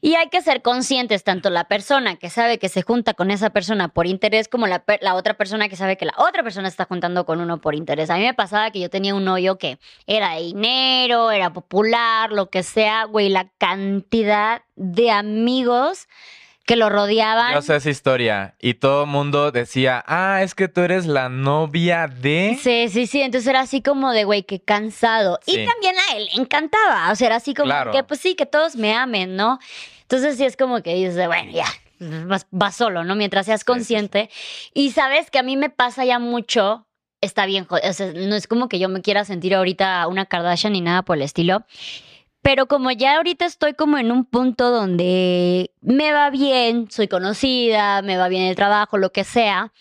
Y 0.00 0.16
hay 0.16 0.28
que 0.28 0.42
ser 0.42 0.60
conscientes, 0.60 1.24
tanto 1.24 1.50
la 1.50 1.64
persona 1.64 2.16
que 2.16 2.28
sabe 2.28 2.58
que 2.58 2.68
se 2.68 2.82
junta 2.82 3.14
con 3.14 3.30
esa 3.30 3.50
persona 3.50 3.88
por 3.88 4.06
interés, 4.06 4.48
como 4.48 4.66
la, 4.66 4.84
la 5.00 5.14
otra 5.14 5.34
persona 5.34 5.68
que 5.68 5.76
sabe 5.76 5.96
que 5.96 6.04
la 6.04 6.14
otra 6.18 6.42
persona 6.42 6.68
está 6.68 6.84
juntando 6.84 7.24
con 7.24 7.40
uno 7.40 7.60
por 7.60 7.74
interés. 7.74 8.10
A 8.10 8.16
mí 8.16 8.22
me 8.22 8.34
pasaba 8.34 8.70
que 8.70 8.80
yo 8.80 8.90
tenía 8.90 9.14
un 9.14 9.24
novio 9.24 9.56
que 9.56 9.78
era 10.06 10.34
de 10.34 10.42
dinero, 10.42 11.30
era 11.30 11.52
popular, 11.52 12.32
lo 12.32 12.50
que 12.50 12.62
sea, 12.62 13.04
güey, 13.04 13.28
la 13.28 13.50
cantidad 13.58 14.62
de 14.74 15.10
amigos 15.10 16.08
que 16.66 16.76
lo 16.76 16.88
rodeaban. 16.88 17.52
Yo 17.54 17.62
sé 17.62 17.76
esa 17.76 17.90
historia. 17.90 18.54
Y 18.60 18.74
todo 18.74 19.04
el 19.04 19.10
mundo 19.10 19.50
decía, 19.52 20.02
ah, 20.06 20.42
es 20.42 20.54
que 20.54 20.68
tú 20.68 20.80
eres 20.80 21.06
la 21.06 21.28
novia 21.28 22.06
de. 22.06 22.58
Sí, 22.60 22.88
sí, 22.88 23.06
sí. 23.06 23.20
Entonces 23.20 23.48
era 23.48 23.60
así 23.60 23.82
como 23.82 24.12
de, 24.12 24.24
güey, 24.24 24.44
qué 24.44 24.60
cansado. 24.60 25.38
Sí. 25.46 25.60
Y 25.60 25.66
también 25.66 25.94
a 26.10 26.16
él 26.16 26.28
le 26.34 26.40
encantaba. 26.42 27.10
O 27.12 27.16
sea, 27.16 27.26
era 27.26 27.36
así 27.36 27.52
como 27.54 27.66
Claro. 27.66 27.92
que, 27.92 28.02
pues 28.02 28.20
sí, 28.20 28.34
que 28.34 28.46
todos 28.46 28.76
me 28.76 28.94
amen, 28.94 29.36
¿no? 29.36 29.58
Entonces 30.02 30.36
sí 30.36 30.44
es 30.44 30.56
como 30.56 30.82
que 30.82 30.94
dices, 30.94 31.26
bueno, 31.26 31.50
ya, 31.52 31.66
vas, 32.26 32.46
vas 32.50 32.76
solo, 32.76 33.04
¿no? 33.04 33.14
Mientras 33.14 33.46
seas 33.46 33.60
Sí, 33.60 33.62
sí, 33.62 33.64
sí. 33.64 33.72
consciente. 33.72 34.30
Y 34.72 34.90
sabes 34.92 35.30
que 35.30 35.38
a 35.38 35.42
mí 35.42 35.56
me 35.56 35.70
pasa 35.70 36.04
ya 36.04 36.18
mucho. 36.18 36.86
Está 37.20 37.46
bien, 37.46 37.66
o 37.70 37.92
sea, 37.94 38.12
no 38.14 38.34
es 38.36 38.46
como 38.46 38.68
que 38.68 38.78
yo 38.78 38.90
me 38.90 39.00
quiera 39.00 39.24
sentir 39.24 39.54
ahorita 39.54 40.06
una 40.08 40.26
Kardashian 40.26 40.74
ni 40.74 40.82
nada 40.82 41.02
por 41.02 41.16
el 41.16 41.22
estilo. 41.22 41.64
Pero 42.44 42.66
como 42.66 42.90
ya 42.90 43.16
ahorita 43.16 43.46
estoy 43.46 43.72
como 43.72 43.96
en 43.96 44.12
un 44.12 44.26
punto 44.26 44.70
donde 44.70 45.70
me 45.80 46.12
va 46.12 46.28
bien, 46.28 46.90
soy 46.90 47.08
conocida, 47.08 48.02
me 48.02 48.18
va 48.18 48.28
bien 48.28 48.42
el 48.42 48.54
trabajo, 48.54 48.98
lo 48.98 49.12
que 49.12 49.24
sea, 49.24 49.72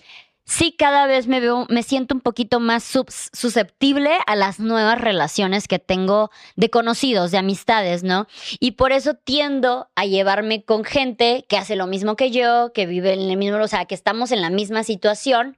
sí 0.45 0.73
cada 0.77 1.05
vez 1.05 1.27
me 1.27 1.41
veo, 1.41 1.65
me 1.67 1.83
siento 1.83 2.15
un 2.15 2.21
poquito 2.21 2.61
más 2.61 2.85
susceptible 2.85 4.11
a 4.27 4.37
las 4.37 4.61
nuevas 4.61 5.01
relaciones 5.01 5.67
que 5.67 5.77
tengo 5.77 6.31
de 6.55 6.69
conocidos, 6.69 7.31
de 7.31 7.37
amistades, 7.37 8.03
¿no? 8.03 8.27
Y 8.61 8.71
por 8.71 8.93
eso 8.93 9.13
tiendo 9.13 9.89
a 9.95 10.05
llevarme 10.05 10.63
con 10.63 10.85
gente 10.85 11.45
que 11.49 11.57
hace 11.57 11.75
lo 11.75 11.85
mismo 11.85 12.15
que 12.15 12.31
yo, 12.31 12.71
que 12.73 12.85
vive 12.85 13.11
en 13.11 13.29
el 13.29 13.35
mismo, 13.35 13.57
o 13.57 13.67
sea, 13.67 13.83
que 13.83 13.95
estamos 13.95 14.31
en 14.31 14.39
la 14.39 14.49
misma 14.49 14.83
situación. 14.83 15.57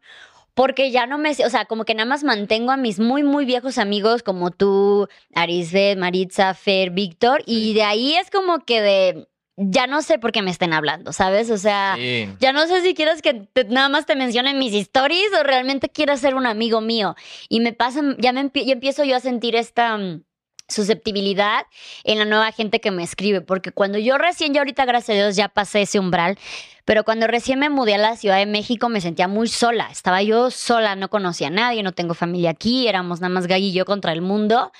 Porque 0.55 0.89
ya 0.89 1.05
no 1.05 1.17
me, 1.17 1.29
o 1.31 1.49
sea, 1.49 1.65
como 1.65 1.85
que 1.85 1.93
nada 1.93 2.07
más 2.09 2.23
mantengo 2.23 2.71
a 2.71 2.77
mis 2.77 2.97
muy, 2.99 3.21
muy 3.23 3.45
viejos 3.45 3.77
amigos 3.77 4.23
como 4.23 4.51
tú, 4.51 5.07
Arisbet, 5.35 5.97
Maritza, 5.97 6.53
Fer, 6.53 6.89
Víctor, 6.91 7.43
y 7.45 7.73
de 7.73 7.83
ahí 7.83 8.15
es 8.15 8.31
como 8.31 8.59
que 8.65 8.81
de, 8.81 9.27
ya 9.57 9.85
no 9.85 10.01
sé 10.01 10.17
por 10.17 10.31
qué 10.31 10.41
me 10.41 10.51
estén 10.51 10.71
hablando, 10.73 11.11
¿sabes? 11.13 11.49
O 11.51 11.57
sea, 11.57 11.95
Sí. 11.97 12.27
ya 12.39 12.53
no 12.53 12.65
sé 12.67 12.81
si 12.81 12.93
quieres 12.93 13.21
que 13.21 13.33
te- 13.33 13.65
nada 13.65 13.89
más 13.89 14.05
te 14.05 14.15
mencionen 14.15 14.57
mis 14.57 14.73
stories 14.73 15.29
o 15.39 15.43
realmente 15.43 15.89
quieras 15.89 16.21
ser 16.21 16.35
un 16.35 16.45
amigo 16.45 16.79
mío. 16.81 17.15
Y 17.49 17.59
me 17.59 17.73
pasa, 17.73 18.01
ya, 18.17 18.31
me 18.33 18.49
ya 18.53 18.73
empiezo 18.73 19.03
yo 19.03 19.15
a 19.17 19.19
sentir 19.19 19.55
esta 19.55 19.97
mm, 19.97 20.23
susceptibilidad 20.67 21.65
en 22.03 22.19
la 22.19 22.25
nueva 22.25 22.51
gente 22.51 22.79
que 22.79 22.91
me 22.91 23.03
escribe, 23.03 23.41
porque 23.41 23.71
cuando 23.71 23.97
yo 23.97 24.17
recién, 24.17 24.53
ya 24.53 24.61
ahorita 24.61 24.85
gracias 24.85 25.15
a 25.15 25.21
Dios 25.21 25.35
ya 25.35 25.49
pasé 25.49 25.83
ese 25.83 25.99
umbral, 25.99 26.37
pero 26.85 27.03
cuando 27.03 27.27
recién 27.27 27.59
me 27.59 27.69
mudé 27.69 27.95
a 27.95 27.97
la 27.97 28.15
Ciudad 28.15 28.37
de 28.37 28.45
México 28.45 28.89
me 28.89 29.01
sentía 29.01 29.27
muy 29.27 29.47
sola, 29.47 29.89
estaba 29.91 30.21
yo 30.21 30.51
sola, 30.51 30.95
no 30.95 31.09
conocía 31.09 31.47
a 31.47 31.51
nadie, 31.51 31.83
no 31.83 31.93
tengo 31.93 32.13
familia 32.13 32.51
aquí, 32.51 32.87
éramos 32.87 33.21
nada 33.21 33.33
más 33.33 33.47
Gay 33.47 33.65
y 33.65 33.73
yo 33.73 33.85
contra 33.85 34.11
el 34.11 34.21
mundo. 34.21 34.71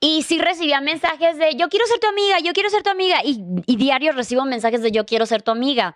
Y 0.00 0.22
sí 0.22 0.38
recibía 0.38 0.80
mensajes 0.82 1.38
de 1.38 1.54
yo 1.56 1.68
quiero 1.70 1.86
ser 1.86 1.98
tu 1.98 2.06
amiga, 2.06 2.38
yo 2.40 2.52
quiero 2.52 2.68
ser 2.68 2.82
tu 2.82 2.90
amiga. 2.90 3.20
Y, 3.24 3.42
y 3.66 3.76
diario 3.76 4.12
recibo 4.12 4.44
mensajes 4.44 4.82
de 4.82 4.90
yo 4.90 5.06
quiero 5.06 5.24
ser 5.24 5.42
tu 5.42 5.50
amiga. 5.50 5.94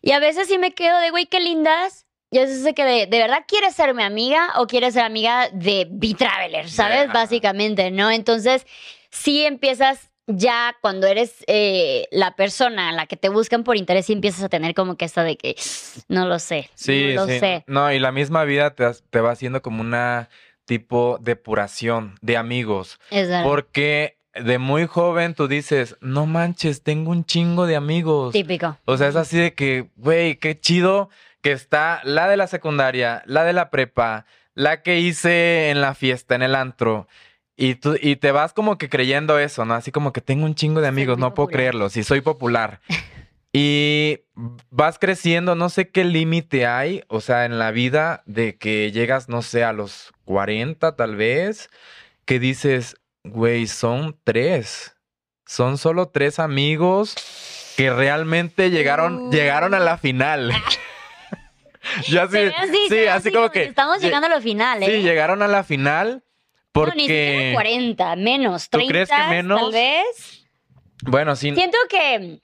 Y 0.00 0.12
a 0.12 0.18
veces 0.18 0.48
sí 0.48 0.56
me 0.56 0.72
quedo 0.72 0.98
de, 0.98 1.10
güey, 1.10 1.26
qué 1.26 1.40
lindas. 1.40 2.03
Y 2.34 2.38
veces 2.40 2.64
sé 2.64 2.74
que 2.74 2.84
de, 2.84 3.06
de 3.06 3.18
verdad 3.18 3.44
quieres 3.46 3.76
ser 3.76 3.94
mi 3.94 4.02
amiga 4.02 4.54
o 4.56 4.66
quieres 4.66 4.94
ser 4.94 5.04
amiga 5.04 5.48
de 5.52 5.86
B-Traveler, 5.88 6.68
¿sabes? 6.68 7.12
Básicamente, 7.12 7.92
¿no? 7.92 8.10
Entonces, 8.10 8.66
sí 9.10 9.44
empiezas 9.44 10.10
ya 10.26 10.74
cuando 10.80 11.06
eres 11.06 11.44
eh, 11.46 12.08
la 12.10 12.34
persona 12.34 12.88
a 12.88 12.92
la 12.92 13.06
que 13.06 13.16
te 13.16 13.28
buscan 13.28 13.62
por 13.62 13.76
interés, 13.76 14.06
sí 14.06 14.14
empiezas 14.14 14.42
a 14.42 14.48
tener 14.48 14.74
como 14.74 14.96
que 14.96 15.04
esta 15.04 15.22
de 15.22 15.36
que 15.36 15.54
no 16.08 16.26
lo 16.26 16.40
sé. 16.40 16.70
Sí, 16.74 17.12
no 17.14 17.24
lo 17.24 17.28
sí. 17.28 17.38
sé. 17.38 17.62
No, 17.68 17.92
y 17.92 18.00
la 18.00 18.10
misma 18.10 18.42
vida 18.42 18.74
te, 18.74 18.84
te 19.10 19.20
va 19.20 19.30
haciendo 19.30 19.62
como 19.62 19.80
una 19.80 20.28
tipo 20.64 21.18
depuración 21.20 22.16
de 22.20 22.36
amigos. 22.36 22.98
Verdad. 23.12 23.44
Porque 23.44 24.18
de 24.34 24.58
muy 24.58 24.86
joven 24.88 25.34
tú 25.34 25.46
dices, 25.46 25.96
no 26.00 26.26
manches, 26.26 26.82
tengo 26.82 27.12
un 27.12 27.24
chingo 27.24 27.66
de 27.66 27.76
amigos. 27.76 28.32
Típico. 28.32 28.76
O 28.86 28.96
sea, 28.96 29.06
es 29.06 29.14
así 29.14 29.38
de 29.38 29.54
que, 29.54 29.86
güey, 29.94 30.34
qué 30.34 30.58
chido 30.58 31.10
que 31.44 31.52
está 31.52 32.00
la 32.04 32.26
de 32.26 32.38
la 32.38 32.46
secundaria, 32.46 33.22
la 33.26 33.44
de 33.44 33.52
la 33.52 33.68
prepa, 33.68 34.24
la 34.54 34.80
que 34.80 35.00
hice 35.00 35.68
en 35.68 35.82
la 35.82 35.94
fiesta, 35.94 36.34
en 36.34 36.40
el 36.40 36.54
antro. 36.54 37.06
Y, 37.54 37.74
tú, 37.74 37.98
y 38.00 38.16
te 38.16 38.32
vas 38.32 38.54
como 38.54 38.78
que 38.78 38.88
creyendo 38.88 39.38
eso, 39.38 39.66
¿no? 39.66 39.74
Así 39.74 39.92
como 39.92 40.14
que 40.14 40.22
tengo 40.22 40.46
un 40.46 40.54
chingo 40.54 40.80
de 40.80 40.88
amigos, 40.88 41.18
no 41.18 41.34
puedo 41.34 41.50
creerlo, 41.50 41.90
si 41.90 42.02
soy 42.02 42.22
popular. 42.22 42.80
y 43.52 44.20
vas 44.70 44.98
creciendo, 44.98 45.54
no 45.54 45.68
sé 45.68 45.90
qué 45.90 46.04
límite 46.04 46.64
hay, 46.64 47.04
o 47.08 47.20
sea, 47.20 47.44
en 47.44 47.58
la 47.58 47.72
vida 47.72 48.22
de 48.24 48.56
que 48.56 48.90
llegas, 48.90 49.28
no 49.28 49.42
sé, 49.42 49.64
a 49.64 49.74
los 49.74 50.12
40 50.24 50.96
tal 50.96 51.14
vez, 51.14 51.68
que 52.24 52.38
dices, 52.38 52.96
güey, 53.22 53.66
son 53.66 54.16
tres. 54.24 54.96
Son 55.44 55.76
solo 55.76 56.08
tres 56.08 56.38
amigos 56.38 57.14
que 57.76 57.92
realmente 57.92 58.70
llegaron, 58.70 59.26
Uh. 59.26 59.30
llegaron 59.30 59.74
a 59.74 59.78
la 59.78 59.98
final. 59.98 60.50
ya 62.08 62.26
sí, 62.28 62.38
sí, 62.88 63.06
así 63.06 63.32
como 63.32 63.50
que. 63.50 63.64
Estamos 63.64 63.98
lle- 63.98 64.02
llegando 64.02 64.26
a 64.26 64.30
lo 64.30 64.40
final, 64.40 64.82
¿eh? 64.82 64.86
Sí, 64.86 65.02
llegaron 65.02 65.42
a 65.42 65.48
la 65.48 65.62
final 65.64 66.22
No, 66.74 66.86
ni 66.86 67.02
siquiera 67.02 67.32
porque. 67.38 67.50
40, 67.54 68.16
menos, 68.16 68.68
¿Tú 68.70 68.78
30 68.78 68.92
crees 68.92 69.08
que 69.10 69.30
menos? 69.34 69.60
tal 69.60 69.72
vez. 69.72 70.46
bueno, 71.02 71.36
sí. 71.36 71.54
Siento 71.54 71.78
que 71.88 72.40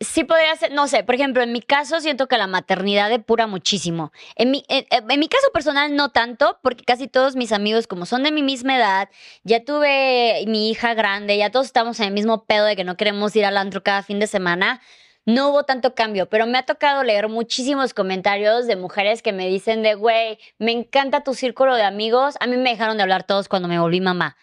sí 0.00 0.24
podría 0.24 0.56
ser, 0.56 0.72
no 0.72 0.88
sé, 0.88 1.04
por 1.04 1.14
ejemplo, 1.14 1.42
en 1.44 1.52
mi 1.52 1.60
caso 1.62 2.00
siento 2.00 2.26
que 2.26 2.36
la 2.36 2.48
maternidad 2.48 3.08
depura 3.08 3.46
muchísimo. 3.46 4.10
En 4.34 4.50
mi, 4.50 4.64
en, 4.68 4.84
en 4.90 5.20
mi 5.20 5.28
caso 5.28 5.46
personal 5.52 5.94
no 5.94 6.10
tanto, 6.10 6.58
porque 6.60 6.82
casi 6.84 7.06
todos 7.06 7.36
mis 7.36 7.52
amigos, 7.52 7.86
como 7.86 8.04
son 8.04 8.24
de 8.24 8.32
mi 8.32 8.42
misma 8.42 8.76
edad, 8.76 9.08
ya 9.44 9.64
tuve 9.64 10.42
mi 10.48 10.70
hija 10.70 10.94
grande, 10.94 11.36
ya 11.36 11.50
todos 11.50 11.66
estamos 11.66 12.00
en 12.00 12.06
el 12.06 12.12
mismo 12.14 12.44
pedo 12.46 12.64
de 12.64 12.74
que 12.74 12.82
no 12.82 12.96
queremos 12.96 13.36
ir 13.36 13.44
al 13.44 13.56
antro 13.56 13.84
cada 13.84 14.02
fin 14.02 14.18
de 14.18 14.26
semana. 14.26 14.80
No 15.24 15.50
hubo 15.50 15.62
tanto 15.62 15.94
cambio, 15.94 16.28
pero 16.28 16.46
me 16.46 16.58
ha 16.58 16.64
tocado 16.64 17.04
leer 17.04 17.28
muchísimos 17.28 17.94
comentarios 17.94 18.66
de 18.66 18.74
mujeres 18.74 19.22
que 19.22 19.32
me 19.32 19.48
dicen 19.48 19.82
de, 19.82 19.94
güey, 19.94 20.38
me 20.58 20.72
encanta 20.72 21.22
tu 21.22 21.34
círculo 21.34 21.76
de 21.76 21.84
amigos. 21.84 22.34
A 22.40 22.48
mí 22.48 22.56
me 22.56 22.70
dejaron 22.70 22.96
de 22.96 23.04
hablar 23.04 23.22
todos 23.24 23.48
cuando 23.48 23.68
me 23.68 23.78
volví 23.78 24.00
mamá. 24.00 24.36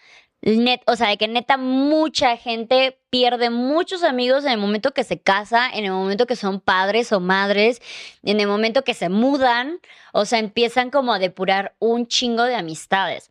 O 0.87 0.95
sea, 0.95 1.09
de 1.09 1.17
que 1.17 1.27
neta 1.27 1.57
mucha 1.57 2.37
gente 2.37 2.97
pierde 3.09 3.49
muchos 3.49 4.03
amigos 4.03 4.45
en 4.45 4.51
el 4.51 4.57
momento 4.57 4.91
que 4.91 5.03
se 5.03 5.19
casa, 5.19 5.69
en 5.69 5.83
el 5.83 5.91
momento 5.91 6.27
que 6.27 6.37
son 6.37 6.61
padres 6.61 7.11
o 7.11 7.19
madres, 7.19 7.81
en 8.23 8.39
el 8.39 8.47
momento 8.47 8.85
que 8.85 8.93
se 8.93 9.09
mudan, 9.09 9.79
o 10.13 10.23
sea, 10.23 10.39
empiezan 10.39 10.91
como 10.91 11.13
a 11.13 11.19
depurar 11.19 11.75
un 11.79 12.07
chingo 12.07 12.43
de 12.43 12.55
amistades. 12.55 13.29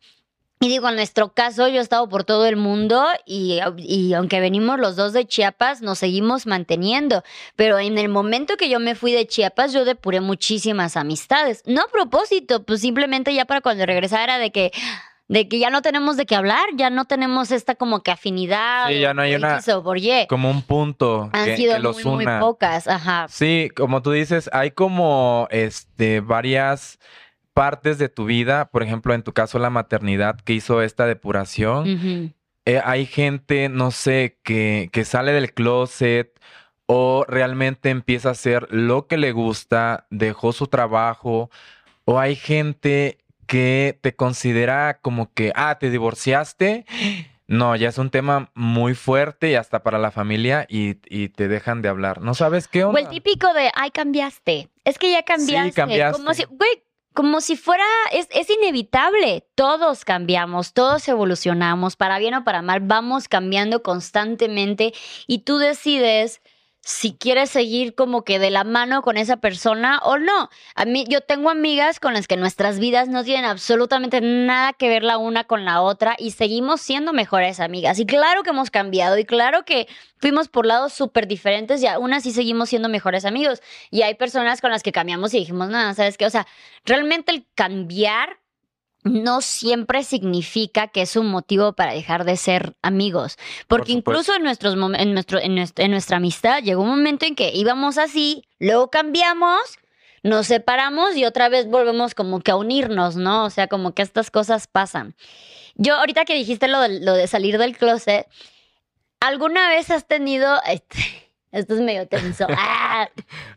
Y 0.61 0.67
digo, 0.67 0.89
en 0.89 0.95
nuestro 0.95 1.31
caso, 1.31 1.69
yo 1.69 1.79
he 1.79 1.81
estado 1.81 2.09
por 2.09 2.25
todo 2.25 2.45
el 2.45 2.57
mundo 2.57 3.05
y, 3.25 3.59
y 3.77 4.13
aunque 4.13 4.41
venimos 4.41 4.77
los 4.77 4.97
dos 4.97 5.13
de 5.13 5.25
Chiapas, 5.25 5.81
nos 5.81 5.99
seguimos 5.99 6.45
manteniendo. 6.47 7.23
Pero 7.55 7.79
en 7.79 7.97
el 7.97 8.09
momento 8.09 8.57
que 8.57 8.67
yo 8.67 8.77
me 8.81 8.93
fui 8.95 9.13
de 9.13 9.25
Chiapas, 9.25 9.71
yo 9.71 9.85
depuré 9.85 10.19
muchísimas 10.19 10.97
amistades. 10.97 11.63
No 11.65 11.83
a 11.83 11.87
propósito, 11.87 12.63
pues 12.63 12.81
simplemente 12.81 13.33
ya 13.33 13.45
para 13.45 13.61
cuando 13.61 13.85
regresara 13.85 14.37
de 14.37 14.51
que 14.51 14.71
de 15.29 15.47
que 15.47 15.59
ya 15.59 15.69
no 15.69 15.81
tenemos 15.83 16.17
de 16.17 16.25
qué 16.25 16.35
hablar, 16.35 16.65
ya 16.75 16.89
no 16.89 17.05
tenemos 17.05 17.51
esta 17.51 17.75
como 17.75 18.01
que 18.01 18.11
afinidad. 18.11 18.87
Sí, 18.89 18.99
ya 18.99 19.13
no 19.13 19.21
hay 19.21 19.35
una- 19.35 19.61
por 19.83 19.97
Y. 19.99 20.25
Como 20.27 20.49
un 20.49 20.63
punto 20.63 21.29
Han 21.31 21.45
que, 21.45 21.55
sido 21.55 21.75
que 21.75 21.79
los 21.81 22.03
muy, 22.03 22.25
muy 22.25 22.39
pocas, 22.41 22.87
ajá. 22.87 23.27
Sí, 23.29 23.69
como 23.77 24.01
tú 24.01 24.11
dices, 24.11 24.49
hay 24.51 24.71
como 24.71 25.47
este 25.51 26.19
varias 26.19 26.97
partes 27.59 27.97
de 27.97 28.07
tu 28.07 28.23
vida, 28.23 28.69
por 28.71 28.83
ejemplo, 28.83 29.13
en 29.13 29.21
tu 29.21 29.33
caso 29.33 29.59
la 29.59 29.69
maternidad 29.69 30.39
que 30.39 30.53
hizo 30.53 30.81
esta 30.81 31.05
depuración. 31.05 32.33
Eh, 32.65 32.79
hay 32.85 33.05
gente, 33.05 33.67
no 33.67 33.91
sé, 33.91 34.37
que, 34.43 34.87
que 34.93 35.03
sale 35.03 35.33
del 35.33 35.53
closet 35.53 36.39
o 36.85 37.25
realmente 37.27 37.89
empieza 37.89 38.29
a 38.29 38.31
hacer 38.31 38.65
lo 38.71 39.07
que 39.07 39.17
le 39.17 39.33
gusta, 39.33 40.07
dejó 40.09 40.53
su 40.53 40.67
trabajo, 40.67 41.49
o 42.05 42.17
hay 42.17 42.37
gente 42.37 43.17
que 43.45 43.99
te 43.99 44.15
considera 44.15 44.99
como 45.01 45.33
que, 45.33 45.51
ah, 45.53 45.79
te 45.81 45.89
divorciaste. 45.89 46.85
No, 47.47 47.75
ya 47.75 47.89
es 47.89 47.97
un 47.97 48.09
tema 48.09 48.51
muy 48.53 48.93
fuerte 48.93 49.49
y 49.49 49.55
hasta 49.55 49.83
para 49.83 49.97
la 49.97 50.11
familia 50.11 50.65
y, 50.69 50.95
y 51.09 51.27
te 51.27 51.49
dejan 51.49 51.81
de 51.81 51.89
hablar. 51.89 52.21
¿No 52.21 52.35
sabes 52.35 52.69
qué 52.69 52.85
O 52.85 52.89
onda? 52.89 53.01
el 53.01 53.09
típico 53.09 53.53
de, 53.53 53.69
ay, 53.75 53.91
cambiaste. 53.91 54.69
Es 54.85 54.97
que 54.97 55.11
ya 55.11 55.23
cambiaste. 55.23 55.73
cambiaste. 55.73 56.17
Como 56.17 56.33
si, 56.33 56.45
güey, 56.45 56.83
como 57.19 57.41
si 57.41 57.57
fuera, 57.57 57.83
es, 58.13 58.29
es 58.31 58.49
inevitable. 58.49 59.45
Todos 59.53 60.05
cambiamos, 60.05 60.71
todos 60.71 61.05
evolucionamos, 61.09 61.97
para 61.97 62.17
bien 62.17 62.33
o 62.33 62.45
para 62.45 62.61
mal, 62.61 62.79
vamos 62.79 63.27
cambiando 63.27 63.83
constantemente 63.83 64.93
y 65.27 65.39
tú 65.39 65.57
decides 65.57 66.39
si 66.81 67.13
quieres 67.13 67.49
seguir 67.49 67.93
como 67.93 68.23
que 68.23 68.39
de 68.39 68.49
la 68.49 68.63
mano 68.63 69.01
con 69.01 69.17
esa 69.17 69.37
persona 69.37 69.99
o 70.03 70.17
no. 70.17 70.49
A 70.75 70.85
mí, 70.85 71.05
yo 71.07 71.21
tengo 71.21 71.49
amigas 71.49 71.99
con 71.99 72.13
las 72.13 72.27
que 72.27 72.37
nuestras 72.37 72.79
vidas 72.79 73.09
no 73.09 73.23
tienen 73.23 73.45
absolutamente 73.45 74.21
nada 74.21 74.73
que 74.73 74.89
ver 74.89 75.03
la 75.03 75.17
una 75.17 75.43
con 75.43 75.65
la 75.65 75.81
otra 75.81 76.15
y 76.17 76.31
seguimos 76.31 76.81
siendo 76.81 77.13
mejores 77.13 77.59
amigas. 77.59 77.99
Y 77.99 78.05
claro 78.05 78.43
que 78.43 78.51
hemos 78.51 78.71
cambiado 78.71 79.17
y 79.17 79.25
claro 79.25 79.65
que 79.65 79.87
fuimos 80.17 80.47
por 80.47 80.65
lados 80.65 80.93
súper 80.93 81.27
diferentes 81.27 81.81
y 81.83 81.87
aún 81.87 82.13
así 82.13 82.31
seguimos 82.31 82.69
siendo 82.69 82.89
mejores 82.89 83.25
amigos. 83.25 83.61
Y 83.91 84.01
hay 84.01 84.15
personas 84.15 84.61
con 84.61 84.71
las 84.71 84.81
que 84.81 84.91
cambiamos 84.91 85.33
y 85.33 85.39
dijimos, 85.39 85.69
nada, 85.69 85.93
¿sabes 85.93 86.17
qué? 86.17 86.25
O 86.25 86.29
sea, 86.29 86.47
realmente 86.85 87.31
el 87.31 87.45
cambiar 87.55 88.38
no 89.03 89.41
siempre 89.41 90.03
significa 90.03 90.87
que 90.87 91.01
es 91.01 91.15
un 91.15 91.27
motivo 91.27 91.73
para 91.73 91.93
dejar 91.93 92.25
de 92.25 92.37
ser 92.37 92.75
amigos. 92.81 93.37
Porque 93.67 93.91
incluso 93.91 94.35
en, 94.35 94.43
nuestros 94.43 94.73
en, 94.73 95.13
nuestro, 95.13 95.39
en, 95.39 95.55
nuestra, 95.55 95.85
en 95.85 95.91
nuestra 95.91 96.17
amistad 96.17 96.61
llegó 96.61 96.83
un 96.83 96.89
momento 96.89 97.25
en 97.25 97.35
que 97.35 97.51
íbamos 97.53 97.97
así, 97.97 98.43
luego 98.59 98.89
cambiamos, 98.89 99.61
nos 100.23 100.47
separamos 100.47 101.15
y 101.15 101.25
otra 101.25 101.49
vez 101.49 101.67
volvemos 101.67 102.13
como 102.13 102.41
que 102.41 102.51
a 102.51 102.55
unirnos, 102.55 103.15
¿no? 103.15 103.45
O 103.45 103.49
sea, 103.49 103.67
como 103.67 103.93
que 103.93 104.01
estas 104.01 104.31
cosas 104.31 104.67
pasan. 104.67 105.15
Yo, 105.75 105.95
ahorita 105.95 106.25
que 106.25 106.35
dijiste 106.35 106.67
lo 106.67 106.81
de, 106.81 106.99
lo 106.99 107.13
de 107.13 107.27
salir 107.27 107.57
del 107.57 107.77
closet, 107.77 108.27
¿alguna 109.19 109.69
vez 109.69 109.89
has 109.91 110.07
tenido... 110.07 110.59
Este, 110.69 110.97
esto 111.51 111.73
es 111.73 111.81
medio 111.81 112.07
tenso. 112.07 112.47
Ah, 112.57 113.09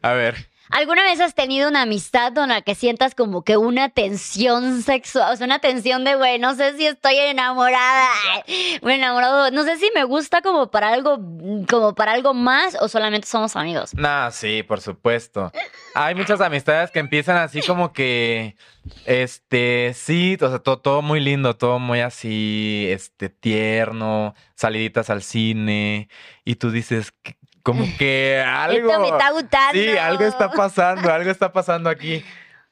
A 0.02 0.12
ver, 0.12 0.48
¿Alguna 0.72 1.02
vez 1.02 1.20
has 1.20 1.34
tenido 1.34 1.68
una 1.68 1.82
amistad 1.82 2.32
con 2.32 2.48
la 2.48 2.62
que 2.62 2.74
sientas 2.74 3.14
como 3.14 3.44
que 3.44 3.58
una 3.58 3.90
tensión 3.90 4.82
sexual? 4.82 5.34
O 5.34 5.36
sea, 5.36 5.44
una 5.44 5.58
tensión 5.58 6.02
de, 6.02 6.14
güey, 6.14 6.38
no 6.38 6.54
sé 6.54 6.74
si 6.78 6.86
estoy 6.86 7.16
enamorada. 7.18 8.08
Bueno, 8.80 8.96
enamorado. 9.04 9.50
No 9.50 9.64
sé 9.64 9.76
si 9.76 9.90
me 9.94 10.04
gusta 10.04 10.40
como 10.40 10.70
para 10.70 10.88
algo, 10.88 11.18
como 11.68 11.94
para 11.94 12.12
algo 12.12 12.32
más 12.32 12.74
o 12.80 12.88
solamente 12.88 13.26
somos 13.26 13.54
amigos. 13.54 13.94
nah, 13.94 14.30
sí, 14.30 14.62
por 14.62 14.80
supuesto. 14.80 15.52
Hay 15.94 16.14
muchas 16.14 16.40
amistades 16.40 16.90
que 16.90 17.00
empiezan 17.00 17.36
así 17.36 17.60
como 17.60 17.92
que, 17.92 18.56
este, 19.04 19.92
sí, 19.94 20.38
o 20.40 20.48
sea, 20.48 20.58
todo, 20.58 20.78
todo 20.78 21.02
muy 21.02 21.20
lindo, 21.20 21.54
todo 21.54 21.78
muy 21.78 22.00
así, 22.00 22.86
este, 22.88 23.28
tierno, 23.28 24.34
saliditas 24.54 25.10
al 25.10 25.22
cine, 25.22 26.08
y 26.46 26.54
tú 26.54 26.70
dices, 26.70 27.12
como 27.62 27.84
que 27.98 28.42
algo... 28.46 28.90
Esto 28.90 29.00
me 29.00 29.08
está 29.08 29.30
gustando. 29.30 29.72
Sí, 29.72 29.96
algo 29.96 30.24
está 30.24 30.50
pasando, 30.50 31.12
algo 31.12 31.30
está 31.30 31.52
pasando 31.52 31.90
aquí. 31.90 32.24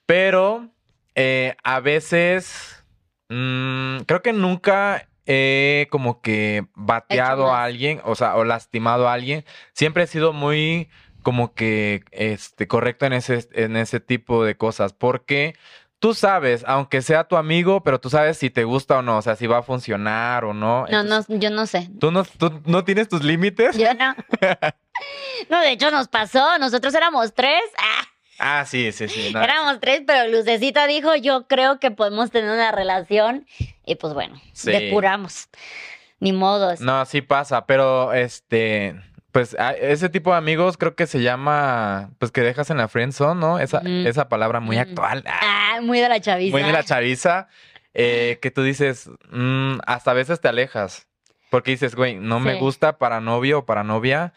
Pero 0.07 0.69
eh, 1.15 1.57
a 1.63 1.81
veces, 1.81 2.85
mm, 3.29 4.01
creo 4.07 4.23
que 4.23 4.33
nunca 4.33 5.07
he 5.27 5.87
como 5.91 6.21
que 6.21 6.67
bateado 6.75 7.53
a 7.53 7.63
alguien, 7.63 8.01
o 8.05 8.15
sea, 8.15 8.37
o 8.37 8.45
lastimado 8.45 9.09
a 9.09 9.13
alguien. 9.13 9.45
Siempre 9.73 10.05
he 10.05 10.07
sido 10.07 10.33
muy 10.33 10.89
como 11.23 11.55
que 11.55 12.03
este, 12.11 12.67
correcto 12.67 13.07
en 13.07 13.13
ese, 13.13 13.49
en 13.53 13.77
ese 13.77 14.01
tipo 14.01 14.45
de 14.45 14.57
cosas, 14.57 14.93
porque 14.93 15.55
tú 16.01 16.15
sabes, 16.15 16.65
aunque 16.67 17.01
sea 17.03 17.25
tu 17.25 17.37
amigo, 17.37 17.83
pero 17.85 18.01
tú 18.01 18.11
sabes 18.11 18.37
si 18.39 18.51
te 18.51 18.65
gusta 18.65 18.99
o 18.99 19.03
no, 19.03 19.19
o 19.19 19.23
sea, 19.23 19.37
si 19.37 19.47
va 19.47 19.59
a 19.59 19.63
funcionar 19.63 20.45
o 20.45 20.53
no. 20.53 20.87
No, 20.91 21.01
Entonces, 21.01 21.29
no, 21.29 21.37
yo 21.37 21.51
no 21.51 21.67
sé. 21.67 21.89
¿Tú 22.01 22.11
no, 22.11 22.25
tú 22.25 22.61
no 22.65 22.85
tienes 22.85 23.09
tus 23.09 23.23
límites? 23.23 23.77
Yo 23.79 23.95
no. 23.95 24.15
No, 25.49 25.61
de 25.61 25.71
hecho 25.73 25.91
nos 25.91 26.09
pasó. 26.09 26.59
Nosotros 26.59 26.93
éramos 26.95 27.33
tres. 27.35 27.63
Ah, 27.79 28.05
Ah, 28.43 28.65
sí, 28.67 28.91
sí, 28.93 29.07
sí. 29.09 29.33
no. 29.35 29.43
éramos 29.43 29.81
tres, 29.81 30.03
pero 30.07 30.27
Lucecita 30.31 30.87
dijo, 30.87 31.15
yo 31.15 31.47
creo 31.47 31.79
que 31.79 31.91
podemos 31.91 32.31
tener 32.31 32.51
una 32.51 32.73
relación. 32.73 33.47
Y 33.85 33.97
pues 33.97 34.15
bueno, 34.15 34.41
Sí. 34.55 34.71
depuramos. 34.73 35.49
Ni 36.21 36.33
modos. 36.33 36.81
No, 36.81 37.05
sí 37.07 37.21
pasa, 37.23 37.65
pero 37.67 38.13
este, 38.15 38.95
pues 39.33 39.57
a- 39.59 39.73
ese 39.73 40.09
tipo 40.09 40.31
de 40.33 40.37
amigos 40.39 40.77
creo 40.77 40.95
que 40.95 41.07
se 41.07 41.23
llama, 41.23 42.11
pues 42.19 42.33
que 42.33 42.41
dejas 42.41 42.71
en 42.71 42.79
la 42.79 42.89
friendzone, 42.89 43.41
¿no? 43.41 43.59
Esa, 43.59 43.81
esa 43.85 44.29
palabra 44.29 44.61
muy 44.61 44.77
actual, 44.79 45.25
ah, 45.27 45.41
Ah, 45.77 45.81
muy 45.81 46.01
de 46.01 46.09
la 46.09 46.21
chaviza. 46.21 46.53
muy 46.53 46.63
de 46.63 46.73
la 46.73 46.83
chaviza, 46.85 47.49
eh, 47.95 48.39
que 48.43 48.51
tú 48.51 48.63
dices, 48.63 49.11
mm, 49.31 49.79
hasta 49.87 50.11
a 50.11 50.15
veces 50.15 50.41
te 50.41 50.49
alejas, 50.49 51.07
porque 51.51 51.71
dices, 51.73 51.95
güey, 51.95 52.17
no 52.17 52.41
me 52.41 52.55
gusta 52.61 52.99
para 52.99 53.21
novio 53.21 53.61
o 53.61 53.65
para 53.67 53.85
novia 53.85 54.33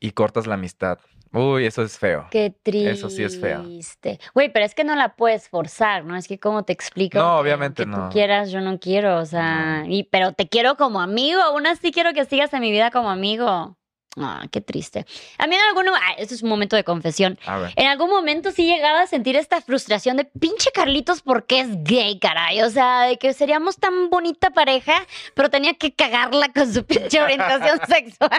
y 0.00 0.12
cortas 0.12 0.46
la 0.46 0.54
amistad. 0.54 0.98
Uy, 1.32 1.66
eso 1.66 1.82
es 1.82 1.98
feo. 1.98 2.28
Qué 2.30 2.54
triste. 2.62 2.90
Eso 2.92 3.10
sí 3.10 3.22
es 3.22 3.38
feo. 3.38 3.62
Güey, 4.34 4.50
pero 4.52 4.64
es 4.64 4.74
que 4.74 4.84
no 4.84 4.94
la 4.94 5.16
puedes 5.16 5.48
forzar, 5.48 6.04
¿no? 6.04 6.16
Es 6.16 6.28
que 6.28 6.38
como 6.38 6.64
te 6.64 6.72
explico. 6.72 7.18
No, 7.18 7.34
que 7.36 7.40
obviamente 7.42 7.82
aunque 7.82 7.96
no. 7.98 8.08
tú 8.08 8.12
quieras, 8.14 8.50
yo 8.50 8.60
no 8.60 8.78
quiero, 8.78 9.18
o 9.18 9.26
sea, 9.26 9.84
y, 9.86 10.04
pero 10.04 10.32
te 10.32 10.48
quiero 10.48 10.76
como 10.76 11.00
amigo, 11.00 11.40
aún 11.42 11.66
así 11.66 11.92
quiero 11.92 12.14
que 12.14 12.24
sigas 12.24 12.54
en 12.54 12.60
mi 12.60 12.70
vida 12.70 12.90
como 12.90 13.10
amigo. 13.10 13.76
Ah, 14.18 14.44
qué 14.50 14.60
triste. 14.62 15.04
A 15.38 15.46
mí 15.46 15.54
en 15.56 15.60
algún 15.68 15.88
ah, 15.88 16.12
esto 16.16 16.34
es 16.34 16.42
un 16.42 16.48
momento 16.48 16.74
de 16.74 16.84
confesión. 16.84 17.38
A 17.46 17.58
ver. 17.58 17.72
En 17.76 17.86
algún 17.86 18.08
momento 18.08 18.50
sí 18.50 18.66
llegaba 18.66 19.02
a 19.02 19.06
sentir 19.06 19.36
esta 19.36 19.60
frustración 19.60 20.16
de 20.16 20.24
pinche 20.24 20.70
Carlitos 20.72 21.20
porque 21.20 21.60
es 21.60 21.68
gay, 21.84 22.18
caray. 22.18 22.62
O 22.62 22.70
sea, 22.70 23.02
de 23.02 23.18
que 23.18 23.34
seríamos 23.34 23.76
tan 23.76 24.08
bonita 24.08 24.50
pareja, 24.50 24.94
pero 25.34 25.50
tenía 25.50 25.74
que 25.74 25.92
cagarla 25.92 26.48
con 26.54 26.72
su 26.72 26.84
pinche 26.84 27.20
orientación 27.20 27.78
sexual. 27.88 28.30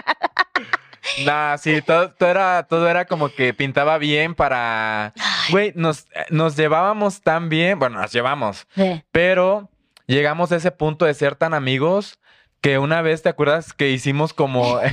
Nah, 1.24 1.56
sí, 1.58 1.80
todo, 1.80 2.10
todo 2.12 2.28
era, 2.28 2.66
todo 2.68 2.88
era 2.88 3.04
como 3.06 3.28
que 3.30 3.54
pintaba 3.54 3.98
bien 3.98 4.34
para... 4.34 5.12
Güey, 5.50 5.72
nos, 5.76 6.06
nos 6.28 6.56
llevábamos 6.56 7.22
tan 7.22 7.48
bien, 7.48 7.78
bueno, 7.78 8.00
nos 8.00 8.12
llevamos, 8.12 8.66
Sí. 8.74 9.02
pero 9.12 9.70
llegamos 10.06 10.50
a 10.52 10.56
ese 10.56 10.70
punto 10.72 11.04
de 11.04 11.14
ser 11.14 11.36
tan 11.36 11.54
amigos 11.54 12.18
que 12.60 12.78
una 12.78 13.00
vez, 13.00 13.22
¿te 13.22 13.28
acuerdas 13.28 13.72
que 13.72 13.90
hicimos 13.90 14.34
como... 14.34 14.80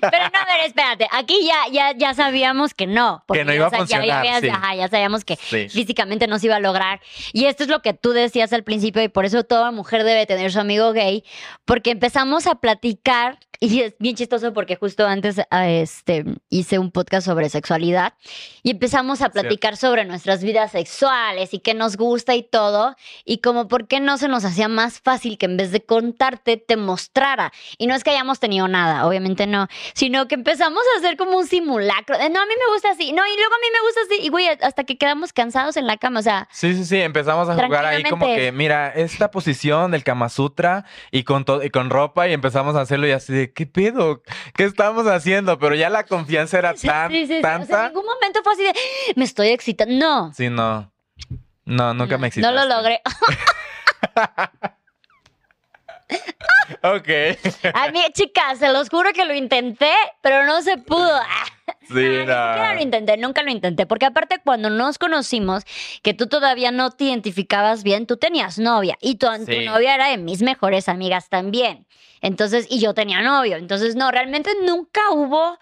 Pero 0.00 0.24
no, 0.32 0.38
a 0.38 0.44
ver, 0.44 0.66
espérate. 0.66 1.08
Aquí 1.12 1.46
ya, 1.46 1.70
ya, 1.72 1.92
ya 1.96 2.14
sabíamos 2.14 2.74
que 2.74 2.86
no. 2.86 3.22
porque 3.26 3.40
Que 3.40 3.44
no 3.44 3.54
iba 3.54 3.66
a 3.66 3.70
sa- 3.70 3.76
ya- 3.78 3.84
ya 3.86 3.96
funcionar, 3.98 4.18
habías- 4.18 4.40
sí. 4.40 4.48
ajá, 4.48 4.74
ya 4.74 4.88
sabíamos 4.88 5.24
que 5.24 5.36
Sí. 5.36 5.68
físicamente 5.68 6.26
no 6.26 6.38
se 6.38 6.46
iba 6.46 6.56
a 6.56 6.60
lograr. 6.60 7.00
Y 7.32 7.46
esto 7.46 7.62
es 7.64 7.68
lo 7.68 7.82
que 7.82 7.94
tú 7.94 8.12
decías 8.12 8.52
al 8.52 8.64
principio, 8.64 9.02
y 9.02 9.08
por 9.08 9.24
eso 9.24 9.44
toda 9.44 9.70
mujer 9.70 10.04
debe 10.04 10.26
tener 10.26 10.52
su 10.52 10.60
amigo 10.60 10.92
gay, 10.92 11.24
porque 11.64 11.90
empezamos 11.90 12.46
a 12.46 12.56
platicar. 12.56 13.38
Y 13.58 13.80
es 13.80 13.94
bien 13.98 14.14
chistoso 14.16 14.52
porque 14.52 14.76
justo 14.76 15.06
antes 15.06 15.40
ah, 15.50 15.66
este, 15.66 16.26
hice 16.50 16.78
un 16.78 16.90
podcast 16.90 17.24
sobre 17.26 17.48
sexualidad 17.48 18.12
y 18.62 18.72
empezamos 18.72 19.22
a 19.22 19.30
platicar 19.30 19.78
sobre 19.78 20.04
nuestras 20.04 20.42
vidas 20.44 20.72
sexuales 20.72 21.54
y 21.54 21.60
qué 21.60 21.72
nos 21.72 21.96
gusta 21.96 22.34
y 22.34 22.42
todo. 22.42 22.96
Y 23.24 23.38
como 23.38 23.66
por 23.66 23.88
qué 23.88 23.98
no 23.98 24.18
se 24.18 24.28
nos 24.28 24.44
hacía 24.44 24.68
más 24.68 25.00
fácil 25.00 25.38
que 25.38 25.46
en 25.46 25.56
vez 25.56 25.72
de 25.72 25.82
contarte 25.82 26.58
te 26.58 26.76
mostrara. 26.76 27.50
Y 27.78 27.86
no 27.86 27.94
es 27.94 28.04
que 28.04 28.10
hayamos 28.10 28.40
tenido 28.40 28.68
nada, 28.68 29.06
obviamente 29.06 29.46
no, 29.46 29.68
sino 29.94 30.28
que 30.28 30.34
empezamos 30.34 30.82
a 30.94 30.98
hacer 30.98 31.16
como 31.16 31.36
un 31.38 31.46
simulacro. 31.46 32.18
de, 32.18 32.30
no, 32.30 32.40
a 32.40 32.46
mí 32.46 32.54
me 32.58 32.72
gusta 32.72 32.90
así, 32.90 33.12
no, 33.12 33.26
y 33.26 33.36
luego 33.36 33.54
a 33.54 33.58
mí 33.58 33.66
me 33.72 33.80
gusta 33.86 34.00
así. 34.06 34.26
Y 34.26 34.28
güey, 34.28 34.48
hasta 34.48 34.84
que 34.84 34.98
quedamos 34.98 35.32
cansados 35.32 35.76
en 35.76 35.86
la 35.86 35.96
cama, 35.96 36.20
o 36.20 36.22
sea, 36.22 36.48
Sí, 36.52 36.74
sí, 36.74 36.84
sí, 36.84 37.00
empezamos 37.00 37.48
a 37.48 37.54
jugar 37.54 37.84
ahí 37.84 38.02
como 38.04 38.26
que, 38.26 38.52
mira, 38.52 38.88
esta 38.88 39.30
posición 39.30 39.90
del 39.90 40.04
Kama 40.04 40.28
Sutra 40.28 40.84
y 41.10 41.24
con, 41.24 41.44
y 41.62 41.70
con 41.70 41.90
ropa 41.90 42.28
y 42.28 42.32
empezamos 42.32 42.76
a 42.76 42.80
hacerlo 42.80 43.06
y 43.06 43.12
así 43.12 43.32
de, 43.32 43.52
¿qué 43.52 43.66
pedo? 43.66 44.22
¿Qué 44.54 44.64
estamos 44.64 45.06
haciendo? 45.06 45.58
Pero 45.58 45.74
ya 45.74 45.90
la 45.90 46.04
confianza 46.04 46.58
era 46.58 46.76
sí, 46.76 46.86
tan, 46.86 47.10
sí, 47.10 47.26
sí, 47.26 47.34
sí. 47.34 47.38
O 47.38 47.64
sea, 47.64 47.86
en 47.86 47.92
ningún 47.92 48.06
momento 48.06 48.40
fue 48.42 48.52
así 48.52 48.62
de, 48.64 48.74
me 49.16 49.24
estoy 49.24 49.48
excitando. 49.48 49.94
No. 49.96 50.32
Sí, 50.34 50.50
no. 50.50 50.92
No, 51.64 51.94
nunca 51.94 52.14
no, 52.14 52.20
me 52.20 52.28
excitaste. 52.28 52.54
No 52.54 52.64
lo 52.64 52.76
logré. 52.76 53.00
Ok. 56.82 57.08
A 57.74 57.90
mí, 57.90 58.00
chicas, 58.12 58.58
se 58.58 58.72
los 58.72 58.88
juro 58.88 59.12
que 59.12 59.24
lo 59.24 59.34
intenté, 59.34 59.92
pero 60.20 60.44
no 60.44 60.62
se 60.62 60.78
pudo. 60.78 61.20
Sí, 61.82 61.94
siquiera 61.94 62.68
lo 62.70 62.74
no. 62.76 62.82
intenté, 62.82 63.16
nunca 63.16 63.42
lo 63.42 63.50
intenté. 63.50 63.86
Porque 63.86 64.06
aparte, 64.06 64.40
cuando 64.44 64.70
nos 64.70 64.98
conocimos, 64.98 65.64
que 66.02 66.14
tú 66.14 66.26
todavía 66.26 66.70
no 66.70 66.90
te 66.90 67.04
identificabas 67.04 67.82
bien, 67.82 68.06
tú 68.06 68.16
tenías 68.16 68.58
novia. 68.58 68.96
Y 69.00 69.16
tu, 69.16 69.26
tu 69.26 69.60
novia 69.62 69.94
era 69.94 70.08
de 70.08 70.18
mis 70.18 70.42
mejores 70.42 70.88
amigas 70.88 71.28
también. 71.28 71.86
Entonces, 72.20 72.66
y 72.70 72.80
yo 72.80 72.94
tenía 72.94 73.20
novio. 73.22 73.56
Entonces, 73.56 73.94
no, 73.96 74.10
realmente 74.10 74.50
nunca 74.64 75.00
hubo 75.12 75.58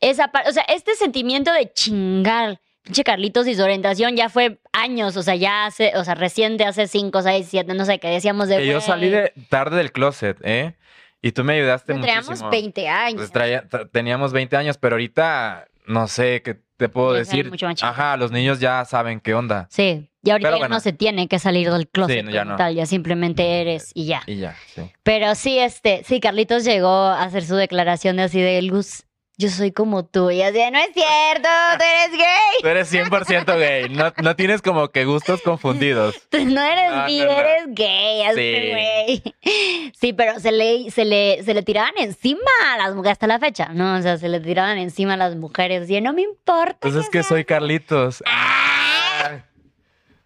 esa 0.00 0.28
parte. 0.28 0.50
O 0.50 0.52
sea, 0.52 0.64
este 0.68 0.94
sentimiento 0.94 1.52
de 1.52 1.72
chingar. 1.72 2.60
Pinche 2.84 3.02
Carlitos 3.02 3.46
y 3.46 3.54
su 3.54 3.62
orientación 3.62 4.14
ya 4.14 4.28
fue 4.28 4.58
años, 4.72 5.16
o 5.16 5.22
sea, 5.22 5.34
ya 5.34 5.64
hace, 5.66 5.92
o 5.96 6.04
sea, 6.04 6.14
reciente, 6.14 6.64
hace 6.64 6.86
cinco, 6.86 7.22
seis, 7.22 7.46
siete, 7.50 7.72
no 7.74 7.84
sé, 7.86 7.98
qué 7.98 8.08
decíamos 8.08 8.48
de. 8.48 8.58
Que 8.58 8.66
yo 8.66 8.80
salí 8.80 9.08
de, 9.08 9.32
tarde 9.48 9.78
del 9.78 9.90
closet, 9.90 10.36
¿eh? 10.42 10.76
Y 11.22 11.32
tú 11.32 11.42
me 11.44 11.54
ayudaste 11.54 11.94
Teníamos 11.94 12.26
muchísimo. 12.28 12.50
20 12.50 12.88
años. 12.88 13.16
Pues 13.16 13.32
traía- 13.32 13.64
teníamos 13.90 14.32
20 14.34 14.56
años, 14.58 14.76
pero 14.76 14.96
ahorita 14.96 15.64
no 15.86 16.06
sé 16.06 16.42
qué 16.42 16.60
te 16.76 16.90
puedo 16.90 17.14
decir. 17.14 17.48
mucho 17.48 17.66
más. 17.66 17.82
Ajá, 17.82 18.18
los 18.18 18.30
niños 18.30 18.60
ya 18.60 18.84
saben 18.84 19.20
qué 19.20 19.32
onda. 19.32 19.66
Sí, 19.70 20.10
y 20.22 20.30
ahorita 20.30 20.50
ya 20.50 20.56
bueno. 20.58 20.74
no 20.74 20.80
se 20.80 20.92
tiene 20.92 21.26
que 21.26 21.38
salir 21.38 21.70
del 21.70 21.88
closet 21.88 22.26
Sí, 22.26 22.32
ya 22.32 22.44
no. 22.44 22.56
tal, 22.56 22.74
ya 22.74 22.84
simplemente 22.84 23.62
eres 23.62 23.90
y 23.94 24.04
ya. 24.04 24.22
Y 24.26 24.36
ya, 24.36 24.54
sí. 24.74 24.82
Pero 25.02 25.34
sí, 25.34 25.58
este, 25.58 26.02
sí, 26.04 26.20
Carlitos 26.20 26.64
llegó 26.64 26.88
a 26.90 27.22
hacer 27.22 27.44
su 27.46 27.54
declaración 27.56 28.16
de 28.16 28.24
así 28.24 28.42
de 28.42 28.60
Luz, 28.60 29.04
yo 29.36 29.48
soy 29.48 29.72
como 29.72 30.04
tú. 30.04 30.30
Y 30.30 30.42
así 30.42 30.58
no 30.70 30.78
es 30.78 30.90
cierto, 30.94 31.48
tú 31.78 31.84
eres 31.84 32.10
gay. 32.12 32.60
Tú 32.62 32.68
eres 32.68 32.92
100% 32.92 33.58
gay. 33.58 33.88
No, 33.88 34.12
no 34.22 34.36
tienes 34.36 34.62
como 34.62 34.88
que 34.90 35.04
gustos 35.04 35.42
confundidos. 35.42 36.14
Tú 36.30 36.44
no 36.44 36.62
eres 36.62 36.90
No, 36.94 37.06
bi, 37.06 37.18
no, 37.20 37.30
eres 37.30 37.64
gay, 37.68 38.22
así, 38.22 38.34
Sí. 38.36 38.70
güey. 38.70 39.92
Sí, 40.00 40.12
pero 40.12 40.38
se 40.40 40.52
le, 40.52 40.90
se, 40.90 41.04
le, 41.04 41.42
se 41.42 41.54
le 41.54 41.62
tiraban 41.62 41.94
encima 41.98 42.40
a 42.72 42.78
las 42.78 42.94
mujeres 42.94 43.12
hasta 43.12 43.26
la 43.26 43.38
fecha, 43.38 43.68
¿no? 43.72 43.96
O 43.96 44.02
sea, 44.02 44.18
se 44.18 44.28
le 44.28 44.40
tiraban 44.40 44.78
encima 44.78 45.14
a 45.14 45.16
las 45.16 45.34
mujeres 45.36 45.88
y 45.88 46.00
no 46.00 46.12
me 46.12 46.22
importa. 46.22 46.76
Pues 46.80 46.94
es 46.94 47.08
que 47.08 47.22
soy 47.22 47.44
Carlitos. 47.44 48.22
Ah. 48.26 49.40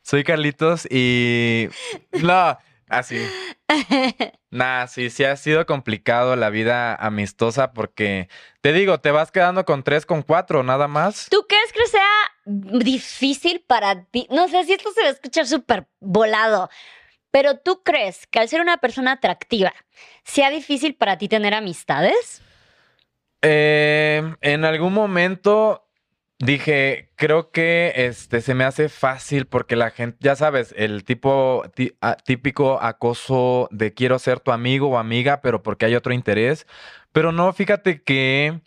Soy 0.03 0.25
Carlitos 0.25 0.87
y... 0.91 1.69
No, 2.23 2.59
así. 2.89 3.19
Nah, 4.51 4.87
sí, 4.87 5.11
sí 5.11 5.25
ha 5.25 5.37
sido 5.37 5.67
complicado 5.67 6.35
la 6.35 6.49
vida 6.49 6.95
amistosa 6.95 7.75
porque, 7.75 8.31
te 8.63 8.73
digo, 8.73 8.99
te 8.99 9.11
vas 9.11 9.31
quedando 9.31 9.67
con 9.67 9.83
tres, 9.83 10.07
con 10.07 10.23
cuatro, 10.23 10.63
nada 10.63 10.89
más. 10.89 11.29
¿Tú 11.31 11.45
crees 11.47 11.71
que 11.73 11.87
sea 11.87 12.09
difícil 12.47 13.63
para 13.67 14.05
ti? 14.05 14.27
No 14.31 14.49
sé 14.49 14.65
si 14.65 14.73
esto 14.73 14.91
se 14.93 15.03
va 15.03 15.09
a 15.09 15.13
escuchar 15.13 15.47
súper 15.47 15.87
volado, 16.01 16.71
pero 17.31 17.59
¿tú 17.59 17.83
crees 17.83 18.27
que 18.27 18.39
al 18.39 18.49
ser 18.49 18.63
una 18.63 18.79
persona 18.79 19.13
atractiva 19.13 19.75
sea 20.25 20.49
difícil 20.49 20.95
para 20.95 21.19
ti 21.19 21.29
tener 21.29 21.53
amistades? 21.53 22.41
Eh, 23.43 24.35
en 24.41 24.65
algún 24.65 24.95
momento 24.95 25.88
dije, 26.39 27.11
creo 27.17 27.51
que 27.51 27.93
este 27.97 28.41
se 28.41 28.55
me 28.55 28.65
hace 28.65 28.89
fácil 28.89 29.47
porque 29.47 29.77
la 29.77 29.91
gente, 29.91 30.19
ya 30.21 30.37
sabes, 30.37 30.75
el 30.77 31.05
tipo 31.05 31.65
ti- 31.75 31.93
a- 32.01 32.17
típico 32.17 32.81
acoso 32.83 33.69
de 33.73 33.95
quiero 33.95 34.19
ser 34.19 34.41
tu 34.41 34.53
amigo 34.53 34.89
o 34.89 34.99
amiga, 34.99 35.41
pero 35.41 35.63
porque 35.63 35.87
hay 35.87 35.95
otro 35.97 36.13
interés. 36.15 36.67
Pero 37.13 37.33
no, 37.33 37.53
fíjate 37.53 38.03
que 38.03 38.61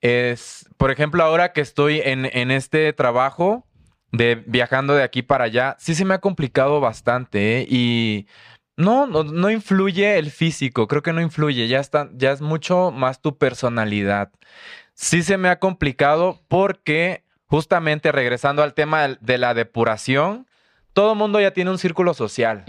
es, 0.00 0.68
por 0.76 0.90
ejemplo, 0.90 1.22
ahora 1.24 1.52
que 1.52 1.60
estoy 1.60 2.00
en, 2.04 2.26
en 2.26 2.50
este 2.50 2.92
trabajo 2.92 3.66
de 4.12 4.42
viajando 4.46 4.94
de 4.94 5.02
aquí 5.02 5.22
para 5.22 5.44
allá, 5.44 5.76
sí 5.78 5.94
se 5.94 6.04
me 6.04 6.14
ha 6.14 6.20
complicado 6.20 6.80
bastante, 6.80 7.60
¿eh? 7.60 7.66
Y 7.68 8.26
no, 8.76 9.06
no, 9.06 9.24
no 9.24 9.50
influye 9.50 10.18
el 10.18 10.30
físico, 10.30 10.86
creo 10.88 11.02
que 11.02 11.12
no 11.12 11.20
influye, 11.22 11.68
ya 11.68 11.80
está, 11.80 12.08
ya 12.14 12.32
es 12.32 12.40
mucho 12.40 12.90
más 12.92 13.20
tu 13.20 13.36
personalidad. 13.38 14.30
Sí 15.00 15.22
se 15.22 15.36
me 15.38 15.48
ha 15.48 15.60
complicado 15.60 16.40
porque 16.48 17.22
justamente 17.46 18.10
regresando 18.10 18.64
al 18.64 18.74
tema 18.74 19.06
de 19.20 19.38
la 19.38 19.54
depuración, 19.54 20.48
todo 20.92 21.12
el 21.12 21.18
mundo 21.18 21.40
ya 21.40 21.52
tiene 21.52 21.70
un 21.70 21.78
círculo 21.78 22.14
social. 22.14 22.64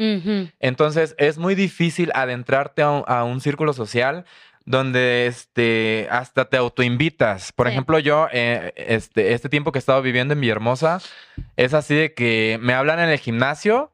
Entonces 0.59 1.15
es 1.17 1.39
muy 1.39 1.55
difícil 1.55 2.11
adentrarte 2.13 2.83
a 2.83 2.91
un, 2.91 3.03
a 3.07 3.23
un 3.23 3.41
círculo 3.41 3.73
social 3.73 4.25
donde 4.65 5.25
este, 5.25 6.07
hasta 6.11 6.45
te 6.45 6.57
autoinvitas. 6.57 7.51
Por 7.51 7.65
Sí. 7.65 7.71
ejemplo, 7.71 7.97
yo, 7.97 8.27
eh, 8.31 8.73
este, 8.75 9.33
este 9.33 9.49
tiempo 9.49 9.71
que 9.71 9.79
he 9.79 9.81
estado 9.81 10.03
viviendo 10.03 10.35
en 10.35 10.39
Villahermosa, 10.41 10.99
es 11.57 11.73
así 11.73 11.95
de 11.95 12.13
que 12.13 12.59
me 12.61 12.73
hablan 12.75 12.99
en 12.99 13.09
el 13.09 13.17
gimnasio 13.17 13.91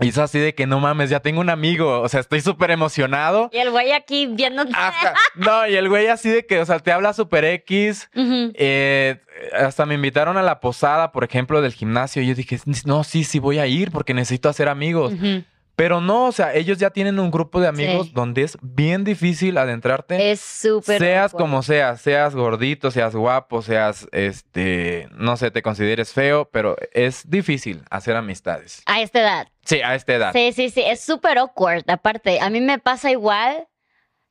y 0.00 0.08
es 0.08 0.18
así 0.18 0.38
de 0.38 0.54
que 0.54 0.66
no 0.66 0.80
mames, 0.80 1.10
ya 1.10 1.20
tengo 1.20 1.40
un 1.40 1.50
amigo. 1.50 2.00
O 2.00 2.08
sea, 2.08 2.20
estoy 2.20 2.40
súper 2.40 2.70
emocionado. 2.70 3.50
Y 3.52 3.58
el 3.58 3.70
güey 3.70 3.92
aquí 3.92 4.26
viendo... 4.26 4.62
Hasta- 4.74 5.14
no, 5.36 5.66
y 5.68 5.76
el 5.76 5.88
güey 5.88 6.08
así 6.08 6.28
de 6.28 6.44
que, 6.46 6.58
o 6.60 6.66
sea, 6.66 6.78
te 6.80 6.90
habla 6.92 7.12
súper 7.12 7.44
X. 7.44 8.08
Eh, 8.14 9.20
hasta 9.52 9.86
me 9.86 9.94
invitaron 9.94 10.36
a 10.36 10.42
la 10.42 10.60
posada, 10.60 11.12
por 11.12 11.24
ejemplo, 11.24 11.60
del 11.62 11.72
gimnasio. 11.72 12.22
Y 12.22 12.26
yo 12.28 12.34
dije, 12.34 12.58
no, 12.84 13.04
sí, 13.04 13.22
sí 13.24 13.38
voy 13.38 13.58
a 13.58 13.66
ir 13.66 13.90
porque 13.90 14.14
necesito 14.14 14.48
hacer 14.48 14.68
amigos. 14.68 15.12
Ujú. 15.12 15.44
Pero 15.82 16.00
no, 16.00 16.26
o 16.26 16.32
sea, 16.32 16.54
ellos 16.54 16.78
ya 16.78 16.90
tienen 16.90 17.18
un 17.18 17.32
grupo 17.32 17.60
de 17.60 17.66
amigos 17.66 18.06
Sí. 18.06 18.12
donde 18.14 18.42
es 18.42 18.56
bien 18.62 19.02
difícil 19.02 19.58
adentrarte. 19.58 20.30
Es 20.30 20.38
súper... 20.40 21.00
Seas 21.00 21.32
como 21.32 21.60
seas, 21.64 22.00
seas 22.00 22.36
gordito, 22.36 22.92
seas 22.92 23.16
guapo, 23.16 23.62
seas, 23.62 24.06
este, 24.12 25.08
no 25.10 25.36
sé, 25.36 25.50
te 25.50 25.60
consideres 25.60 26.12
feo, 26.12 26.48
pero 26.52 26.76
es 26.92 27.28
difícil 27.28 27.82
hacer 27.90 28.14
amistades. 28.14 28.84
A 28.86 29.00
esta 29.00 29.22
edad. 29.22 29.48
Sí, 29.64 29.80
a 29.82 29.96
esta 29.96 30.14
edad. 30.14 30.32
Sí, 30.32 30.52
sí, 30.52 30.70
sí, 30.70 30.82
es 30.86 31.00
súper 31.00 31.38
awkward. 31.38 31.82
Aparte, 31.90 32.38
a 32.40 32.48
mí 32.48 32.60
me 32.60 32.78
pasa 32.78 33.10
igual, 33.10 33.66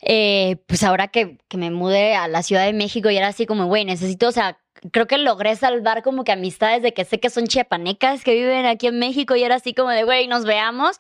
eh, 0.01 0.55
pues 0.67 0.83
ahora 0.83 1.09
que, 1.09 1.37
que 1.49 1.57
me 1.57 1.69
mudé 1.69 2.15
a 2.15 2.29
la 2.29 2.43
Ciudad 2.43 2.63
de 2.63 2.71
México 2.71 3.09
y 3.09 3.17
era 3.17 3.27
así 3.27 3.45
como, 3.45 3.65
güey, 3.65 3.83
necesito, 3.83 4.29
o 4.29 4.31
sea, 4.31 4.57
creo 4.91 5.05
que 5.05 5.17
logré 5.19 5.55
salvar 5.55 6.01
como 6.01 6.23
que 6.23 6.31
amistades 6.31 6.81
de 6.81 6.93
que 6.93 7.05
sé 7.05 7.19
que 7.19 7.29
son 7.29 7.45
chiapanecas 7.47 8.23
que 8.23 8.33
viven 8.33 8.65
aquí 8.65 8.87
en 8.87 8.97
México 8.97 9.35
y 9.35 9.43
era 9.43 9.55
así 9.55 9.73
como 9.75 9.89
de, 9.89 10.03
güey, 10.03 10.27
nos 10.27 10.43
veamos. 10.45 10.97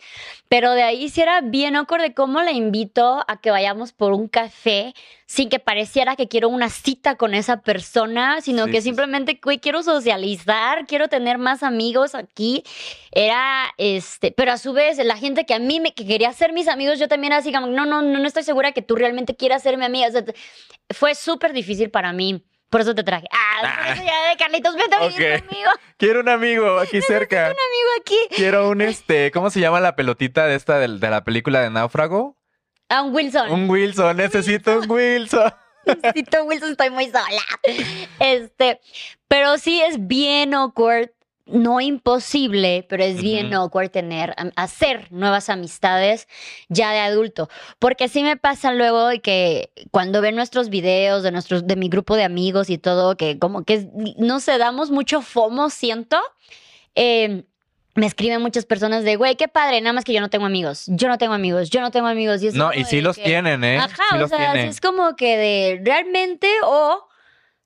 Pero 0.49 0.71
de 0.73 0.83
ahí 0.83 1.09
sí 1.09 1.21
era 1.21 1.41
bien 1.41 1.75
awkward 1.75 2.01
de 2.01 2.13
cómo 2.13 2.41
la 2.41 2.51
invito 2.51 3.23
a 3.27 3.41
que 3.41 3.49
vayamos 3.49 3.93
por 3.93 4.11
un 4.13 4.27
café 4.27 4.93
sin 5.25 5.49
que 5.49 5.59
pareciera 5.59 6.15
que 6.15 6.27
quiero 6.27 6.49
una 6.49 6.69
cita 6.69 7.15
con 7.15 7.33
esa 7.33 7.61
persona, 7.61 8.41
sino 8.41 8.65
Sí, 8.65 8.71
que 8.71 8.81
simplemente, 8.81 9.39
güey, 9.41 9.59
quiero 9.59 9.81
socializar, 9.81 10.85
quiero 10.85 11.07
tener 11.07 11.37
más 11.37 11.63
amigos 11.63 12.13
aquí. 12.15 12.63
Era, 13.11 13.65
este, 13.77 14.31
pero 14.31 14.51
a 14.51 14.57
su 14.57 14.73
vez, 14.73 14.97
la 14.97 15.15
gente 15.17 15.45
que 15.45 15.53
a 15.53 15.59
mí 15.59 15.79
me 15.79 15.93
que 15.93 16.05
quería 16.05 16.31
ser 16.33 16.53
mis 16.53 16.67
amigos, 16.67 16.99
yo 16.99 17.07
también 17.07 17.31
era 17.33 17.39
así 17.39 17.51
como, 17.53 17.67
no, 17.67 17.85
no, 17.85 18.01
no, 18.01 18.19
no 18.19 18.27
estoy 18.27 18.43
segura 18.43 18.73
que 18.73 18.81
tú 18.81 18.95
realmente 18.95 19.35
quieras 19.35 19.63
ser 19.63 19.77
mi 19.77 19.85
amiga. 19.85 20.07
O 20.07 20.11
sea, 20.11 20.25
te- 20.25 20.35
fue 20.93 21.15
súper 21.15 21.53
difícil 21.53 21.89
para 21.89 22.11
mí. 22.13 22.43
Por 22.71 22.79
eso 22.79 22.95
te 22.95 23.03
traje. 23.03 23.27
Ah, 23.31 23.91
eso 23.91 24.01
ya 24.01 24.29
de 24.29 24.37
Carlitos, 24.37 24.75
vete 24.75 24.95
a 24.95 25.05
vivir 25.05 25.33
Ok. 25.33 25.45
conmigo. 25.45 25.69
Quiero 25.97 26.21
un 26.21 26.29
amigo 26.29 26.79
aquí 26.79 27.01
cerca. 27.01 27.47
Amigo 27.47 27.89
aquí. 27.99 28.17
Quiero 28.33 28.69
un, 28.69 28.79
este, 28.79 29.29
¿cómo 29.31 29.49
se 29.49 29.59
llama 29.59 29.81
la 29.81 29.97
pelotita 29.97 30.47
de 30.47 30.55
esta 30.55 30.79
de, 30.79 30.87
la 30.87 31.23
película 31.25 31.59
de 31.61 31.69
Náufrago? 31.69 32.37
A 32.87 33.01
un 33.01 33.13
Wilson. 33.13 33.51
Un 33.51 33.69
Wilson, 33.69 34.15
necesito 34.15 34.79
un 34.79 34.89
Wilson. 34.89 35.53
Necesito 35.85 36.45
Wilson, 36.45 36.71
estoy 36.71 36.91
muy 36.91 37.07
sola. 37.07 37.43
Este, 38.19 38.79
pero 39.27 39.57
sí 39.57 39.81
es 39.81 40.07
bien 40.07 40.53
awkward 40.53 41.09
no 41.51 41.79
imposible, 41.81 42.85
pero 42.89 43.03
es 43.03 43.21
bien 43.21 43.47
Ujú. 43.47 43.55
awkward 43.63 43.89
tener, 43.91 44.35
hacer 44.55 45.11
nuevas 45.11 45.49
amistades 45.49 46.27
ya 46.69 46.91
de 46.91 46.99
adulto. 46.99 47.49
Porque 47.79 48.07
sí 48.09 48.23
me 48.23 48.37
pasa 48.37 48.71
luego 48.73 49.07
de 49.07 49.19
que 49.21 49.71
cuando 49.91 50.21
ven 50.21 50.35
nuestros 50.35 50.69
videos 50.69 51.23
de 51.23 51.31
nuestros, 51.31 51.67
de 51.67 51.75
mi 51.75 51.89
grupo 51.89 52.15
de 52.15 52.23
amigos 52.23 52.69
y 52.69 52.77
todo, 52.77 53.15
que 53.17 53.37
como 53.39 53.63
que 53.63 53.87
no 54.17 54.39
sé, 54.39 54.57
damos 54.57 54.91
mucho 54.91 55.21
FOMO, 55.21 55.69
siento. 55.69 56.17
Eh, 56.95 57.43
me 57.93 58.05
escriben 58.05 58.41
muchas 58.41 58.65
personas 58.65 59.03
de, 59.03 59.17
güey, 59.17 59.35
qué 59.35 59.49
padre, 59.49 59.81
nada 59.81 59.91
más 59.91 60.05
que 60.05 60.13
yo 60.13 60.21
no 60.21 60.29
tengo 60.29 60.45
amigos. 60.45 60.85
Yo 60.87 61.09
no 61.09 61.17
tengo 61.17 61.33
amigos, 61.33 61.69
yo 61.69 61.81
no 61.81 61.91
tengo 61.91 62.07
amigos. 62.07 62.41
Y 62.41 62.47
es 62.47 62.53
No, 62.53 62.73
y 62.73 62.85
sí 62.85 63.01
los 63.01 63.17
que- 63.17 63.23
tienen, 63.23 63.63
¿eh? 63.65 63.77
Ajá, 63.77 64.03
sí 64.11 64.17
o 64.23 64.27
sea, 64.29 64.53
tienen. 64.53 64.69
es 64.69 64.79
como 64.79 65.15
que 65.17 65.35
de 65.37 65.81
realmente 65.83 66.47
o 66.63 67.05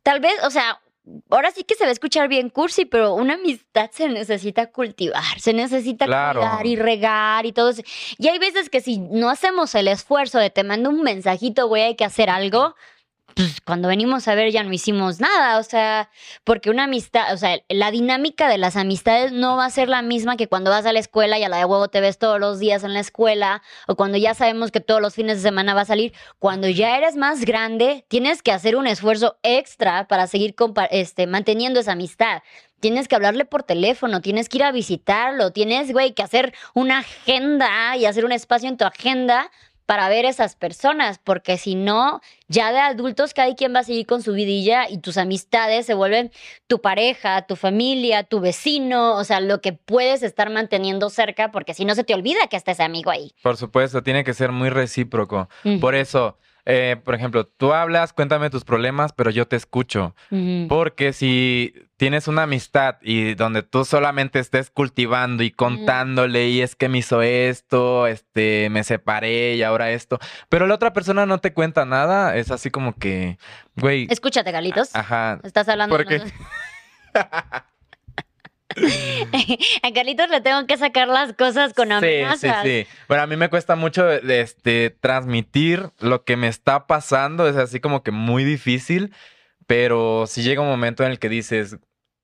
tal 0.01 0.19
vez, 0.21 0.33
o 0.43 0.49
sea, 0.49 0.81
ahora 1.29 1.51
sí 1.51 1.63
que 1.63 1.75
se 1.75 1.83
va 1.83 1.89
a 1.89 1.93
escuchar 1.93 2.27
bien 2.27 2.49
cursi, 2.49 2.85
pero 2.85 3.13
una 3.13 3.35
amistad 3.35 3.89
se 3.91 4.09
necesita 4.09 4.71
cultivar, 4.71 5.39
se 5.39 5.53
necesita 5.53 6.05
Claro. 6.05 6.41
cuidar 6.41 6.65
y 6.65 6.75
regar 6.75 7.45
y 7.45 7.51
todo 7.51 7.69
eso. 7.69 7.81
Y 8.17 8.27
hay 8.27 8.39
veces 8.39 8.69
que 8.69 8.81
si 8.81 8.97
no 8.99 9.29
hacemos 9.29 9.75
el 9.75 9.87
esfuerzo 9.87 10.39
de 10.39 10.49
te 10.49 10.63
mando 10.63 10.89
un 10.89 11.01
mensajito, 11.01 11.67
güey, 11.67 11.83
hay 11.83 11.95
que 11.95 12.05
hacer 12.05 12.29
algo. 12.29 12.75
Pues 13.35 13.59
cuando 13.59 13.89
venimos 13.89 14.29
a 14.29 14.35
ver 14.35 14.49
ya 14.53 14.63
no 14.63 14.71
hicimos 14.71 15.19
nada, 15.19 15.59
o 15.59 15.63
sea, 15.63 16.09
porque 16.45 16.69
una 16.69 16.85
amistad, 16.85 17.33
o 17.33 17.37
sea, 17.37 17.59
la 17.67 17.91
dinámica 17.91 18.47
de 18.47 18.57
las 18.57 18.77
amistades 18.77 19.33
no 19.33 19.57
va 19.57 19.65
a 19.65 19.69
ser 19.69 19.89
la 19.89 20.01
misma 20.01 20.37
que 20.37 20.47
cuando 20.47 20.71
vas 20.71 20.85
a 20.85 20.93
la 20.93 20.99
escuela 20.99 21.37
y 21.37 21.43
a 21.43 21.49
la 21.49 21.57
de 21.57 21.65
huevo 21.65 21.89
te 21.89 21.99
ves 21.99 22.17
todos 22.17 22.39
los 22.39 22.59
días 22.59 22.85
en 22.85 22.93
la 22.93 23.01
escuela, 23.01 23.61
o 23.89 23.97
cuando 23.97 24.17
ya 24.17 24.35
sabemos 24.35 24.71
que 24.71 24.79
todos 24.79 25.01
los 25.01 25.15
fines 25.15 25.35
de 25.35 25.49
semana 25.49 25.73
va 25.73 25.81
a 25.81 25.85
salir. 25.85 26.13
Cuando 26.39 26.69
ya 26.69 26.97
eres 26.97 27.17
más 27.17 27.43
grande, 27.43 28.05
tienes 28.07 28.41
que 28.41 28.53
hacer 28.53 28.77
un 28.77 28.87
esfuerzo 28.87 29.37
extra 29.43 30.07
para 30.07 30.27
seguir 30.27 30.55
este, 30.91 31.27
manteniendo 31.27 31.81
esa 31.81 31.91
amistad. 31.91 32.41
Tienes 32.79 33.09
que 33.09 33.15
hablarle 33.15 33.43
por 33.43 33.63
teléfono, 33.63 34.21
tienes 34.21 34.47
que 34.47 34.59
ir 34.59 34.63
a 34.63 34.71
visitarlo, 34.71 35.51
tienes, 35.51 35.91
güey, 35.91 36.13
que 36.13 36.23
hacer 36.23 36.53
una 36.73 36.99
agenda 36.99 37.97
y 37.97 38.05
hacer 38.05 38.23
un 38.23 38.31
espacio 38.31 38.69
en 38.69 38.77
tu 38.77 38.85
agenda 38.85 39.51
para 39.85 40.09
ver 40.09 40.25
esas 40.25 40.55
personas, 40.55 41.19
porque 41.23 41.57
si 41.57 41.75
no, 41.75 42.21
ya 42.47 42.71
de 42.71 42.79
adultos 42.79 43.33
cada 43.33 43.53
quien 43.55 43.73
va 43.73 43.79
a 43.79 43.83
seguir 43.83 44.05
con 44.05 44.21
su 44.23 44.33
vidilla 44.33 44.89
y 44.89 44.97
tus 44.97 45.17
amistades 45.17 45.85
se 45.85 45.93
vuelven 45.93 46.31
tu 46.67 46.81
pareja, 46.81 47.43
tu 47.43 47.55
familia, 47.55 48.23
tu 48.23 48.39
vecino, 48.39 49.15
o 49.15 49.23
sea, 49.23 49.39
lo 49.39 49.61
que 49.61 49.73
puedes 49.73 50.23
estar 50.23 50.49
manteniendo 50.49 51.09
cerca, 51.09 51.51
porque 51.51 51.73
si 51.73 51.85
no 51.85 51.93
se 51.95 52.03
te 52.03 52.13
olvida 52.13 52.47
que 52.47 52.57
está 52.57 52.71
ese 52.71 52.83
amigo 52.83 53.11
ahí. 53.11 53.33
Por 53.43 53.57
supuesto, 53.57 54.01
tiene 54.01 54.23
que 54.23 54.33
ser 54.33 54.51
muy 54.51 54.69
recíproco. 54.69 55.49
Por 55.79 55.95
eso, 55.95 56.37
eh, 56.65 56.97
por 57.03 57.13
ejemplo, 57.15 57.45
tú 57.45 57.73
hablas, 57.73 58.11
cuéntame 58.11 58.49
tus 58.49 58.63
problemas, 58.63 59.13
pero 59.13 59.29
yo 59.29 59.47
te 59.47 59.55
escucho. 59.55 60.15
Porque 60.67 61.13
si 61.13 61.73
tienes 61.97 62.27
una 62.27 62.43
amistad 62.43 62.97
y 63.01 63.35
donde 63.35 63.63
tú 63.63 63.85
solamente 63.85 64.39
estés 64.39 64.69
cultivando 64.71 65.43
y 65.43 65.51
contándole 65.51 66.49
y 66.49 66.61
es 66.61 66.75
que 66.75 66.89
me 66.89 66.97
hizo 66.97 67.21
esto, 67.21 68.07
este, 68.07 68.69
me 68.69 68.83
separé 68.83 69.55
y 69.55 69.63
ahora 69.63 69.91
esto, 69.91 70.19
pero 70.49 70.67
la 70.67 70.75
otra 70.75 70.91
persona 70.91 71.25
no 71.25 71.37
te 71.37 71.53
cuenta 71.53 71.85
nada, 71.85 72.35
es 72.35 72.51
así 72.51 72.69
como 72.71 72.95
que, 72.95 73.37
güey, 73.75 74.07
Escúchate, 74.09 74.51
Carlitos. 74.51 74.95
ajá, 74.95 75.39
Estás 75.43 75.69
hablando. 75.69 75.95
¿Por 75.95 76.05
qué? 76.05 76.21
A 79.83 79.91
Carlitos 79.93 80.29
le 80.29 80.41
tengo 80.41 80.65
que 80.67 80.77
sacar 80.77 81.07
las 81.07 81.33
cosas 81.33 81.73
con 81.73 81.87
Sí, 81.89 81.93
amenazas. 81.93 82.63
sí, 82.63 82.83
sí. 82.83 82.87
Bueno, 83.07 83.23
a 83.23 83.27
mí 83.27 83.35
me 83.35 83.49
cuesta 83.49 83.75
mucho 83.75 84.09
este, 84.11 84.89
transmitir 84.89 85.89
lo 85.99 86.23
que 86.23 86.37
me 86.37 86.47
está 86.47 86.87
pasando. 86.87 87.47
Es 87.47 87.55
así 87.55 87.79
como 87.79 88.03
que 88.03 88.11
muy 88.11 88.43
difícil. 88.43 89.13
Pero 89.67 90.25
si 90.27 90.43
llega 90.43 90.61
un 90.61 90.67
momento 90.67 91.03
en 91.03 91.11
el 91.11 91.17
que 91.19 91.27
dices, 91.27 91.77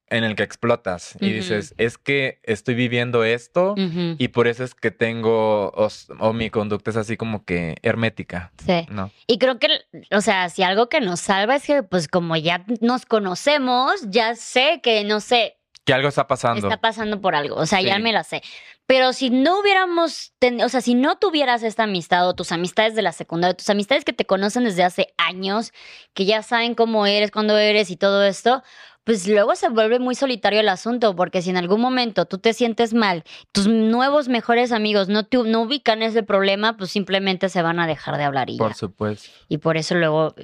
en 0.10 0.24
el 0.24 0.36
que 0.36 0.44
explotas 0.44 1.16
y 1.22 1.32
dices, 1.32 1.74
es 1.78 1.98
que 1.98 2.40
estoy 2.44 2.76
viviendo 2.76 3.24
esto 3.24 3.74
y 3.78 4.28
por 4.28 4.48
eso 4.48 4.64
es 4.64 4.76
que 4.76 4.92
tengo, 4.92 5.70
o, 5.70 5.88
o 6.20 6.34
mi 6.34 6.50
conducta 6.52 6.92
es 6.92 6.98
así 6.98 7.18
como 7.18 7.44
que 7.46 7.78
hermética, 7.82 8.52
sí. 8.64 8.86
¿no? 8.92 9.10
Y 9.26 9.40
creo 9.40 9.58
que, 9.58 9.70
o 10.12 10.22
sea, 10.22 10.50
si 10.50 10.62
algo 10.64 10.88
que 10.90 11.00
nos 11.02 11.22
salva 11.22 11.56
es 11.56 11.66
que, 11.66 11.82
pues, 11.82 12.08
como 12.10 12.36
ya 12.36 12.64
nos 12.82 13.06
conocemos, 13.08 14.02
ya 14.10 14.36
sé 14.36 14.82
que, 14.84 15.04
no 15.06 15.20
sé, 15.22 15.58
Que 15.86 15.94
algo 15.94 16.10
está 16.10 16.28
pasando. 16.28 16.60
está 16.68 16.80
pasando 16.80 17.22
por 17.22 17.34
algo. 17.36 17.56
O 17.56 17.66
sea, 17.66 17.82
ya 17.82 17.98
me 17.98 18.12
la 18.14 18.24
sé. 18.24 18.42
Pero 18.86 19.14
si 19.14 19.30
no 19.32 19.60
hubiéramos, 19.60 20.34
ten- 20.40 20.62
o 20.62 20.70
sea, 20.70 20.82
si 20.82 20.94
no 20.94 21.18
tuvieras 21.18 21.64
esta 21.64 21.84
amistad 21.84 22.28
o 22.28 22.36
tus 22.36 22.52
amistades 22.52 22.94
de 22.94 23.02
la 23.02 23.12
secundaria, 23.14 23.56
tus 23.56 23.70
amistades 23.70 24.06
que 24.06 24.14
te 24.14 24.26
conocen 24.26 24.64
desde 24.64 24.84
hace 24.84 25.14
años, 25.18 25.72
que 26.14 26.26
ya 26.26 26.44
saben 26.44 26.76
cómo 26.76 27.06
eres, 27.08 27.32
cuándo 27.32 27.58
eres 27.58 27.90
y 27.90 27.98
todo 27.98 28.24
esto, 28.24 28.62
pues 29.04 29.28
luego 29.28 29.56
se 29.56 29.70
vuelve 29.70 29.98
muy 29.98 30.14
solitario 30.14 30.60
el 30.60 30.70
asunto, 30.70 31.16
porque 31.16 31.42
si 31.42 31.50
en 31.50 31.58
algún 31.58 31.82
momento 31.82 32.26
tú 32.26 32.38
te 32.38 32.54
sientes 32.54 32.94
mal, 32.94 33.24
tus 33.52 33.68
nuevos 33.68 34.28
mejores 34.28 34.72
amigos 34.72 35.10
no, 35.10 35.26
te, 35.26 35.38
no 35.38 35.62
ubican 35.62 36.04
ese 36.04 36.22
problema, 36.22 36.78
pues 36.78 36.92
simplemente 36.92 37.50
se 37.50 37.64
van 37.64 37.80
a 37.80 37.88
dejar 37.88 38.18
de 38.18 38.24
hablar 38.26 38.52
y 38.52 38.58
Por 38.58 38.70
ya. 38.72 38.76
supuesto. 38.76 39.32
Y 39.48 39.58
por 39.58 39.78
eso 39.78 39.96
luego, 39.96 40.36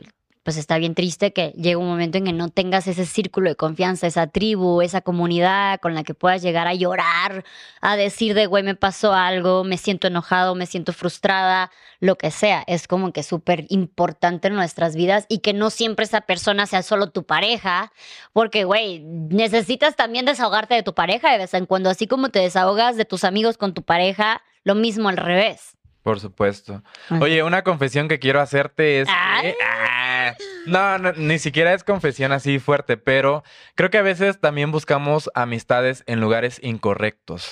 pues 0.47 0.55
está 0.55 0.77
bien 0.77 0.95
triste 0.95 1.33
que 1.33 1.49
llegue 1.57 1.75
un 1.75 1.89
momento 1.89 2.17
en 2.17 2.23
que 2.23 2.31
no 2.31 2.47
tengas 2.47 2.87
ese 2.87 3.05
círculo 3.05 3.49
de 3.49 3.57
confianza, 3.57 4.07
esa 4.07 4.27
tribu, 4.27 4.81
esa 4.81 5.01
comunidad 5.01 5.81
con 5.81 5.93
la 5.93 6.03
que 6.05 6.13
puedas 6.13 6.41
llegar 6.41 6.67
a 6.67 6.73
llorar, 6.73 7.43
a 7.81 7.97
decir 7.97 8.33
de, 8.33 8.45
güey, 8.45 8.63
me 8.63 8.73
pasó 8.73 9.13
algo, 9.13 9.65
me 9.65 9.77
siento 9.77 10.07
enojado, 10.07 10.55
me 10.55 10.65
siento 10.65 10.93
frustrada, 10.93 11.69
lo 11.99 12.17
que 12.17 12.31
sea. 12.31 12.63
Es 12.65 12.87
como 12.87 13.11
que 13.11 13.23
súper 13.23 13.65
importante 13.67 14.47
en 14.47 14.55
nuestras 14.55 14.95
vidas 14.95 15.25
y 15.27 15.39
que 15.39 15.51
no 15.51 15.69
siempre 15.69 16.05
esa 16.05 16.21
persona 16.21 16.65
sea 16.65 16.81
solo 16.81 17.09
tu 17.09 17.25
pareja, 17.25 17.91
porque, 18.31 18.63
güey, 18.63 18.99
necesitas 19.01 19.97
también 19.97 20.23
desahogarte 20.23 20.75
de 20.75 20.83
tu 20.83 20.93
pareja 20.93 21.29
de 21.29 21.39
vez 21.39 21.53
en 21.55 21.65
cuando, 21.65 21.89
así 21.89 22.07
como 22.07 22.29
te 22.29 22.39
desahogas 22.39 22.95
de 22.95 23.03
tus 23.03 23.25
amigos 23.25 23.57
con 23.57 23.73
tu 23.73 23.83
pareja, 23.83 24.41
lo 24.63 24.75
mismo 24.75 25.09
al 25.09 25.17
revés. 25.17 25.75
Por 26.03 26.21
supuesto. 26.21 26.83
Ajá. 27.09 27.19
Oye, 27.19 27.43
una 27.43 27.65
confesión 27.65 28.07
que 28.07 28.17
quiero 28.17 28.39
hacerte 28.39 29.01
es 29.01 29.09
Ay. 29.11 29.51
que... 29.51 29.57
No, 30.67 30.97
no, 30.99 31.13
ni 31.13 31.39
siquiera 31.39 31.73
es 31.73 31.83
confesión 31.83 32.31
así 32.31 32.59
fuerte, 32.59 32.97
pero 32.97 33.43
creo 33.75 33.89
que 33.89 33.97
a 33.97 34.01
veces 34.03 34.39
también 34.39 34.71
buscamos 34.71 35.29
amistades 35.33 36.03
en 36.07 36.19
lugares 36.19 36.59
incorrectos. 36.63 37.51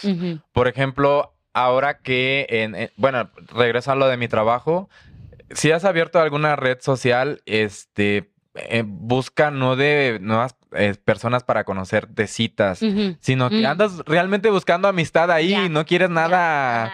Por 0.51 0.67
ejemplo, 0.67 1.33
ahora 1.53 1.99
que, 1.99 2.45
en, 2.49 2.75
en- 2.75 2.91
bueno, 2.97 3.31
regreso 3.53 3.91
a 3.91 3.95
lo 3.95 4.07
de 4.07 4.17
mi 4.17 4.27
trabajo, 4.27 4.89
si 5.51 5.71
has 5.71 5.85
abierto 5.85 6.19
alguna 6.19 6.55
red 6.55 6.79
social, 6.81 7.41
este, 7.45 8.31
eh, 8.55 8.83
busca 8.85 9.51
no 9.51 9.75
de 9.75 10.17
nuevas 10.21 10.55
eh, 10.73 10.95
personas 11.03 11.43
para 11.43 11.63
conocer 11.63 12.07
de 12.09 12.27
citas, 12.27 12.81
sino 13.19 13.49
que 13.49 13.65
andas 13.65 13.99
realmente 14.05 14.49
buscando 14.49 14.87
amistad 14.87 15.31
ahí 15.31 15.53
y 15.65 15.69
no 15.69 15.85
quieres 15.85 16.09
nada. 16.09 16.85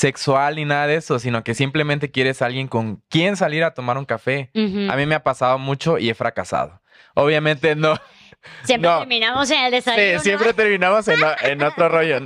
Sexual 0.00 0.56
ni 0.56 0.64
nada 0.64 0.86
de 0.86 0.96
eso, 0.96 1.18
sino 1.18 1.44
que 1.44 1.54
simplemente 1.54 2.10
quieres 2.10 2.40
alguien 2.40 2.68
con 2.68 3.02
quien 3.10 3.36
salir 3.36 3.62
a 3.64 3.74
tomar 3.74 3.98
un 3.98 4.06
café. 4.06 4.50
A 4.54 4.96
mí 4.96 5.04
me 5.04 5.14
ha 5.14 5.22
pasado 5.22 5.58
mucho 5.58 5.98
y 5.98 6.08
he 6.08 6.14
fracasado. 6.14 6.80
Obviamente 7.14 7.76
no. 7.76 7.96
Siempre 8.64 8.88
no. 8.90 9.00
terminamos 9.00 9.50
en 9.50 9.58
el 9.64 9.70
Sí, 9.70 9.76
desayuno. 9.90 10.20
siempre 10.20 10.54
terminamos 10.54 11.06
en, 11.42 11.62
otro 11.62 11.90
rollo. 11.90 12.20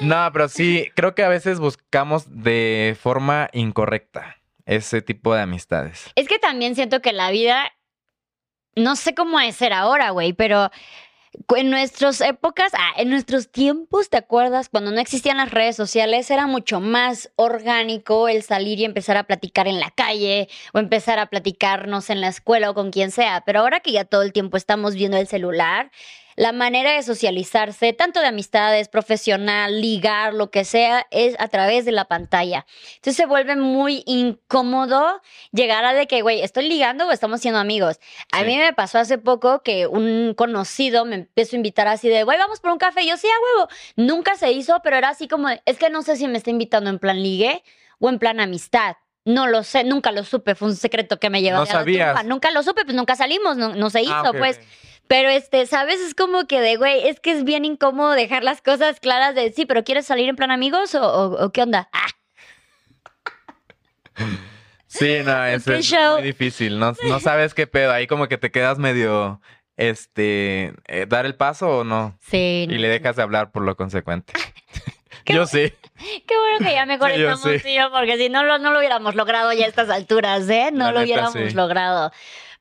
No, 0.00 0.30
pero 0.32 0.48
sí, 0.48 0.90
creo 0.96 1.14
que 1.14 1.22
a 1.22 1.28
veces 1.28 1.60
buscamos 1.60 2.24
de 2.42 2.96
forma 2.98 3.50
incorrecta 3.52 4.38
ese 4.64 5.02
tipo 5.02 5.34
de 5.34 5.42
amistades. 5.42 6.10
Es 6.14 6.26
que 6.26 6.38
también 6.38 6.74
siento 6.74 7.02
que 7.02 7.12
la 7.12 7.30
vida, 7.30 7.70
no 8.76 8.96
sé 8.96 9.14
cómo 9.14 9.38
es 9.40 9.56
ser 9.56 9.74
ahora, 9.74 10.08
güey, 10.08 10.32
pero 10.32 10.70
en 11.56 11.70
nuestras 11.70 12.20
épocas, 12.20 12.72
ah, 12.74 12.92
en 12.96 13.10
nuestros 13.10 13.50
tiempos, 13.50 14.10
¿te 14.10 14.16
acuerdas? 14.16 14.68
Cuando 14.68 14.90
no 14.90 15.00
existían 15.00 15.38
las 15.38 15.50
redes 15.50 15.76
sociales, 15.76 16.30
era 16.30 16.46
mucho 16.46 16.80
más 16.80 17.30
orgánico 17.36 18.28
el 18.28 18.42
salir 18.42 18.78
y 18.80 18.84
empezar 18.84 19.16
a 19.16 19.24
platicar 19.24 19.68
en 19.68 19.80
la 19.80 19.90
calle 19.90 20.48
o 20.72 20.78
empezar 20.78 21.18
a 21.18 21.26
platicarnos 21.26 22.10
en 22.10 22.20
la 22.20 22.28
escuela 22.28 22.70
o 22.70 22.74
con 22.74 22.90
quien 22.90 23.10
sea. 23.10 23.42
Pero 23.44 23.60
ahora 23.60 23.80
que 23.80 23.92
ya 23.92 24.04
todo 24.04 24.22
el 24.22 24.32
tiempo 24.32 24.56
estamos 24.56 24.94
viendo 24.94 25.16
el 25.16 25.26
celular, 25.26 25.90
la 26.38 26.52
manera 26.52 26.92
de 26.92 27.02
socializarse, 27.02 27.92
tanto 27.92 28.20
de 28.20 28.28
amistades, 28.28 28.88
profesional, 28.88 29.80
ligar, 29.80 30.32
lo 30.34 30.52
que 30.52 30.64
sea, 30.64 31.04
es 31.10 31.34
a 31.40 31.48
través 31.48 31.84
de 31.84 31.90
la 31.90 32.04
pantalla. 32.04 32.64
Entonces 32.94 33.16
se 33.16 33.26
vuelve 33.26 33.56
muy 33.56 34.04
incómodo 34.06 35.20
llegar 35.50 35.84
a 35.84 35.94
de 35.94 36.06
que, 36.06 36.22
güey, 36.22 36.40
¿estoy 36.42 36.68
ligando 36.68 37.08
o 37.08 37.10
estamos 37.10 37.40
siendo 37.40 37.58
amigos? 37.58 37.98
A 38.30 38.38
Sí. 38.40 38.44
mí 38.44 38.56
me 38.56 38.72
pasó 38.72 38.98
hace 39.00 39.18
poco 39.18 39.62
que 39.64 39.88
un 39.88 40.32
conocido 40.36 41.04
me 41.04 41.16
empezó 41.16 41.56
a 41.56 41.58
invitar 41.58 41.88
así 41.88 42.08
de, 42.08 42.22
güey, 42.22 42.38
vamos 42.38 42.60
por 42.60 42.70
un 42.70 42.78
café. 42.78 43.02
Y 43.02 43.08
yo, 43.08 43.16
sí, 43.16 43.26
a 43.26 43.56
huevo. 43.56 43.68
Nunca 43.96 44.36
se 44.36 44.52
hizo, 44.52 44.80
pero 44.84 44.96
era 44.96 45.08
así 45.08 45.26
como, 45.26 45.48
es 45.48 45.76
que 45.76 45.90
no 45.90 46.02
sé 46.02 46.14
si 46.16 46.28
me 46.28 46.38
está 46.38 46.50
invitando 46.50 46.88
en 46.88 47.00
plan 47.00 47.20
ligue 47.20 47.64
o 47.98 48.08
en 48.10 48.20
plan 48.20 48.38
amistad. 48.38 48.94
No 49.24 49.48
lo 49.48 49.64
sé, 49.64 49.82
nunca 49.82 50.12
lo 50.12 50.22
supe, 50.22 50.54
fue 50.54 50.68
un 50.68 50.76
secreto 50.76 51.18
que 51.18 51.30
me 51.30 51.42
llevó. 51.42 51.56
No 51.56 51.62
a 51.62 51.66
la 51.66 51.72
sabías. 51.72 52.24
Nunca 52.24 52.52
lo 52.52 52.62
supe, 52.62 52.84
pues 52.84 52.96
nunca 52.96 53.16
salimos, 53.16 53.56
no, 53.56 53.74
no 53.74 53.90
se 53.90 54.02
hizo, 54.02 54.14
Ah, 54.14 54.30
ok, 54.30 54.38
pues. 54.38 54.60
Pero 55.08 55.28
este, 55.30 55.66
¿sabes? 55.66 56.00
Es 56.00 56.14
como 56.14 56.46
que 56.46 56.60
de, 56.60 56.76
güey, 56.76 57.08
es 57.08 57.18
que 57.18 57.32
es 57.32 57.42
bien 57.44 57.64
incómodo 57.64 58.10
dejar 58.12 58.44
las 58.44 58.60
cosas 58.62 59.00
claras 59.00 59.34
de, 59.34 59.50
sí, 59.52 59.66
pero 59.66 59.82
¿quieres 59.82 60.06
salir 60.06 60.28
en 60.28 60.36
plan 60.36 60.50
amigos 60.50 60.94
o, 60.94 61.02
o- 61.02 61.44
o 61.46 61.50
qué 61.50 61.62
onda? 61.62 61.88
Ah, 61.92 62.06
Sí, 64.86 65.18
no, 65.24 65.44
eso 65.46 65.72
¿Qué 65.72 65.78
es 65.78 65.86
show? 65.86 66.14
muy 66.14 66.22
difícil. 66.22 66.78
No, 66.78 66.94
no 67.08 67.20
sabes 67.20 67.54
qué 67.54 67.66
pedo. 67.66 67.92
Ahí 67.92 68.06
como 68.06 68.28
que 68.28 68.38
te 68.38 68.50
quedas 68.50 68.78
medio 68.78 69.40
este, 69.76 70.72
eh, 70.86 71.06
dar 71.08 71.26
el 71.26 71.34
paso 71.34 71.78
o 71.78 71.84
no. 71.84 72.16
Sí. 72.20 72.66
Y 72.68 72.78
le 72.78 72.88
dejas 72.88 73.16
de 73.16 73.22
hablar 73.22 73.50
por 73.52 73.62
lo 73.62 73.76
consecuente. 73.76 74.32
Yo 75.26 75.46
sí. 75.46 75.72
Qué 76.26 76.34
bueno 76.38 76.58
que 76.66 76.72
ya 76.72 76.86
mejor 76.86 77.10
Sí, 77.12 77.22
estamos 77.22 77.62
sí. 77.62 77.74
yo, 77.74 77.90
porque 77.90 78.16
si 78.16 78.28
no 78.30 78.44
lo, 78.44 78.58
no 78.58 78.70
lo 78.72 78.78
hubiéramos 78.78 79.14
logrado 79.14 79.52
ya 79.52 79.66
a 79.66 79.68
estas 79.68 79.90
alturas, 79.90 80.48
¿eh? 80.48 80.70
No 80.72 80.86
La 80.86 80.92
lo 80.92 81.00
neta, 81.00 81.04
hubiéramos 81.04 81.50
sí. 81.50 81.54
logrado. 81.56 82.12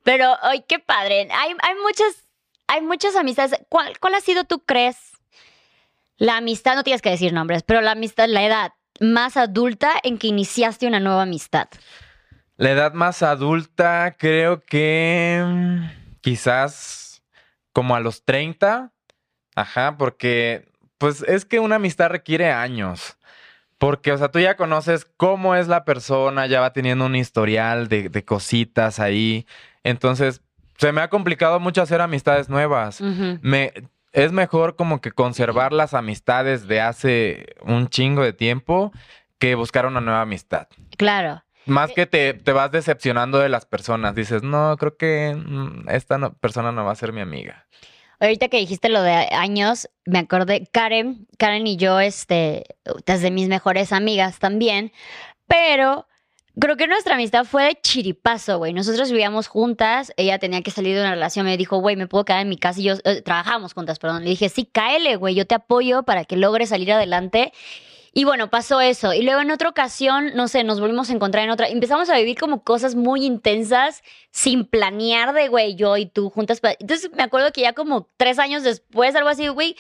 Pero, 0.04 0.36
ay, 0.42 0.66
qué 0.68 0.80
padre. 0.80 1.30
Hay, 1.32 1.52
hay 1.62 1.76
muchas, 1.82 2.26
hay 2.68 2.82
muchas 2.82 3.16
amistades. 3.16 3.60
¿Cuál, 3.70 3.98
¿Cuál 4.00 4.16
ha 4.16 4.22
sido, 4.22 4.44
tú 4.44 4.60
crees, 4.60 4.98
la 6.18 6.38
amistad, 6.38 6.76
no 6.76 6.84
tienes 6.84 7.02
que 7.02 7.10
decir 7.10 7.34
nombres, 7.34 7.64
pero 7.64 7.82
la 7.82 7.92
amistad, 7.92 8.28
la 8.28 8.44
edad 8.44 8.74
más 9.00 9.38
adulta 9.38 9.92
en 10.04 10.18
que 10.18 10.28
iniciaste 10.28 10.88
una 10.88 11.00
nueva 11.00 11.24
amistad? 11.24 11.70
La 12.58 12.72
edad 12.72 12.94
más 12.94 13.22
adulta, 13.22 14.16
creo 14.18 14.62
que 14.62 15.44
mm, 15.46 16.20
quizás 16.22 17.24
como 17.72 17.96
a 17.96 18.00
los 18.00 18.26
30. 18.26 18.92
Ajá, 19.56 19.98
porque 19.98 20.72
pues 20.98 21.22
es 21.28 21.46
que 21.46 21.60
una 21.60 21.76
amistad 21.76 22.10
requiere 22.10 22.52
años. 22.52 23.18
Porque, 23.78 24.12
o 24.12 24.18
sea, 24.18 24.32
tú 24.32 24.40
ya 24.40 24.58
conoces 24.58 25.06
cómo 25.06 25.54
es 25.54 25.68
la 25.68 25.86
persona, 25.86 26.48
ya 26.48 26.60
va 26.60 26.74
teniendo 26.74 27.06
un 27.06 27.16
historial 27.16 27.88
de, 27.88 28.10
de 28.10 28.26
cositas 28.26 29.00
ahí. 29.00 29.46
Entonces, 29.84 30.42
se 30.78 30.92
me 30.92 31.02
ha 31.02 31.10
complicado 31.10 31.60
mucho 31.60 31.82
hacer 31.82 32.02
amistades 32.02 32.50
nuevas. 32.50 33.02
Me, 33.42 33.74
es 34.14 34.32
mejor 34.32 34.76
como 34.76 35.02
que 35.02 35.12
conservar 35.12 35.74
las 35.74 35.94
amistades 35.94 36.68
de 36.68 36.82
hace 36.82 37.56
un 37.62 37.88
chingo 37.90 38.24
de 38.24 38.34
tiempo 38.34 38.92
que 39.40 39.56
buscar 39.56 39.86
una 39.86 40.02
nueva 40.02 40.22
amistad. 40.22 40.68
Claro. 40.98 41.44
Más 41.66 41.92
que 41.92 42.06
te, 42.06 42.34
te 42.34 42.54
vas 42.54 42.72
decepcionando 42.72 43.40
de 43.40 43.50
las 43.50 43.66
personas. 43.66 44.16
Dices, 44.16 44.42
no, 44.42 44.78
creo 44.78 44.96
que 44.96 45.36
mm, 45.36 45.90
esta 45.90 46.18
no- 46.18 46.34
persona 46.34 46.72
no 46.72 46.86
va 46.86 46.94
a 46.94 46.96
ser 46.96 47.12
mi 47.12 47.22
amiga. 47.22 47.68
Ahorita 48.20 48.48
que 48.48 48.58
dijiste 48.58 48.90
lo 48.90 49.02
de 49.04 49.12
años, 49.32 49.90
me 50.06 50.18
acordé, 50.20 50.66
Karen, 50.72 51.28
Karen 51.38 51.68
y 51.68 51.76
yo, 51.78 52.00
este, 52.00 52.64
desde 53.06 53.30
mis 53.30 53.48
mejores 53.48 53.92
amigas 53.94 54.40
también, 54.40 54.92
pero 55.46 56.08
creo 56.60 56.78
que 56.78 56.88
nuestra 56.88 57.16
amistad 57.16 57.46
fue 57.46 57.66
de 57.66 57.80
chiripazo, 57.82 58.58
güey. 58.58 58.74
Nosotros 58.74 59.12
vivíamos 59.12 59.48
juntas, 59.48 60.12
ella 60.18 60.40
tenía 60.40 60.62
que 60.62 60.72
salir 60.72 60.96
de 60.96 61.02
una 61.02 61.12
relación, 61.12 61.46
me 61.46 61.58
dijo, 61.58 61.78
güey, 61.78 61.96
me 61.96 62.08
puedo 62.08 62.26
quedar 62.26 62.42
en 62.42 62.50
mi 62.50 62.58
casa 62.58 62.80
y 62.80 62.84
yo, 62.84 62.94
eh, 63.04 63.22
trabajábamos 63.22 63.74
juntas, 63.74 64.00
perdón. 64.00 64.24
Le 64.24 64.32
dije, 64.32 64.50
sí, 64.50 64.66
cáele, 64.66 65.16
güey, 65.16 65.36
yo 65.36 65.46
te 65.46 65.56
apoyo 65.56 66.04
para 66.04 66.26
que 66.26 66.36
logres 66.38 66.70
salir 66.70 66.92
adelante. 66.92 67.54
Y 68.14 68.24
bueno, 68.24 68.50
pasó 68.50 68.82
eso. 68.82 69.14
Y 69.14 69.22
luego 69.22 69.42
en 69.42 69.52
otra 69.52 69.70
ocasión, 69.70 70.32
no 70.34 70.48
sé, 70.48 70.64
nos 70.64 70.80
volvimos 70.80 71.12
a 71.12 71.14
encontrar 71.14 71.44
en 71.44 71.52
otra. 71.52 71.68
Empezamos 71.68 72.10
a 72.10 72.18
vivir 72.18 72.36
como 72.38 72.64
cosas 72.64 72.96
muy 72.96 73.24
intensas 73.24 74.02
sin 74.32 74.66
planear 74.66 75.34
de, 75.34 75.50
güey, 75.50 75.76
yo 75.76 75.98
y 75.98 76.08
tú 76.08 76.32
juntas. 76.32 76.60
Entonces 76.80 77.12
me 77.14 77.22
acuerdo 77.22 77.52
que 77.52 77.62
ya 77.62 77.74
como 77.74 78.10
tres 78.18 78.40
años 78.40 78.64
después, 78.64 79.16
algo 79.16 79.30
así, 79.30 79.48
güey, 79.50 79.76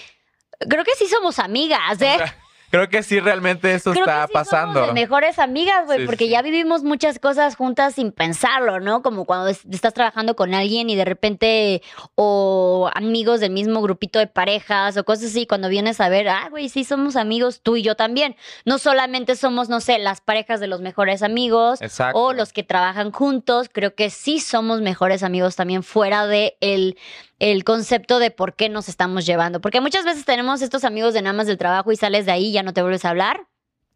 creo 0.69 0.83
que 0.83 0.91
sí 0.97 1.07
somos 1.07 1.39
amigas, 1.39 1.99
¿eh? 2.01 2.13
O 2.13 2.17
sea, 2.17 2.37
creo 2.69 2.89
que 2.89 3.03
sí, 3.03 3.19
realmente 3.19 3.73
eso 3.73 3.91
Creo 3.91 4.05
está 4.05 4.21
que 4.21 4.27
sí 4.27 4.33
pasando. 4.33 4.79
Somos 4.79 4.93
mejores 4.93 5.39
amigas, 5.39 5.85
güey, 5.85 5.99
Sí, 6.01 6.05
porque 6.05 6.25
sí. 6.25 6.31
ya 6.31 6.41
vivimos 6.41 6.83
muchas 6.83 7.19
cosas 7.19 7.55
juntas 7.55 7.95
sin 7.95 8.11
pensarlo, 8.11 8.79
¿no? 8.79 9.01
Como 9.01 9.25
cuando 9.25 9.47
es- 9.47 9.65
estás 9.71 9.93
trabajando 9.93 10.35
con 10.35 10.53
alguien 10.53 10.89
y 10.89 10.95
de 10.95 11.05
repente, 11.05 11.81
o 12.15 12.89
amigos 12.93 13.39
del 13.39 13.51
mismo 13.51 13.81
grupito 13.81 14.19
de 14.19 14.27
parejas 14.27 14.97
o 14.97 15.03
cosas 15.03 15.25
así, 15.27 15.45
cuando 15.47 15.69
vienes 15.69 16.01
a 16.01 16.09
ver, 16.09 16.27
ah, 16.29 16.47
güey, 16.49 16.69
sí 16.69 16.83
somos 16.83 17.15
amigos, 17.15 17.61
tú 17.61 17.75
y 17.75 17.81
yo 17.83 17.95
también. 17.95 18.35
No 18.65 18.77
solamente 18.79 19.35
somos, 19.35 19.69
no 19.69 19.79
sé, 19.79 19.99
las 19.99 20.21
parejas 20.21 20.59
de 20.59 20.67
los 20.67 20.81
mejores 20.81 21.23
amigos. 21.23 21.81
Exacto. 21.81 22.19
O 22.19 22.33
los 22.33 22.53
que 22.53 22.63
trabajan 22.63 23.11
juntos, 23.11 23.69
creo 23.71 23.95
que 23.95 24.09
sí 24.09 24.39
somos 24.39 24.81
mejores 24.81 25.23
amigos 25.23 25.55
también 25.55 25.83
fuera 25.83 26.27
de 26.27 26.57
el, 26.61 26.97
el 27.39 27.63
concepto 27.63 28.19
de 28.19 28.31
por 28.31 28.55
qué 28.55 28.69
nos 28.69 28.89
estamos 28.89 29.25
llevando. 29.25 29.61
Porque 29.61 29.81
muchas 29.81 30.05
veces 30.05 30.25
tenemos 30.25 30.61
estos 30.61 30.83
amigos 30.83 31.13
de 31.13 31.21
nada 31.21 31.33
más 31.33 31.47
del 31.47 31.57
trabajo 31.57 31.91
y 31.91 31.95
sales 31.95 32.25
de 32.25 32.31
ahí 32.31 32.47
y 32.47 32.51
ya 32.53 32.63
no 32.63 32.73
te 32.73 32.81
vuelves 32.81 33.05
a 33.05 33.09
hablar. 33.09 33.47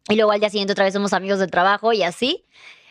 Y 0.08 0.16
luego 0.16 0.32
al 0.32 0.40
día 0.40 0.50
siguiente 0.50 0.72
otra 0.72 0.84
vez 0.84 0.94
somos 0.94 1.12
amigos 1.12 1.38
del 1.38 1.50
trabajo 1.50 1.92
y 1.92 2.02
así. 2.02 2.44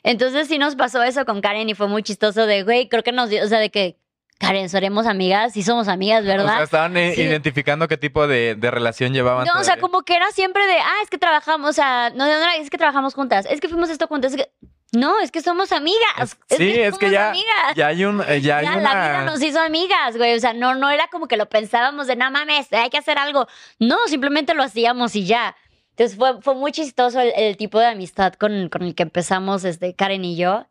Entonces 0.04 0.48
sí 0.48 0.58
nos 0.58 0.76
pasó 0.76 1.04
eso 1.04 1.26
con 1.26 1.42
Karen 1.42 1.70
y 1.70 1.74
fue 1.76 1.88
muy 1.88 2.04
chistoso 2.04 2.46
de, 2.46 2.64
güey, 2.64 2.90
creo 2.90 3.04
que 3.04 3.12
nos 3.12 3.30
dio, 3.30 3.44
o 3.44 3.48
sea, 3.48 3.60
de 3.60 3.70
que, 3.70 3.98
Karen, 4.40 4.70
seremos 4.70 5.06
amigas, 5.06 5.54
sí 5.54 5.62
somos 5.62 5.88
amigas, 5.88 6.24
O 6.24 6.26
sea, 6.26 6.36
¿verdad? 6.38 6.64
estaban 6.64 6.94
Sí. 6.96 7.22
identificando 7.22 7.88
qué 7.88 7.98
tipo 7.98 8.28
de, 8.28 8.56
de 8.56 8.72
relación 8.72 9.14
llevaban. 9.14 9.46
No, 9.46 9.60
o 9.60 9.64
sea, 9.64 9.78
como 9.78 10.02
que 10.02 10.16
era 10.16 10.32
siempre 10.32 10.66
de, 10.66 10.74
ah, 10.80 10.96
es 11.04 11.10
que 11.12 11.20
trabajamos, 11.20 11.70
o 11.70 11.74
sea, 11.74 12.10
no, 12.16 12.26
no, 12.26 12.40
no, 12.40 12.46
es 12.60 12.72
que 12.72 12.78
trabajamos 12.80 13.14
juntas, 13.14 13.46
es 13.48 13.62
que 13.62 13.70
fuimos 13.70 13.92
esto 13.92 14.08
juntas, 14.08 14.34
es 14.34 14.38
que, 14.38 14.52
no, 14.92 15.20
es 15.20 15.32
que 15.32 15.42
somos 15.42 15.72
amigas. 15.72 16.38
Es- 16.50 16.58
sí, 16.58 16.72
es 16.82 16.98
que 16.98 17.12
ya, 17.12 17.30
amigas. 17.30 17.76
ya 17.76 17.88
hay 17.88 18.04
un, 18.06 18.22
eh, 18.28 18.42
ya 18.42 18.58
hay 18.58 18.66
Ya, 18.66 18.78
una. 18.78 18.94
la 18.94 19.08
vida 19.10 19.26
nos 19.26 19.42
hizo 19.42 19.60
amigas, 19.60 20.18
güey. 20.18 20.36
O 20.36 20.40
sea, 20.40 20.54
no, 20.54 20.76
no 20.76 20.90
era 20.90 21.08
como 21.08 21.28
que 21.28 21.38
lo 21.38 21.48
pensábamos 21.50 22.08
de, 22.08 22.16
no 22.16 22.30
mames, 22.32 22.72
hay 22.74 22.90
que 22.90 22.98
hacer 22.98 23.18
algo. 23.18 23.48
No, 23.80 23.98
simplemente 24.08 24.54
lo 24.54 24.64
hacíamos 24.64 25.16
y 25.16 25.26
ya. 25.26 25.56
Entonces 25.92 26.18
fue, 26.18 26.42
fue 26.42 26.56
muy 26.56 26.72
chistoso 26.72 27.20
el, 27.20 27.32
el 27.36 27.58
tipo 27.58 27.80
de 27.80 27.88
amistad 27.88 28.34
con, 28.34 28.70
con 28.70 28.84
el 28.84 28.96
que 28.96 29.04
empezamos, 29.04 29.64
este, 29.66 29.94
Karen 29.96 30.24
y 30.26 30.36
yo. 30.38 30.66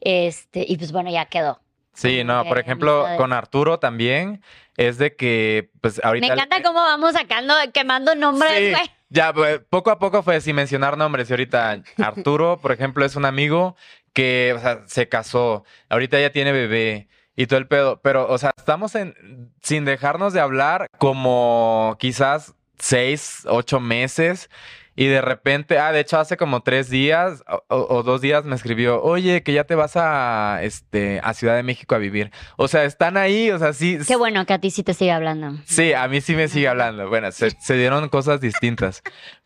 Este, 0.00 0.64
y 0.68 0.76
pues 0.76 0.92
bueno, 0.92 1.10
ya 1.10 1.26
quedó. 1.26 1.60
Sí, 1.94 2.24
no, 2.24 2.42
que 2.42 2.48
por 2.48 2.58
ejemplo, 2.58 3.06
con 3.16 3.32
Arturo 3.32 3.78
también 3.78 4.42
es 4.76 4.98
de 4.98 5.14
que, 5.14 5.70
pues 5.80 6.00
ahorita. 6.04 6.26
Me 6.26 6.32
encanta 6.32 6.60
cómo 6.62 6.80
vamos 6.80 7.12
sacando, 7.12 7.54
quemando 7.72 8.14
nombres, 8.16 8.52
Sí, 8.58 8.70
güey. 8.72 8.90
Ya, 9.14 9.32
pues, 9.32 9.60
poco 9.70 9.90
a 9.90 9.98
poco 10.00 10.22
fue 10.24 10.40
sin 10.40 10.56
mencionar 10.56 10.98
nombres. 10.98 11.30
Y 11.30 11.32
ahorita 11.32 11.82
Arturo, 11.98 12.58
por 12.60 12.72
ejemplo, 12.72 13.04
es 13.04 13.14
un 13.14 13.24
amigo 13.24 13.76
que, 14.12 14.58
se 14.86 15.08
casó. 15.08 15.64
Ahorita 15.88 16.20
ya 16.20 16.30
tiene 16.30 16.50
bebé 16.50 17.08
y 17.36 17.46
todo 17.46 17.60
el 17.60 17.68
pedo. 17.68 18.00
Pero, 18.02 18.28
o 18.28 18.38
sea, 18.38 18.50
estamos 18.56 18.96
en, 18.96 19.52
sin 19.62 19.84
dejarnos 19.84 20.32
de 20.32 20.40
hablar 20.40 20.88
como 20.98 21.96
quizás 22.00 22.54
seis, 22.76 23.44
ocho 23.46 23.78
meses. 23.78 24.50
Y 24.96 25.06
de 25.06 25.20
repente, 25.20 25.78
ah, 25.78 25.92
de 25.92 26.00
hecho, 26.00 26.18
hace 26.18 26.36
como 26.36 26.62
tres 26.62 26.88
días 26.88 27.42
o, 27.68 28.02
dos 28.02 28.20
días 28.20 28.44
me 28.44 28.54
escribió, 28.54 29.02
oye, 29.02 29.42
que 29.42 29.52
ya 29.52 29.64
te 29.64 29.74
vas 29.74 29.96
a, 29.96 30.60
este, 30.62 31.20
a 31.24 31.34
Ciudad 31.34 31.56
de 31.56 31.62
México 31.64 31.94
a 31.94 31.98
vivir. 31.98 32.30
O 32.56 32.68
sea, 32.68 32.84
están 32.84 33.16
ahí, 33.16 33.50
o 33.50 33.58
sea, 33.58 33.72
sí. 33.72 33.98
Qué 34.06 34.16
bueno 34.16 34.46
que 34.46 34.52
a 34.52 34.60
ti 34.60 34.70
sí 34.70 34.82
te 34.84 34.94
sigue 34.94 35.12
hablando. 35.12 35.58
Sí, 35.64 35.92
a 35.92 36.06
mí 36.06 36.20
sí 36.20 36.36
me 36.36 36.48
sigue 36.48 36.68
hablando. 36.68 37.08
Bueno, 37.08 37.32
se, 37.32 37.50
se 37.50 37.74
dieron 37.74 38.08
cosas 38.08 38.40
distintas. 38.40 39.02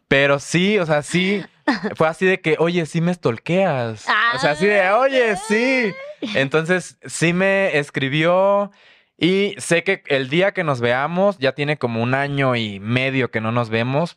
Pero 0.09 0.39
sí, 0.39 0.79
o 0.79 0.87
sea, 0.87 1.03
sí, 1.03 1.43
fue 1.97 2.09
así 2.09 2.27
de 2.27 2.41
que, 2.41 2.57
oye, 2.59 2.85
sí 2.87 3.01
me 3.01 3.15
stalkeas. 3.15 4.07
O 4.35 4.39
sea, 4.39 4.53
así 4.53 4.67
de, 4.67 4.91
oye, 4.91 5.37
sí. 5.37 5.93
Entonces, 6.35 6.99
sí 7.07 7.33
me 7.33 7.79
escribió 7.79 8.71
y 9.19 9.55
sé 9.59 9.83
que 9.83 10.03
el 10.07 10.31
día 10.31 10.53
que 10.53 10.63
nos 10.65 10.81
veamos, 10.81 11.37
ya 11.39 11.53
tiene 11.53 11.77
como 11.77 12.03
un 12.03 12.15
año 12.15 12.55
y 12.57 12.79
medio 12.81 13.31
que 13.31 13.41
no 13.41 13.51
nos 13.53 13.69
vemos, 13.69 14.17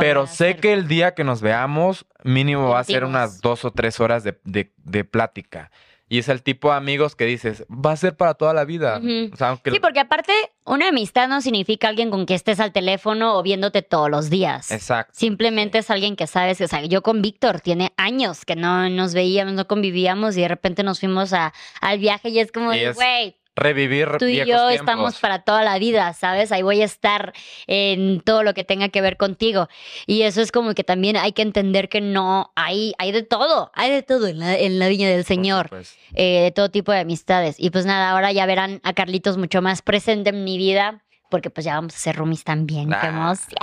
pero 0.00 0.26
sé 0.26 0.56
que 0.56 0.72
el 0.72 0.88
día 0.88 1.14
que 1.14 1.22
nos 1.24 1.40
veamos, 1.40 2.04
mínimo 2.24 2.68
va 2.70 2.80
a 2.80 2.84
ser 2.84 3.04
unas 3.04 3.40
dos 3.40 3.64
o 3.64 3.70
tres 3.70 4.00
horas 4.00 4.24
de, 4.24 4.38
de- 4.44 4.72
de 4.76 5.04
plática. 5.04 5.70
Y 6.12 6.18
es 6.18 6.28
el 6.28 6.42
tipo 6.42 6.70
de 6.72 6.76
amigos 6.76 7.14
que 7.14 7.24
dices, 7.24 7.64
va 7.70 7.92
a 7.92 7.96
ser 7.96 8.16
para 8.16 8.34
toda 8.34 8.52
la 8.52 8.64
vida. 8.64 8.98
Ujú. 8.98 9.30
O 9.32 9.36
sea, 9.36 9.50
aunque... 9.50 9.70
Sí, 9.70 9.78
porque 9.78 10.00
aparte, 10.00 10.32
una 10.64 10.88
amistad 10.88 11.28
no 11.28 11.40
significa 11.40 11.86
alguien 11.86 12.10
con 12.10 12.26
que 12.26 12.34
estés 12.34 12.58
al 12.58 12.72
teléfono 12.72 13.38
o 13.38 13.44
viéndote 13.44 13.82
todos 13.82 14.10
los 14.10 14.28
días. 14.28 14.72
Exacto. 14.72 15.12
Simplemente 15.16 15.78
es 15.78 15.88
alguien 15.88 16.16
que 16.16 16.26
sabes, 16.26 16.60
o 16.60 16.66
sea, 16.66 16.84
yo 16.84 17.02
con 17.02 17.22
Víctor 17.22 17.60
tiene 17.60 17.92
años 17.96 18.44
que 18.44 18.56
no 18.56 18.88
nos 18.90 19.14
veíamos, 19.14 19.54
no 19.54 19.68
convivíamos 19.68 20.36
y 20.36 20.40
de 20.40 20.48
repente 20.48 20.82
nos 20.82 20.98
fuimos 20.98 21.32
a, 21.32 21.52
al 21.80 22.00
viaje 22.00 22.30
y 22.30 22.40
es 22.40 22.50
como, 22.50 22.70
güey, 22.70 23.36
Revivir 23.60 24.08
tú 24.18 24.24
y 24.26 24.32
viejos 24.32 24.48
yo 24.48 24.68
tiempos. 24.68 24.74
estamos 24.74 25.18
para 25.20 25.42
toda 25.42 25.62
la 25.62 25.78
vida, 25.78 26.12
¿sabes? 26.14 26.50
Ahí 26.52 26.62
voy 26.62 26.82
a 26.82 26.84
estar 26.84 27.32
en 27.66 28.20
todo 28.22 28.42
lo 28.42 28.54
que 28.54 28.64
tenga 28.64 28.88
que 28.88 29.00
ver 29.00 29.16
contigo. 29.16 29.68
Y 30.06 30.22
eso 30.22 30.40
es 30.40 30.50
como 30.52 30.74
que 30.74 30.82
también 30.84 31.16
hay 31.16 31.32
que 31.32 31.42
entender 31.42 31.88
que 31.88 32.00
no, 32.00 32.52
hay, 32.56 32.94
hay 32.98 33.12
de 33.12 33.22
todo, 33.22 33.70
hay 33.74 33.90
de 33.90 34.02
todo 34.02 34.26
en 34.26 34.38
la, 34.38 34.56
en 34.56 34.78
la 34.78 34.88
viña 34.88 35.08
del 35.08 35.24
Señor 35.24 35.70
eh, 36.14 36.42
de 36.42 36.50
todo 36.50 36.70
tipo 36.70 36.90
de 36.92 37.00
amistades. 37.00 37.56
Y 37.58 37.70
pues 37.70 37.86
nada, 37.86 38.10
ahora 38.10 38.32
ya 38.32 38.46
verán 38.46 38.80
a 38.82 38.92
Carlitos 38.94 39.36
mucho 39.36 39.62
más 39.62 39.82
presente 39.82 40.30
en 40.30 40.42
mi 40.44 40.56
vida, 40.58 41.02
porque 41.30 41.50
pues 41.50 41.64
ya 41.64 41.74
vamos 41.74 41.94
a 41.94 41.98
ser 41.98 42.16
roomies 42.16 42.42
también. 42.44 42.88
¡Qué 42.88 42.96
Ah. 42.96 43.08
emoción! 43.08 43.58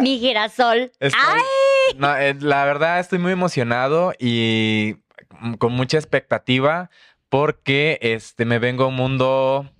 Mi 0.00 0.18
girasol. 0.18 0.90
Estoy- 0.98 1.20
¡Ay! 1.26 1.42
No, 1.98 2.16
eh, 2.16 2.34
la 2.40 2.64
verdad 2.64 2.98
estoy 2.98 3.18
muy 3.18 3.32
emocionado 3.32 4.12
y 4.18 4.96
mm, 5.40 5.54
con 5.54 5.72
mucha 5.72 5.98
expectativa 5.98 6.90
porque 7.40 7.98
este 8.00 8.46
me 8.46 8.58
vengo 8.58 8.84
a 8.84 8.86
un 8.86 8.94
mundo 8.94 9.70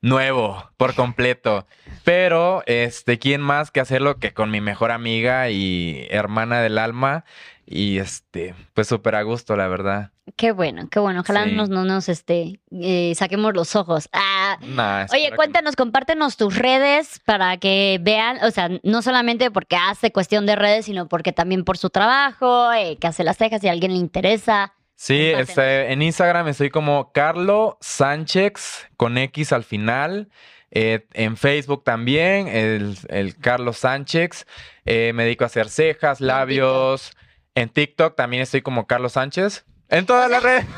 nuevo 0.00 0.68
por 0.76 0.96
completo. 0.96 1.64
Pero 2.02 2.64
este 2.66 3.20
quién 3.20 3.40
más 3.40 3.70
que 3.70 3.78
hacerlo 3.78 4.18
que 4.18 4.34
con 4.34 4.50
mi 4.50 4.60
mejor 4.60 4.90
amiga 4.90 5.48
y 5.48 6.08
hermana 6.10 6.60
del 6.60 6.76
alma 6.76 7.24
y 7.66 7.98
este 7.98 8.56
pues 8.74 8.88
súper 8.88 9.14
a 9.14 9.22
gusto, 9.22 9.54
la 9.56 9.68
verdad. 9.68 10.10
Qué 10.36 10.50
bueno, 10.50 10.88
qué 10.90 10.98
bueno. 10.98 11.20
Ojalá 11.20 11.44
Sí. 11.44 11.50
no 11.52 11.56
nos, 11.58 11.68
no 11.70 11.84
nos 11.84 12.08
este, 12.08 12.58
eh, 12.72 13.12
saquemos 13.14 13.54
los 13.54 13.76
ojos. 13.76 14.08
Ah, 14.12 14.58
Nah, 14.62 15.06
Oye, 15.12 15.30
que- 15.30 15.36
cuéntanos, 15.36 15.76
compártenos 15.76 16.36
tus 16.36 16.58
redes 16.58 17.20
para 17.24 17.56
que 17.58 18.00
vean, 18.02 18.38
o 18.42 18.50
sea, 18.50 18.70
no 18.82 19.02
solamente 19.02 19.52
porque 19.52 19.76
hace 19.76 20.10
cuestión 20.10 20.46
de 20.46 20.56
redes, 20.56 20.86
sino 20.86 21.06
porque 21.06 21.32
también 21.32 21.62
por 21.64 21.78
su 21.78 21.90
trabajo, 21.90 22.72
eh, 22.72 22.96
que 23.00 23.06
hace 23.06 23.22
las 23.22 23.36
cejas, 23.36 23.60
si 23.60 23.68
a 23.68 23.72
alguien 23.72 23.92
le 23.92 23.98
interesa, 23.98 24.74
Sí, 24.96 25.26
este, 25.26 25.92
en 25.92 26.02
Instagram 26.02 26.48
estoy 26.48 26.70
como 26.70 27.12
Carlo 27.12 27.78
Sánchez 27.80 28.88
con 28.96 29.18
X 29.18 29.52
al 29.52 29.64
final. 29.64 30.28
Eh, 30.70 31.06
en 31.12 31.36
Facebook 31.36 31.84
también, 31.84 32.48
el, 32.48 32.98
el 33.08 33.36
Carlos 33.38 33.78
Sánchez. 33.78 34.46
Eh, 34.84 35.12
me 35.14 35.24
dedico 35.24 35.44
a 35.44 35.46
hacer 35.46 35.68
cejas, 35.68 36.20
en 36.20 36.26
labios. 36.28 37.16
En 37.54 37.68
TikTok 37.68 38.16
también 38.16 38.42
estoy 38.42 38.62
como 38.62 38.86
Carlos 38.86 39.12
Sánchez. 39.12 39.64
En 39.88 40.06
todas 40.06 40.30
las 40.30 40.42
redes. 40.42 40.66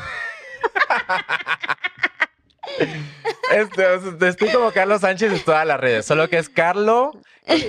Este, 3.51 4.27
estoy 4.27 4.49
como 4.49 4.71
Carlos 4.71 5.01
Sánchez 5.01 5.31
en 5.31 5.39
todas 5.39 5.65
las 5.65 5.79
redes. 5.79 6.05
Solo 6.05 6.29
que 6.29 6.37
es 6.37 6.49
Carlo 6.49 7.13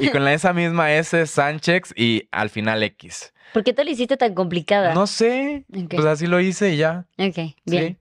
y 0.01 0.09
con 0.11 0.25
la- 0.25 0.33
esa 0.35 0.53
misma 0.53 0.93
S 0.95 1.27
Sánchez 1.27 1.93
y 1.97 2.29
al 2.33 2.51
final 2.51 2.83
X. 2.83 3.33
¿Por 3.53 3.65
qué 3.65 3.73
te 3.73 3.85
lo 3.85 3.91
hiciste 3.91 4.17
tan 4.17 4.35
complicada? 4.35 4.93
No 4.95 5.07
sé. 5.07 5.65
Pues 5.91 6.05
así 6.05 6.27
lo 6.27 6.41
hice 6.41 6.71
y 6.75 6.77
ya. 6.77 7.07
Ok, 7.19 7.37
bien. 7.37 7.57
Sí. 7.67 7.97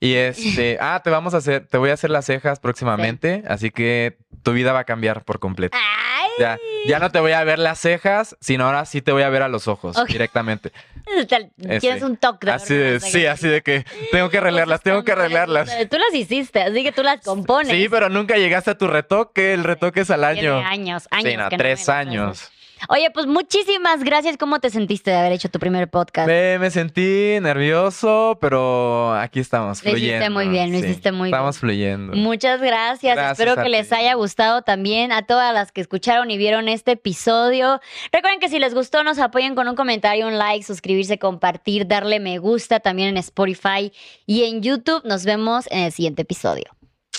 Y 0.00 0.14
este, 0.14 0.78
ah, 0.80 1.00
te 1.02 1.10
vamos 1.10 1.34
a 1.34 1.38
hacer, 1.38 1.66
te 1.66 1.78
voy 1.78 1.90
a 1.90 1.94
hacer 1.94 2.10
las 2.10 2.26
cejas 2.26 2.60
próximamente, 2.60 3.42
así 3.46 3.70
que 3.70 4.18
tu 4.42 4.52
vida 4.52 4.72
va 4.72 4.80
a 4.80 4.84
cambiar 4.84 5.24
por 5.24 5.38
completo. 5.38 5.76
¡Ay! 5.78 6.21
Ya, 6.38 6.58
ya 6.86 6.98
no 6.98 7.10
te 7.10 7.20
voy 7.20 7.32
a 7.32 7.44
ver 7.44 7.58
las 7.58 7.78
cejas, 7.78 8.36
sino 8.40 8.64
ahora 8.66 8.84
sí 8.86 9.02
te 9.02 9.12
voy 9.12 9.22
a 9.22 9.28
ver 9.28 9.42
a 9.42 9.48
los 9.48 9.68
ojos 9.68 9.96
directamente. 10.06 10.72
Te- 11.28 11.78
Tienes 11.78 12.02
un 12.02 12.16
toque 12.16 12.46
de 12.46 12.52
Así 12.52 12.74
de, 12.74 13.00
sí, 13.00 13.10
cejas. 13.10 13.34
así 13.38 13.48
de 13.48 13.60
que 13.62 13.84
tengo 14.12 14.30
que 14.30 14.38
arreglarlas, 14.38 14.80
tengo 14.82 15.04
que 15.04 15.12
arreglarlas. 15.12 15.68
Pero 15.70 15.88
Tú 15.90 15.98
las 15.98 16.14
hiciste, 16.14 16.62
así 16.62 16.82
que 16.82 16.92
tú 16.92 17.02
las 17.02 17.20
compones. 17.20 17.68
Sí, 17.68 17.88
pero 17.90 18.08
nunca 18.08 18.36
llegaste 18.36 18.70
a 18.70 18.78
tu 18.78 18.86
retoque, 18.86 19.52
el 19.52 19.64
retoque 19.64 20.00
es 20.00 20.10
al 20.10 20.20
Tiene 20.34 20.48
año. 20.48 20.66
años, 20.66 21.08
años. 21.10 21.30
Sí, 21.30 21.36
no, 21.36 21.48
que 21.50 21.56
no 21.56 21.62
tres 21.62 21.88
años. 21.88 22.50
Oye, 22.88 23.10
pues 23.10 23.26
muchísimas 23.26 24.02
gracias. 24.02 24.36
¿Cómo 24.36 24.60
te 24.60 24.70
sentiste 24.70 25.10
de 25.10 25.16
haber 25.16 25.32
hecho 25.32 25.48
tu 25.48 25.58
primer 25.58 25.88
podcast? 25.88 26.26
Me, 26.26 26.58
me 26.58 26.70
sentí 26.70 27.38
nervioso, 27.40 28.38
pero 28.40 29.14
aquí 29.14 29.40
estamos, 29.40 29.84
Lo 29.84 29.96
hiciste 29.96 30.30
muy 30.30 30.48
bien, 30.48 30.72
lo 30.72 30.78
hiciste 30.78 31.12
muy 31.12 31.28
bien. 31.28 31.34
Estamos 31.34 31.58
fluyendo. 31.58 32.14
Muchas 32.14 32.60
gracias. 32.60 33.16
Gracias 33.16 33.38
Espero 33.38 33.62
que 33.62 33.68
les 33.68 33.92
haya 33.92 34.14
gustado 34.14 34.62
también 34.62 35.12
a 35.12 35.22
todas 35.26 35.54
las 35.54 35.72
que 35.72 35.80
escucharon 35.80 36.30
y 36.30 36.38
vieron 36.38 36.68
este 36.68 36.92
episodio. 36.92 37.80
Recuerden 38.12 38.40
que 38.40 38.48
si 38.48 38.58
les 38.58 38.74
gustó, 38.74 39.04
nos 39.04 39.18
apoyen 39.18 39.54
con 39.54 39.68
un 39.68 39.74
comentario, 39.74 40.26
un 40.26 40.38
like, 40.38 40.64
suscribirse, 40.64 41.18
compartir, 41.18 41.86
darle 41.86 42.20
me 42.20 42.38
gusta 42.38 42.80
también 42.80 43.08
en 43.08 43.16
Spotify 43.18 43.92
y 44.26 44.44
en 44.44 44.62
YouTube. 44.62 45.02
Nos 45.04 45.24
vemos 45.24 45.66
en 45.70 45.80
el 45.80 45.92
siguiente 45.92 46.22
episodio. 46.22 46.64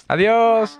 Adiós. 0.07 0.79